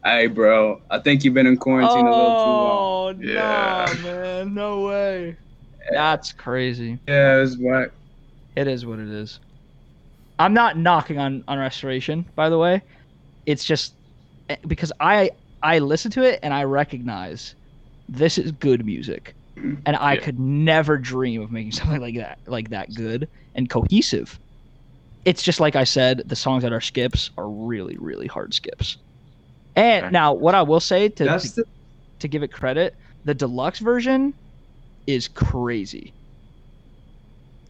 [0.04, 3.86] "Hey, bro, I think you've been in quarantine a little too long." Oh Yeah.
[3.88, 5.38] no, man, no way.
[5.92, 7.00] That's crazy.
[7.08, 7.92] Yeah, it was what.
[8.56, 9.40] It is what it is.
[10.40, 12.82] I'm not knocking on on restoration, by the way.
[13.46, 13.96] It's just
[14.50, 15.32] eh, because I
[15.62, 17.56] I listen to it and I recognize
[18.10, 19.36] this is good music,
[19.86, 20.22] and I Yeah.
[20.22, 24.40] could never dream of making something like that like that good and cohesive.
[25.26, 28.98] It's just like I said, the songs that are skips are really really hard skips.
[29.76, 30.12] And Okay.
[30.12, 31.66] now, what I will say to, to the
[32.22, 32.96] to give it credit,
[33.26, 34.36] the deluxe version
[35.08, 36.16] is crazy.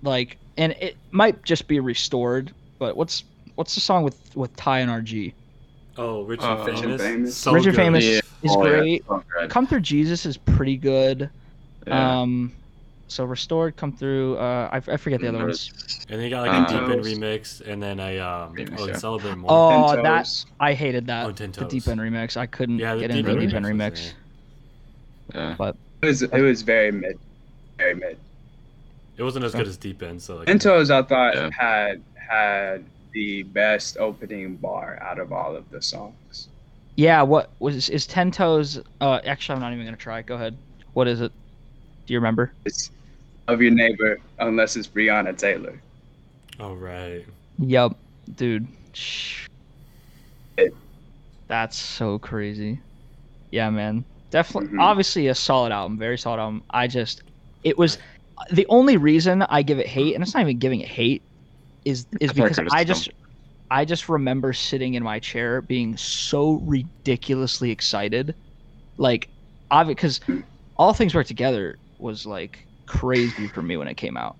[0.02, 3.23] Like, and it might just be restored, but what's
[3.56, 5.34] what's the song with with Ty and RG?
[5.98, 6.91] Oh, Rich Uh, and Rich Famous.
[6.91, 7.38] and Famous.
[7.38, 7.76] So Rich and.
[7.76, 8.19] Famous Yeah.
[8.44, 9.03] is Oh, great.
[9.10, 9.49] Oh, God.
[9.49, 11.30] Come Through Jesus is pretty good.
[11.88, 12.22] Yeah.
[12.22, 12.52] Um,
[13.07, 14.36] so restored, come through.
[14.38, 15.72] Uh, I, I forget the other ones.
[16.10, 18.76] And then you got like a Uh, deep end remix, and then a um, Remix,
[18.80, 18.98] oh, yeah.
[18.98, 19.52] celebrate more.
[19.52, 21.26] Oh, that I hated that.
[21.27, 22.36] Oh, the deep end remix.
[22.36, 23.91] I couldn't yeah, get into the deep end remix.
[23.91, 23.91] remix.
[23.91, 24.14] was-
[25.34, 25.72] Yeah.
[26.02, 27.19] it was it was very mid,
[27.77, 28.18] very mid.
[29.18, 30.48] It wasn't as good as deep end, so like.
[30.48, 31.50] Mentos, I thought Yeah.
[31.52, 36.50] had had the best opening bar out of all of the songs.
[36.96, 38.82] Yeah, what was is Ten Toes?
[39.02, 40.22] Uh, actually, I'm not even gonna try.
[40.22, 40.58] Go ahead.
[40.94, 41.32] What is it?
[42.08, 42.52] Do you remember?
[42.66, 42.92] It's
[43.48, 45.80] of your neighbor, unless it's Breonna Taylor.
[46.60, 47.18] All right.
[47.18, 47.26] right.
[47.60, 47.98] Yup,
[48.36, 48.68] dude.
[48.94, 49.48] Shh.
[50.58, 50.74] It-
[51.48, 52.80] That's so crazy.
[53.52, 54.04] Yeah, man.
[54.32, 54.82] Definitely, Mhm.
[54.82, 56.64] obviously a solid album, very solid album.
[56.70, 57.22] I just,
[57.64, 57.98] it was
[58.52, 61.24] the only reason I give it hate, and it's not even giving it hate,
[61.86, 63.10] is is because I just,
[63.72, 68.36] I just remember sitting in my chair being so ridiculously excited,
[68.98, 69.30] like,
[69.88, 70.20] because
[70.78, 74.38] all things work together was like crazy for me when it came out.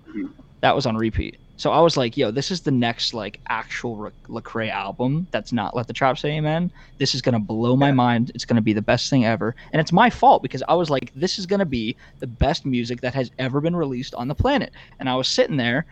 [0.62, 1.38] That was on repeat.
[1.58, 5.74] So I was like, yo, this is the next like actual Lecrae album that's not
[5.74, 6.70] Let the Trap Say Amen.
[6.98, 8.30] This is gonna blow my mind.
[8.34, 9.54] It's gonna be the best thing ever.
[9.72, 13.00] And it's my fault because I was like, this is gonna be the best music
[13.00, 14.72] that has ever been released on the planet.
[15.00, 15.86] And I was sitting there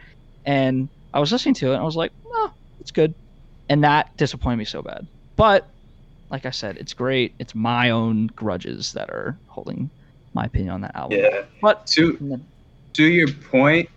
[0.44, 3.14] and I was listening to it and I was like, oh, it's good.
[3.68, 5.06] And that disappointed me so bad.
[5.36, 5.66] But
[6.30, 7.34] like I said, it's great.
[7.38, 9.88] It's my own grudges that are holding
[10.34, 11.18] my opinion on that album.
[11.18, 11.44] Yeah.
[11.62, 12.40] But To
[12.94, 13.88] to your point,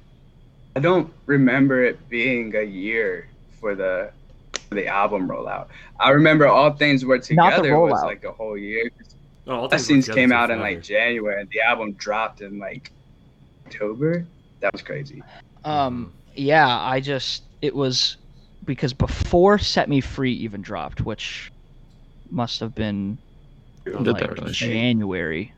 [0.77, 4.11] I don't remember it being a year for the
[4.69, 5.69] for the album rollout.
[5.99, 8.91] I remember all things were Not the together was like a whole year.
[9.47, 12.91] Oh, all things came out in like January, and the album dropped in like
[13.65, 14.27] October.
[14.59, 15.23] That was crazy.
[15.63, 18.17] um yeah, I just it was
[18.63, 21.51] because before Set Me Free even dropped, which
[22.29, 23.17] must have been
[23.87, 24.51] like really?
[24.51, 25.51] January.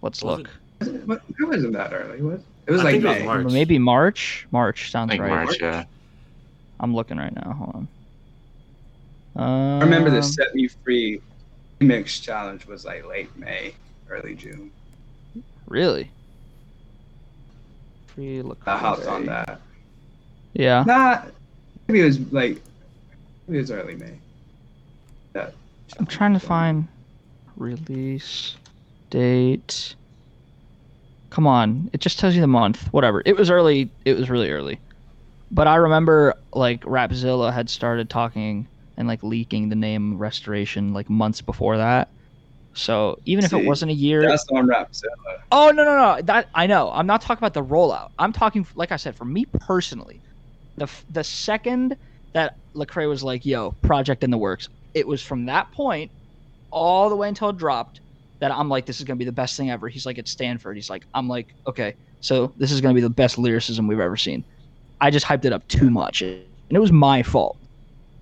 [0.00, 0.50] Let's Was look.
[1.04, 2.22] What- It wasn't that early.
[2.22, 2.70] Was it?
[2.70, 3.52] It was I like think it was March.
[3.52, 4.46] Maybe March.
[4.50, 5.44] March sounds Like right.
[5.44, 5.84] March, yeah.
[6.80, 7.52] I'm looking right now.
[7.52, 7.88] Hold on.
[9.36, 11.20] Um, I remember the Set Me Free
[11.80, 13.74] remix challenge was like late May,
[14.08, 14.70] early June.
[15.66, 16.10] Really?
[18.08, 18.58] Free look.
[18.66, 19.60] I hopped on that.
[20.52, 20.84] Yeah.
[20.86, 21.28] Not
[21.88, 22.62] maybe it was like
[23.46, 24.18] maybe it was early May.
[25.32, 25.54] That
[25.98, 26.86] I'm trying to find
[27.56, 28.56] release
[29.10, 29.94] date.
[31.34, 32.86] Come on, it just tells you the month.
[32.92, 33.20] Whatever.
[33.26, 33.90] It was early.
[34.04, 34.78] It was really early.
[35.50, 41.10] But I remember like Rapzilla had started talking and like leaking the name Restoration like
[41.10, 42.08] months before that.
[42.74, 45.40] So even if it wasn't a year, that's on Rapzilla.
[45.50, 46.22] Oh no no no!
[46.22, 46.92] That I know.
[46.92, 48.10] I'm not talking about the rollout.
[48.16, 50.20] I'm talking, like I said, for me personally,
[50.76, 51.96] the the second
[52.32, 56.12] that Lecrae was like, "Yo, project in the works," it was from that point
[56.70, 57.98] all the way until it dropped
[58.44, 60.76] that I'm like, "This is gonna be the best thing ever." He's like at Stanford.
[60.76, 64.18] He's like, "I'm like, okay, so this is gonna be the best lyricism we've ever
[64.18, 64.44] seen."
[65.00, 67.56] I just hyped it up too much, and it was my fault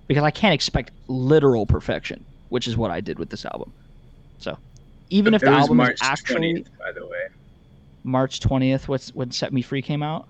[0.07, 3.73] because I can't expect literal perfection, which is what I did with this album.
[4.37, 4.57] So,
[5.09, 7.27] even if the was album March is actually 20th, by the way.
[8.05, 10.27] March 20th what's when Set Me Free came out.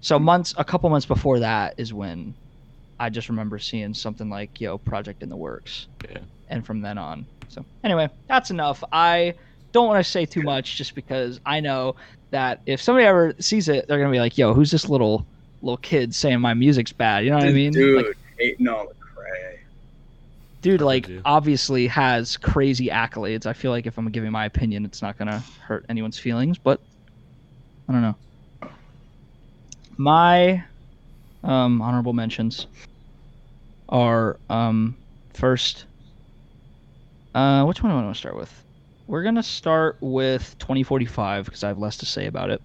[0.00, 2.34] So months a couple months before that is when
[3.00, 5.86] I just remember seeing something like yo project in the works.
[6.10, 6.18] Yeah.
[6.50, 7.26] And from then on.
[7.48, 8.82] So anyway, that's enough.
[8.92, 9.34] I
[9.72, 11.96] don't want to say too much just because I know
[12.30, 15.26] that if somebody ever sees it, they're gonna be like, "Yo, who's this little
[15.62, 17.72] little kid saying my music's bad?" You know what I mean?
[17.72, 19.58] Dude, Like, hating on Lecrae.
[20.62, 21.22] dude, like do.
[21.24, 23.46] obviously has crazy accolades.
[23.46, 26.80] I feel like if I'm giving my opinion, it's not gonna hurt anyone's feelings, but
[27.88, 28.16] I don't know.
[29.96, 30.64] My
[31.42, 32.66] um, honorable mentions
[33.88, 34.96] are um,
[35.34, 35.86] first.
[37.38, 38.52] Uh, which one do I want to start with?
[39.06, 42.60] We're gonna start with 2045 because I have less to say about it.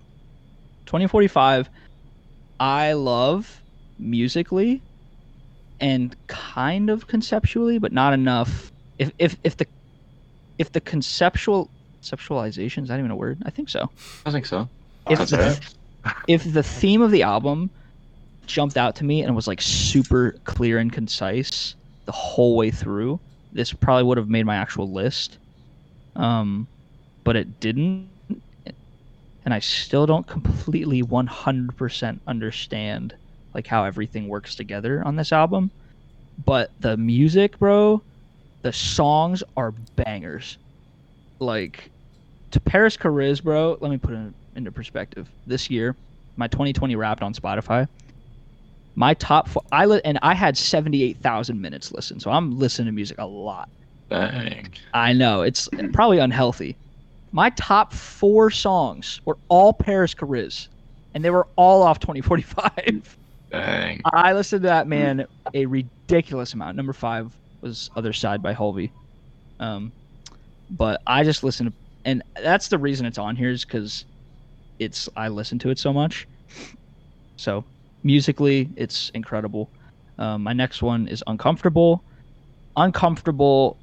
[0.87, 1.69] 2045,
[2.59, 3.61] I love
[3.99, 4.81] musically
[5.79, 8.71] and kind of conceptually, but not enough.
[8.97, 9.67] If if if the
[10.57, 11.69] if the conceptual
[12.01, 13.43] conceptualization is that even a word?
[13.45, 13.91] I think so.
[14.25, 14.67] I think so.
[15.07, 16.13] If That's the, right.
[16.27, 17.69] if the theme of the album
[18.47, 21.75] jumped out to me and was like super clear and concise
[22.05, 23.19] the whole way through,
[23.53, 25.37] this probably would have made my actual list.
[26.15, 26.67] Um,
[27.23, 28.09] but it didn't,
[29.45, 33.15] and I still don't completely 100% understand
[33.53, 35.71] like how everything works together on this album.
[36.45, 38.01] But the music, bro,
[38.63, 40.57] the songs are bangers.
[41.39, 41.91] Like
[42.51, 43.77] to Parris Chariz, bro.
[43.79, 45.29] Let me put it into perspective.
[45.45, 45.95] This year,
[46.37, 47.87] my 2020 Wrapped on Spotify.
[48.95, 52.91] My top, four, I li- and I had 78,000 minutes listened, so I'm listening to
[52.91, 53.69] music a lot.
[54.09, 54.71] Dang.
[54.93, 56.77] I know it's probably unhealthy.
[57.31, 60.67] My top four songs were all Parris Chariz,
[61.15, 63.17] and they were all off 2045.
[63.51, 64.01] Dang.
[64.13, 65.25] I listened to that man
[65.55, 66.75] a ridiculous amount.
[66.75, 68.91] Number five was Other Side by Hulvey.
[69.59, 69.91] Um,
[70.69, 71.75] but I just listened, to,
[72.05, 74.05] and that's the reason it's on here is because
[74.79, 76.27] it's I listen to it so much.
[77.37, 77.65] So
[78.03, 79.71] musically, it's incredible.
[80.17, 82.03] Um, my next one is Uncomfortable.
[82.75, 83.79] Uncomfortable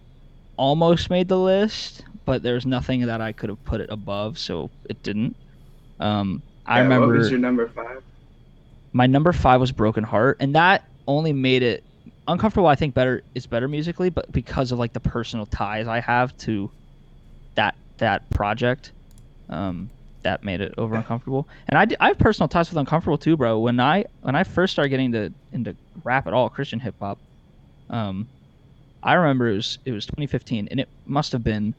[0.56, 4.70] almost made the list, but there's nothing that I could have put it above, so
[4.88, 5.36] it didn't.
[6.00, 8.02] Um, I Yeah, remember What was your number five?
[8.92, 11.84] my number five was broken heart and that only made it
[12.26, 16.00] uncomfortable i think better is better musically but because of like the personal ties i
[16.00, 16.70] have to
[17.56, 18.92] that that project
[19.48, 19.90] um
[20.24, 23.36] that made it over uncomfortable and i, d- I have personal ties with uncomfortable too
[23.36, 27.18] bro when i when i first started getting into into rap at all christian hip-hop
[27.90, 28.28] um
[29.02, 31.74] i remember it was it was 2015 and it must have been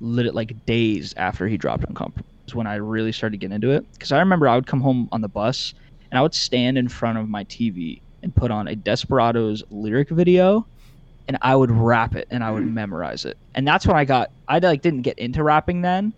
[0.00, 3.84] lit like days after he dropped uncomfortable is when I really started getting into it.
[3.92, 5.72] Because I remember I would come home on the bus
[6.10, 10.10] and I would stand in front of my TV and put on a Desperados lyric
[10.10, 10.66] video
[11.28, 13.36] and I would rap it and I would memorize it.
[13.54, 16.14] And that's when I got I like didn't get into rapping then,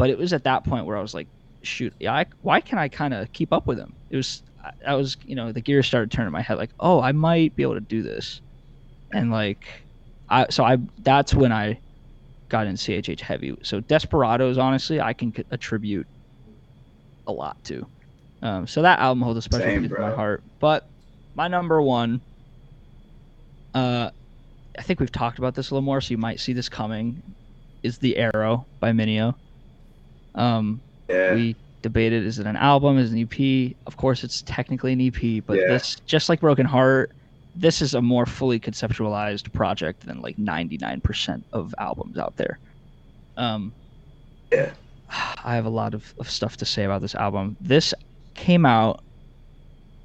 [0.00, 1.26] but it was at that point where I was like,
[1.60, 3.92] shoot, yeah, I, why can I kind of keep up with him?
[4.08, 4.42] It was
[4.86, 7.54] I was you know the gears started turning in my head like, oh, I might
[7.54, 8.40] be able to do this,
[9.12, 9.66] and like,
[10.30, 11.78] I so I that's when I
[12.48, 13.54] got in CHH heavy.
[13.62, 16.06] So Desperados, honestly, I can attribute
[17.26, 17.86] a lot to.
[18.40, 20.42] Um, so that album holds a special Same, place in my heart.
[20.60, 20.86] But
[21.34, 22.22] my number one,
[23.74, 24.08] uh,
[24.78, 27.22] I think we've talked about this a little more, so you might see this coming,
[27.82, 29.34] is The Arrow by Mineo.
[30.34, 31.34] Um, Yeah.
[31.34, 33.76] we debated is it an album, is it an EP?
[33.86, 35.68] Of course, it's technically an EP, but Yeah.
[35.68, 37.12] this, just like Broken Heart,
[37.54, 42.60] this is a more fully conceptualized project than like 99% of albums out there.
[43.36, 43.74] Um,
[44.52, 44.72] Yeah.
[45.42, 47.56] I have a lot of, of stuff to say about this album.
[47.60, 47.92] This
[48.34, 49.00] came out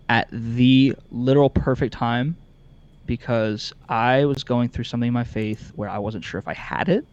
[0.10, 2.38] at the literal perfect time
[3.06, 6.54] because I was going through something in my faith where I wasn't sure if I
[6.54, 7.06] had it.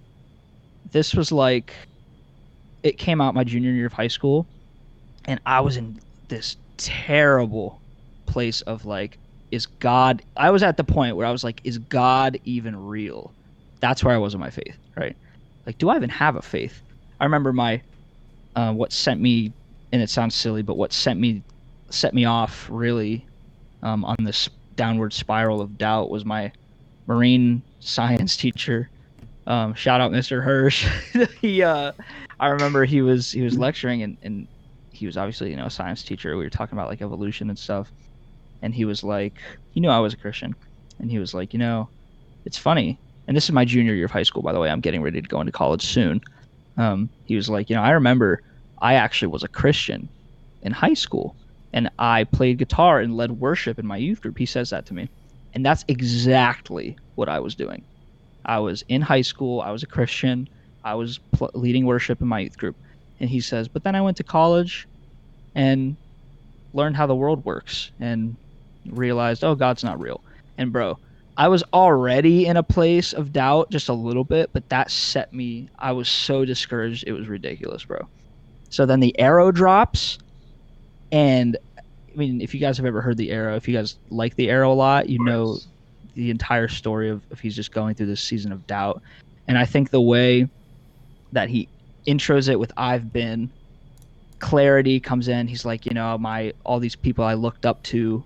[0.91, 1.75] This was like,
[2.83, 4.47] it came out my junior year of high school,
[5.25, 7.81] and I was in this terrible
[8.27, 9.19] place of like,
[9.51, 10.23] is God.
[10.37, 13.33] I was at the point where I was like, is God even real?
[13.81, 15.17] That's where I was in my faith, right?
[15.67, 16.81] Like, do I even have a faith?
[17.21, 17.83] I remember my,
[18.57, 19.53] uh, what sent me,
[19.93, 21.43] and it sounds silly, but what sent me,
[21.91, 23.27] set me off really,
[23.83, 26.51] um, on this downward spiral of doubt was my
[27.07, 28.89] marine science teacher.
[29.47, 30.43] Um, shout out Mr.
[30.43, 30.87] Hirsch.
[31.41, 31.93] he, uh,
[32.43, 34.48] I remember he was he was lecturing and, and
[34.90, 36.36] he was obviously you know a science teacher.
[36.36, 37.93] We were talking about like evolution and stuff,
[38.62, 39.40] and he was like,
[39.70, 40.56] he knew I was a Christian,
[40.98, 41.90] and he was like, you know,
[42.44, 43.01] it's funny.
[43.28, 44.70] And this is my junior year of high school, by the way.
[44.70, 46.20] I'm getting ready to go into college soon.
[46.77, 48.43] Um, he was like, you know, I remember
[48.82, 50.10] I actually was a Christian
[50.62, 51.36] in high school,
[51.73, 54.36] and I played guitar and led worship in my youth group.
[54.39, 55.10] He says that to me,
[55.55, 57.85] and that's exactly what I was doing.
[58.44, 59.60] I was in high school.
[59.60, 60.48] I was a Christian.
[60.85, 62.77] I was pl- leading worship in my youth group.
[63.21, 64.89] And he says, but then I went to college
[65.55, 65.97] and
[66.75, 68.37] learned how the world works and
[68.87, 70.21] realized, oh, God's not real.
[70.59, 70.99] And bro,
[71.37, 75.33] I was already in a place of doubt just a little bit, but that set
[75.33, 75.69] me.
[75.79, 77.05] I was so discouraged.
[77.07, 78.07] It was ridiculous, bro.
[78.71, 80.19] So then the arrow drops.
[81.11, 84.35] And I mean, if you guys have ever heard the arrow, if you guys like
[84.37, 85.59] the arrow a lot, you know
[86.15, 89.03] the entire story of, of he's just going through this season of doubt.
[89.49, 90.49] And I think the way
[91.33, 91.69] that he
[92.09, 93.53] intros it with I've been
[94.41, 95.47] clarity comes in.
[95.49, 98.25] He's like, you know, my all these people I looked up to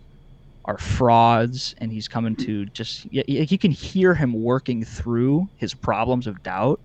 [0.67, 5.49] are frauds and he's coming to just y- y- you can hear him working through
[5.57, 6.81] his problems of doubt.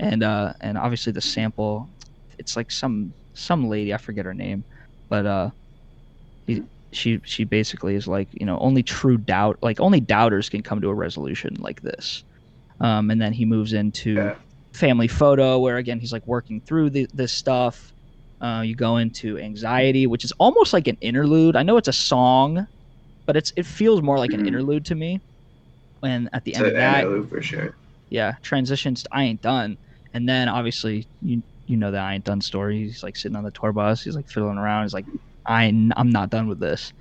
[0.00, 1.90] And uh and obviously the sample
[2.38, 4.64] it's like some some lady, I forget her name,
[5.10, 5.50] but uh
[6.46, 10.62] he, she she basically is like you know only true doubt like only doubters can
[10.62, 12.24] come to a resolution like this
[12.80, 14.34] um, and then he moves into Yeah.
[14.72, 17.92] Family photo where again he's like working through the, this stuff.
[18.40, 21.56] Uh, you go into anxiety which is almost like an interlude.
[21.56, 22.66] I know it's a song
[23.26, 24.48] but it's it feels more like an Mhm.
[24.48, 25.20] interlude to me.
[26.02, 27.76] And at the It's end of that for sure.
[28.10, 29.78] yeah transitions to i ain't done.
[30.14, 32.78] And then obviously you you know the i ain't done story.
[32.78, 34.02] He's like sitting on the tour bus.
[34.02, 34.84] He's like fiddling around.
[34.84, 35.06] He's like
[35.46, 35.64] I,
[35.96, 36.92] i'm not done with this.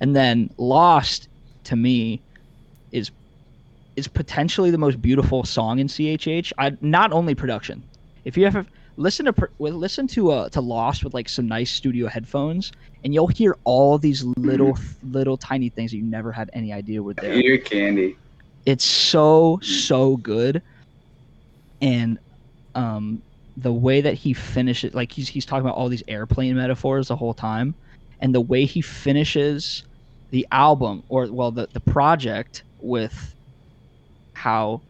[0.00, 1.28] And then lost
[1.64, 2.22] to me
[2.92, 3.10] is
[3.96, 7.84] is potentially the most beautiful song in chh I, not only production.
[8.24, 8.66] If you ever
[8.96, 12.70] listen to listen to uh to lost with like some nice studio headphones
[13.02, 17.02] and you'll hear all these little little tiny things that you never had any idea
[17.02, 17.34] were there.
[17.34, 18.16] Ear candy.
[18.66, 20.62] it's so so good.
[21.80, 22.18] And
[22.74, 23.22] um
[23.56, 27.16] the way that he finishes like he's he's talking about all these airplane metaphors the
[27.16, 27.74] whole time
[28.20, 29.84] and the way he finishes
[30.30, 33.33] the album or well the the project with
[34.44, 34.82] how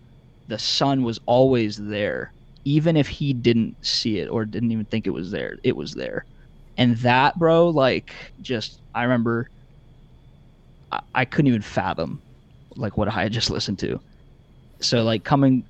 [0.48, 5.06] the sun was always there even if he didn't see it or didn't even think
[5.06, 6.26] it was there it was there
[6.76, 9.51] and that bro like just i remember
[10.93, 12.22] i, I couldn't even fathom
[12.76, 14.01] like what I had just listened to.
[14.82, 15.64] So like coming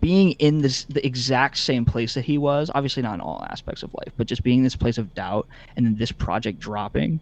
[0.00, 3.82] being in this the exact same place that he was, obviously not in all aspects
[3.82, 7.20] of life, but just being in this place of doubt and then this project dropping,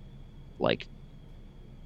[0.59, 0.89] like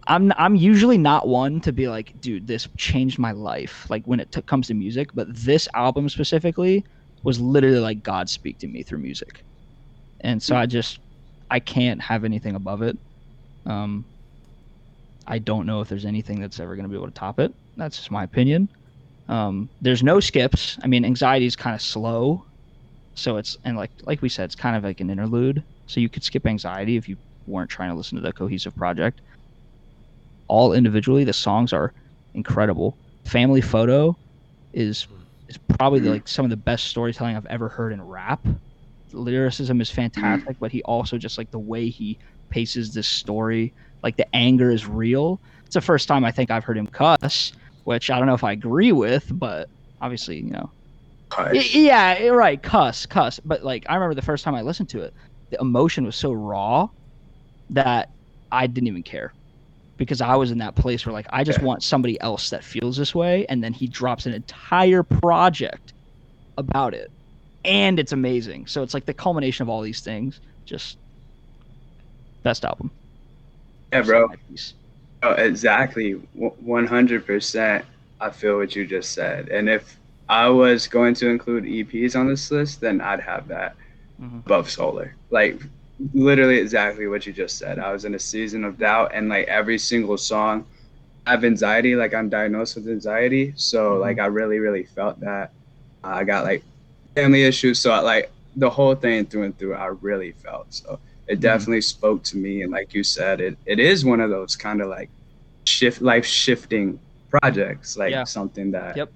[0.09, 3.86] I'm I'm usually not one to be like, dude, this changed my life.
[3.90, 6.85] Like when it t- comes to music, but this album specifically
[7.24, 9.44] was literally like God speak to me through music,
[10.20, 11.01] and so I just
[11.51, 12.98] I can't have anything above it.
[13.66, 14.06] Um,
[15.26, 17.52] I don't know if there's anything that's ever to be able to top it.
[17.76, 18.68] That's just my opinion.
[19.28, 20.78] Um, there's no skips.
[20.82, 22.44] I mean, anxiety is kind of slow,
[23.16, 25.64] So it's and like like we said, it's kind of like an interlude.
[25.86, 29.22] So you could skip anxiety if you weren't trying to listen to the cohesive project.
[30.48, 31.92] All individually, the songs are
[32.34, 32.98] incredible.
[33.26, 34.18] Family Photo
[34.72, 35.06] is
[35.48, 38.44] is probably like some of the best storytelling I've ever heard in rap.
[39.10, 42.18] The lyricism is fantastic, but he also just like the way he
[42.50, 45.40] paces this story, like the anger is real.
[45.64, 47.52] It's the first time I think I've heard him cuss,
[47.84, 49.68] which I don't know if I agree with, but
[50.00, 50.70] obviously, you know,
[51.30, 51.52] Cut.
[51.52, 52.62] Y- yeah, right.
[52.62, 53.40] Cuss, cuss.
[53.44, 55.14] But like, I remember the first time I listened to it,
[55.50, 56.88] the emotion was so raw
[57.70, 58.08] that
[58.50, 59.34] I didn't even care
[59.98, 61.66] because I was in that place where like I just Yeah.
[61.66, 65.92] want somebody else that feels this way, and then he drops an entire project
[66.56, 67.10] about it,
[67.64, 68.66] and it's amazing.
[68.66, 70.40] So it's like the culmination of all these things.
[70.64, 70.98] Just
[72.42, 72.92] best album.
[73.92, 74.28] Yeah, bro.
[75.22, 76.12] Oh, exactly.
[76.34, 77.84] One hundred percent.
[78.20, 79.48] I feel what you just said.
[79.48, 79.98] And if
[80.28, 83.76] I was going to include EPs on this list, then I'd have that
[84.20, 84.44] Mhm.
[84.44, 85.14] above Solar.
[85.30, 85.60] Like
[86.14, 87.78] literally exactly what you just said.
[87.78, 90.64] I was in a season of doubt, and like every single song,
[91.26, 91.94] I have anxiety.
[91.96, 94.00] Like I'm diagnosed with anxiety, so Mhm.
[94.00, 95.52] like I really, really felt that.
[96.04, 96.62] Uh, I got like
[97.14, 100.66] family issues, so I, like the whole thing through and through, I really felt.
[100.70, 101.42] So it Mhm.
[101.42, 104.80] definitely spoke to me, and like you said, it it is one of those kind
[104.80, 105.10] of like
[105.64, 106.98] shift life shifting
[107.30, 108.24] projects, like Yeah.
[108.24, 108.96] something that.
[108.96, 109.10] Yep.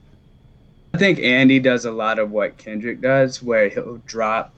[0.94, 4.52] I think Andy does a lot of what Kendrick does, where he'll drop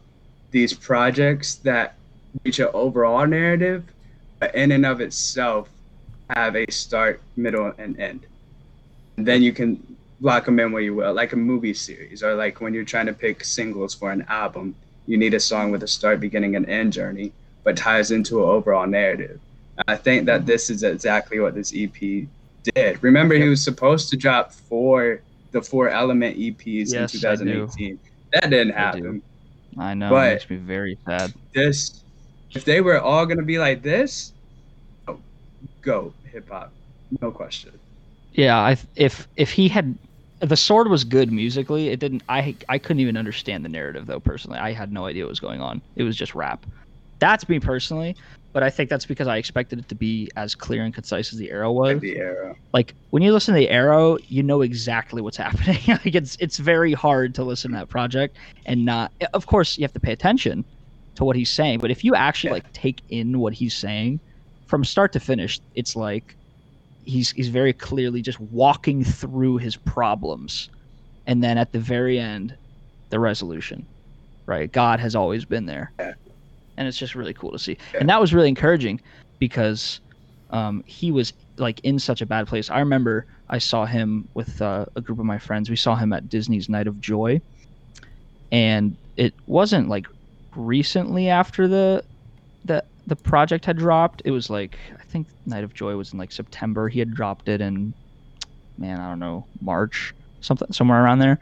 [0.51, 1.94] these projects that
[2.43, 3.85] reach an overall narrative,
[4.40, 5.69] but in and of itself
[6.31, 8.27] have a start, middle, and end.
[9.16, 12.35] And then you can lock them in where you will, like a movie series, or
[12.35, 14.74] like when you're trying to pick singles for an album,
[15.06, 17.32] you need a song with a start, beginning, and end journey,
[17.62, 19.39] but ties into an overall narrative.
[19.86, 22.27] I think that this is exactly what this EP
[22.74, 23.02] did.
[23.02, 25.20] Remember, he was supposed to drop four,
[25.51, 27.66] the four element EPs in Yes, I do.
[27.66, 27.98] 2018.
[28.32, 29.23] That didn't I happen.
[29.78, 30.11] I know.
[30.11, 31.35] But- it makes me very sad.
[31.55, 32.03] This,
[32.55, 34.32] if they were all gonna be like this,
[35.09, 35.18] oh,
[35.82, 36.72] go hip hop,
[37.20, 37.72] no question.
[38.32, 39.97] Yeah, I if if he had
[40.40, 44.20] the sword was good musically, it didn't I I couldn't even understand the narrative though
[44.20, 44.59] personally.
[44.59, 45.81] I had no idea what was going on.
[45.97, 46.64] It was just rap.
[47.20, 48.16] That's me personally,
[48.52, 51.39] but I think that's because I expected it to be as clear and concise as
[51.39, 51.94] the arrow was.
[51.94, 52.56] Like the era.
[52.72, 55.78] Like when you listen to the arrow, you know exactly what's happening.
[55.86, 58.36] like it's it's very hard to listen to that project
[58.66, 60.64] and not of course you have to pay attention
[61.16, 62.55] to what he's saying, but if you actually Yeah.
[62.55, 64.20] like take in what he's saying
[64.66, 66.36] from start to finish, it's like
[67.05, 70.70] he's he's very clearly just walking through his problems
[71.27, 72.55] and then at the very end
[73.11, 73.86] the resolution.
[74.47, 74.70] Right?
[74.70, 75.93] God has always been there.
[75.99, 76.15] Yeah.
[76.77, 77.78] And it's just really cool to see.
[77.93, 78.01] Yeah.
[78.01, 79.01] And that was really encouraging
[79.39, 80.01] because
[80.51, 82.69] um, he was like in such a bad place.
[82.69, 85.70] I remember I saw him with uh, a group of my friends.
[85.70, 87.41] We saw him at Disney's Night of Joy,
[88.51, 90.07] and it wasn't like
[90.56, 92.05] recently after the
[92.64, 94.22] the the project had dropped.
[94.24, 96.89] It was like I think Night of Joy was in like September.
[96.89, 97.93] He had dropped it in
[98.78, 101.39] man I don't know March something somewhere around there,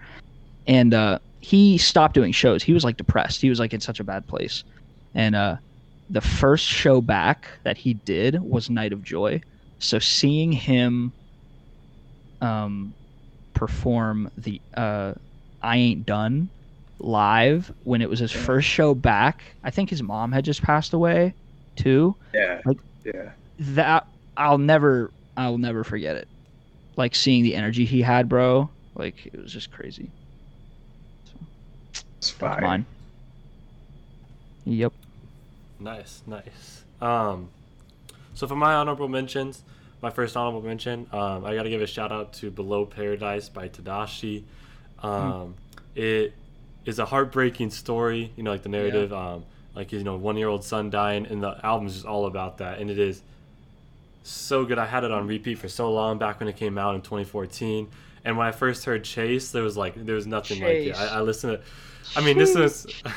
[0.66, 2.62] and uh, he stopped doing shows.
[2.62, 3.40] He was like depressed.
[3.40, 4.64] He was like in such a bad place,
[5.14, 5.56] and uh,
[6.10, 9.40] the first show back that he did was Night of Joy.
[9.78, 11.12] So seeing him
[12.40, 12.94] um,
[13.54, 15.14] perform the uh,
[15.62, 16.48] I Ain't Done
[17.02, 18.40] live when it was his Yeah.
[18.42, 21.34] first show back, I think his mom had just passed away
[21.76, 22.14] too.
[22.34, 22.60] Yeah.
[22.64, 23.30] Like- yeah.
[23.58, 24.06] That
[24.36, 26.28] I'll never I'll never forget it.
[26.96, 28.68] Like seeing the energy he had, bro.
[28.94, 30.10] Like it was just crazy.
[31.90, 32.60] It's That's fire.
[32.60, 32.86] mine.
[34.64, 34.92] Yep.
[35.80, 36.84] Nice, nice.
[37.00, 37.48] Um,
[38.34, 39.62] so for my honorable mentions,
[40.00, 43.48] my first honorable mention, um, I got to give a shout out to Below Paradise
[43.48, 44.44] by Tedashii.
[45.02, 45.54] Um,
[45.96, 46.32] It
[46.84, 49.44] is a heartbreaking story, you know, like the narrative, um,
[49.74, 52.58] like you know, one year old son dying, and the album is just all about
[52.58, 53.22] that, and it is
[54.22, 54.78] so good.
[54.78, 57.88] I had it on repeat for so long back when it came out in 2014.
[58.24, 60.94] And when I first heard Chase, there was like there was nothing like it.
[60.96, 61.64] I, I listened to.
[62.14, 62.86] I mean, this was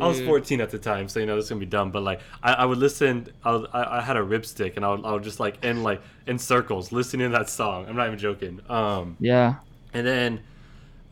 [0.00, 1.90] I was 14 at the time, so you know this is gonna be dumb.
[1.90, 3.28] But like, I, I would listen.
[3.44, 6.00] I, I I had a ripstick, and I would, I would just like in like
[6.26, 7.86] in circles listening to that song.
[7.86, 8.60] I'm not even joking.
[8.70, 9.56] Um, Yeah.
[9.92, 10.40] and then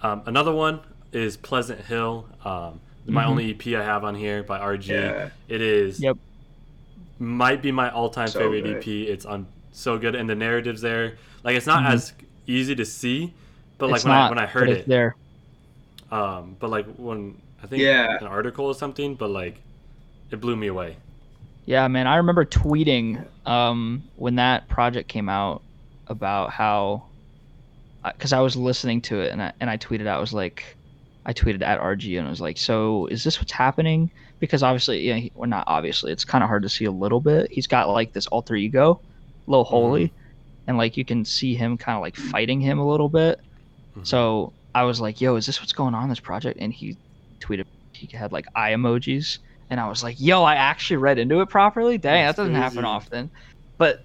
[0.00, 0.80] um, another one
[1.14, 2.26] is Pleasant Hill.
[2.44, 3.28] Um, my Mhm.
[3.28, 4.92] only EP I have on here by RG.
[4.94, 5.28] Yeah.
[5.48, 6.16] It is Yep.
[7.18, 8.76] might be my all-time So favorite good.
[8.78, 9.02] EP.
[9.08, 11.14] It's on so good, and the narratives there.
[11.42, 11.92] Like it's not Mhm.
[11.94, 12.12] as
[12.46, 13.32] easy to see,
[13.78, 15.16] but like It's when not, I when I heard it's it, there.
[16.10, 18.18] um, but like when I think Yeah.
[18.20, 19.56] an article or something, but like
[20.30, 20.96] it blew me away.
[21.66, 22.06] Yeah, man.
[22.06, 25.62] I remember tweeting um, when that project came out
[26.08, 27.04] about how,
[28.02, 30.76] because I was listening to it and I, and I tweeted out, I was like,
[31.26, 34.10] I tweeted at RG and I was like, "So is this what's happening?"
[34.40, 37.20] Because obviously, yeah, he, well, not obviously, it's kind of hard to see a little
[37.20, 37.50] bit.
[37.50, 39.00] He's got like this alter ego,
[39.46, 40.12] Lil Holy,
[40.66, 43.40] and like you can see him kind of like fighting him a little bit.
[43.96, 44.06] Mhm.
[44.06, 46.96] So I was like, "Yo, is this what's going on in this project?" And he
[47.40, 49.38] tweeted he had like eye emojis,
[49.70, 51.96] and I was like, "Yo, I actually read into it properly.
[51.96, 53.30] Dang, That's that doesn't happen often."
[53.78, 54.00] But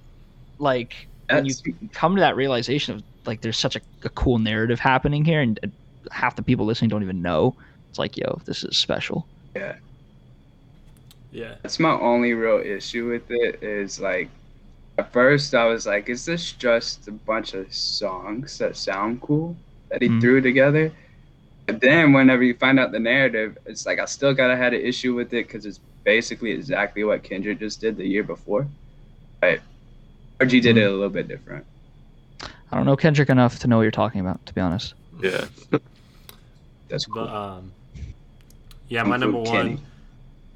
[0.58, 1.54] like when you
[1.94, 5.60] come to that realization of like there's such a, a cool narrative happening here, and
[6.12, 7.56] half the people listening don't even know.
[7.90, 9.26] It's like, yo, this is special.
[9.56, 9.76] yeah.
[11.32, 11.56] Yeah.
[11.62, 14.30] That's my only real issue with it is like
[14.98, 19.56] at first I was like, is this just a bunch of songs that sound cool
[19.90, 20.22] that he Mhm.
[20.22, 20.92] threw together?
[21.68, 24.82] But then whenever you find out the narrative, it's like I still gotta had an
[24.82, 28.66] issue with it because it's basically exactly what Kendrick just did the year before.
[29.40, 29.60] But
[30.40, 31.64] RG did it a little bit different.
[32.42, 34.96] I don't know Kendrick enough to know what you're talking about, to be honest.
[35.22, 35.46] Yeah.
[36.90, 37.26] That's cool.
[37.26, 37.72] But um,
[38.88, 39.76] yeah, my number Kenny.
[39.76, 39.82] one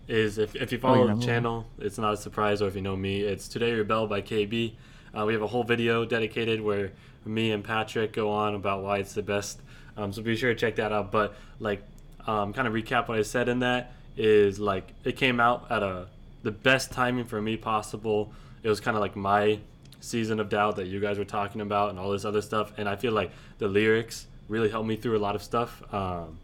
[0.08, 1.28] is if if you Oh, follow your the number one.
[1.28, 4.74] channel, it's not a surprise, or if you know me, it's Today Rebel by KB.
[5.18, 6.92] Uh, we have a whole video dedicated where
[7.26, 9.62] me and Patrick go on about why it's the best.
[9.96, 11.12] Um, so be sure to check that out.
[11.12, 11.84] But like,
[12.26, 15.84] um, kind of recap what I said in that is like it came out at
[15.84, 16.08] a
[16.44, 18.34] the best timing for me possible.
[18.64, 19.60] It was kind of like my
[20.02, 22.74] season of doubt that you guys were talking about and all this other stuff.
[22.78, 25.82] And I feel like the lyrics really helped me through a lot of stuff.
[25.94, 26.38] Um,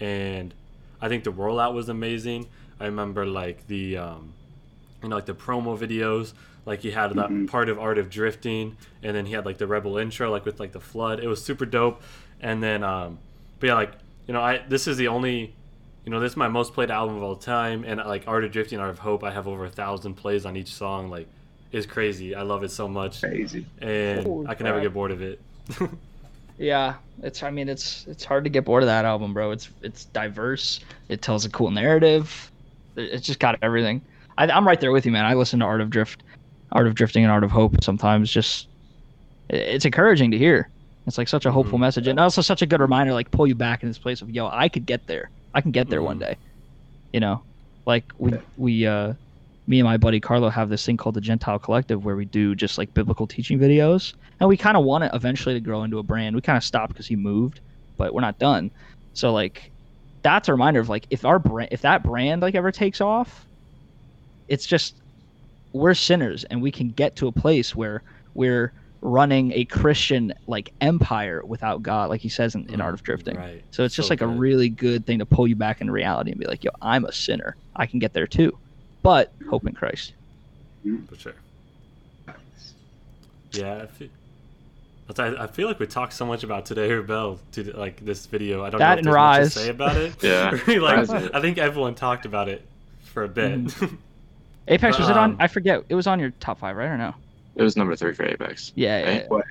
[0.00, 0.52] and
[1.00, 2.46] I think the rollout was amazing.
[2.80, 4.32] I remember like the um,
[5.02, 6.32] you know like the promo videos.
[6.64, 7.48] Like he had that Mhm.
[7.48, 10.58] part of Art of Drifting, and then he had like the Rebel intro, like with
[10.58, 11.20] like the flood.
[11.20, 12.02] It was super dope.
[12.40, 13.18] And then, um,
[13.60, 13.92] but yeah, like
[14.26, 15.54] you know, I this is the only,
[16.04, 18.50] you know, this is my most played album of all time, and like Art of
[18.50, 21.08] Drifting, Art of Hope, I have over a thousand plays on each song.
[21.08, 21.28] Like,
[21.70, 22.34] is crazy.
[22.34, 23.64] I love it so much, Crazy.
[23.80, 25.40] and Holy I can never get bored of it.
[26.58, 27.42] Yeah, it's.
[27.42, 29.50] I mean, it's it's hard to get bored of that album, bro.
[29.50, 30.80] It's it's diverse.
[31.08, 32.50] It tells a cool narrative.
[32.96, 34.02] It- It's just got everything.
[34.38, 35.24] I, I'm right there with you, man.
[35.26, 36.22] I listen to Art of Drift,
[36.72, 38.30] Art of Drifting, and Art of Hope sometimes.
[38.30, 38.68] Just
[39.50, 40.70] it's encouraging to hear.
[41.06, 41.82] It's like such a hopeful Mhm.
[41.82, 44.30] message, and also such a good reminder, like pull you back in this place of
[44.30, 45.30] yo, I could get there.
[45.54, 46.20] I can get there one Mhm.
[46.20, 46.38] day.
[47.12, 47.44] You know,
[47.86, 49.14] like we we uh,
[49.66, 52.54] me and my buddy Carlo have this thing called the Gentile Collective where we do
[52.54, 55.98] just like biblical teaching videos, and we kind of want it eventually to grow into
[55.98, 56.36] a brand.
[56.36, 57.60] We kind of stopped because he moved,
[57.96, 58.70] but we're not done.
[59.14, 59.70] So like,
[60.22, 63.46] that's a reminder of like if our brand, if that brand like ever takes off,
[64.48, 64.96] it's just
[65.72, 68.02] we're sinners and we can get to a place where
[68.34, 68.72] we're
[69.02, 73.04] running a Christian like empire without God, like he says in, in Art of mm,
[73.04, 73.36] Drifting.
[73.36, 73.64] Right.
[73.70, 76.30] So it's just So like a really good thing to pull you back into reality
[76.30, 77.56] and be like, yo, I'm a sinner.
[77.74, 78.56] I can get there too.
[79.06, 80.14] But hope in Christ.
[81.08, 81.34] for sure.
[83.52, 84.08] Yeah, I feel,
[85.16, 88.64] I, I feel like we talked so much about today Rebel to like this video.
[88.64, 89.54] I don't That know if and there's much Rise.
[89.54, 90.22] to say about it.
[90.24, 90.50] Yeah,
[90.80, 92.66] like I think everyone talked about it
[93.04, 93.64] for a bit.
[93.66, 93.94] Mm-hmm.
[94.68, 95.30] Apex, was it on?
[95.30, 95.84] Um, I forget.
[95.88, 96.86] It was on your top five, right?
[96.86, 97.14] Or no?
[97.54, 98.72] It was number three for Apex.
[98.74, 98.98] Yeah.
[98.98, 99.26] yeah, Hey, yeah.
[99.28, 99.44] What?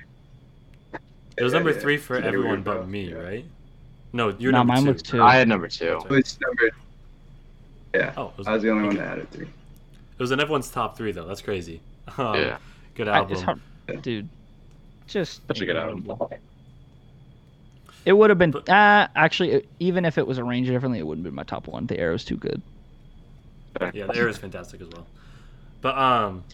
[1.38, 1.78] it was number yeah.
[1.78, 3.16] three for Today everyone but me, yeah.
[3.16, 3.44] right?
[4.12, 4.92] No, you're No, number mine two.
[4.92, 5.22] was two.
[5.22, 5.98] I had number two.
[6.04, 6.76] It was number.
[7.98, 9.46] Yeah, Oh, was, I was the only one that had a three.
[9.46, 11.26] It was in everyone's top three though.
[11.26, 11.80] That's crazy.
[12.18, 12.58] Um, Yeah.
[12.94, 13.32] Good album.
[13.32, 13.60] it's hard,
[14.02, 14.28] dude.
[15.06, 16.08] Just Such a good album.
[18.04, 18.52] It would have been.
[18.52, 21.66] But- Uh, actually, even if it was arranged differently, it wouldn't have been my top
[21.66, 21.86] one.
[21.86, 22.62] The arrow's too good.
[23.92, 25.06] Yeah, the air is fantastic as well.
[25.82, 26.44] But um,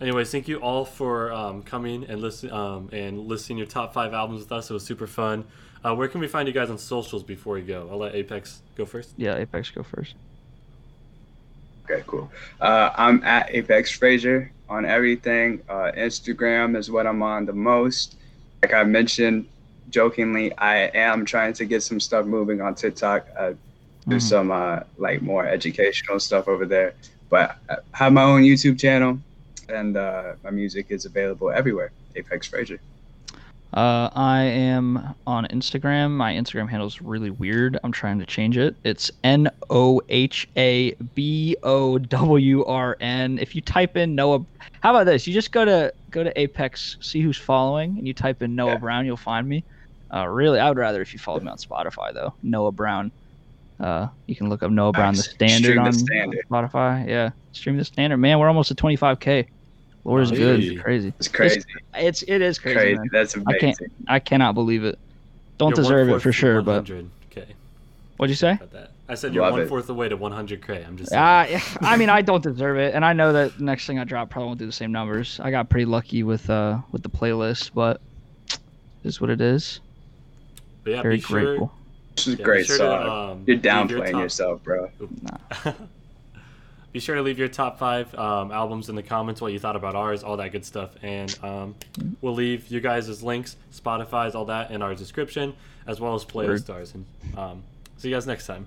[0.00, 4.12] anyways, thank you all for um, coming and listen um, and listing your top five
[4.14, 4.70] albums with us.
[4.70, 5.44] It was super fun.
[5.84, 7.88] Uh, where can we find you guys on socials before we go?
[7.90, 9.14] I'll let Apex go first.
[9.16, 10.14] Yeah, Apex go first.
[11.88, 12.30] Okay, cool.
[12.60, 15.62] Uh, I'm at Apex Fraser on everything.
[15.68, 18.16] Uh, Instagram is what I'm on the most.
[18.62, 19.46] Like I mentioned
[19.90, 23.26] jokingly, I am trying to get some stuff moving on TikTok.
[23.38, 23.54] I
[24.08, 24.22] do Mhm.
[24.22, 26.94] some uh, like more educational stuff over there.
[27.30, 29.18] But I have my own YouTube channel,
[29.68, 31.92] and uh, my music is available everywhere.
[32.16, 32.80] Apex Frazier.
[33.76, 36.12] Uh, I am on Instagram.
[36.12, 37.78] My Instagram handle is really weird.
[37.84, 38.74] I'm trying to change it.
[38.84, 43.38] It's N O H A B O W R N.
[43.38, 44.40] If you type in Noah,
[44.80, 45.26] how about this?
[45.26, 48.72] You just go to go to Apex, see who's following, and you type in Noah
[48.72, 48.76] Yeah.
[48.78, 49.62] Brown, you'll find me.
[50.12, 52.32] Uh, really, I would rather if you followed me on Spotify though.
[52.42, 53.12] Noah Brown.
[53.78, 56.46] Uh, you can look up Noah Brown, the standard The on Standard.
[56.50, 57.06] Spotify.
[57.06, 58.16] Yeah, stream the standard.
[58.16, 59.48] Man, we're almost at 25k.
[60.06, 60.80] Lord is good.
[60.82, 61.12] Crazy.
[61.18, 61.58] It's crazy.
[61.58, 62.76] It's crazy, It's it is crazy.
[62.78, 62.94] crazy.
[62.98, 63.08] man.
[63.12, 63.78] That's I can't.
[64.08, 64.98] I cannot believe it.
[65.58, 67.10] Don't You're deserve it for sure, but 100.
[67.32, 67.46] Okay,
[68.16, 68.52] what'd you say?
[68.52, 68.90] about that.
[69.08, 69.88] I said you're Love one it.
[69.88, 70.86] away to 100k.
[70.86, 71.22] I'm just saying.
[71.22, 74.30] Uh, I mean, I don't deserve it, and I know that next thing I drop
[74.30, 75.38] probably won't do the same numbers.
[75.40, 78.00] I got pretty lucky with uh with the playlist, but
[78.48, 78.58] it
[79.04, 79.80] is what it is.
[80.84, 81.72] but yeah, Very be sure grateful.
[82.16, 84.90] This is Yeah, great sure to, um, You're leave your downplaying top- yourself, bro.
[86.96, 89.76] Be sure to leave your top five um, albums in the comments, what you thought
[89.76, 90.92] about ours, all that good stuff.
[91.02, 91.74] And um,
[92.22, 95.54] we'll leave you guys' links, Spotify's, all that in our description,
[95.86, 96.94] as well as playlist stars.
[96.94, 97.04] And
[97.36, 97.62] um,
[97.98, 98.66] see you guys next time.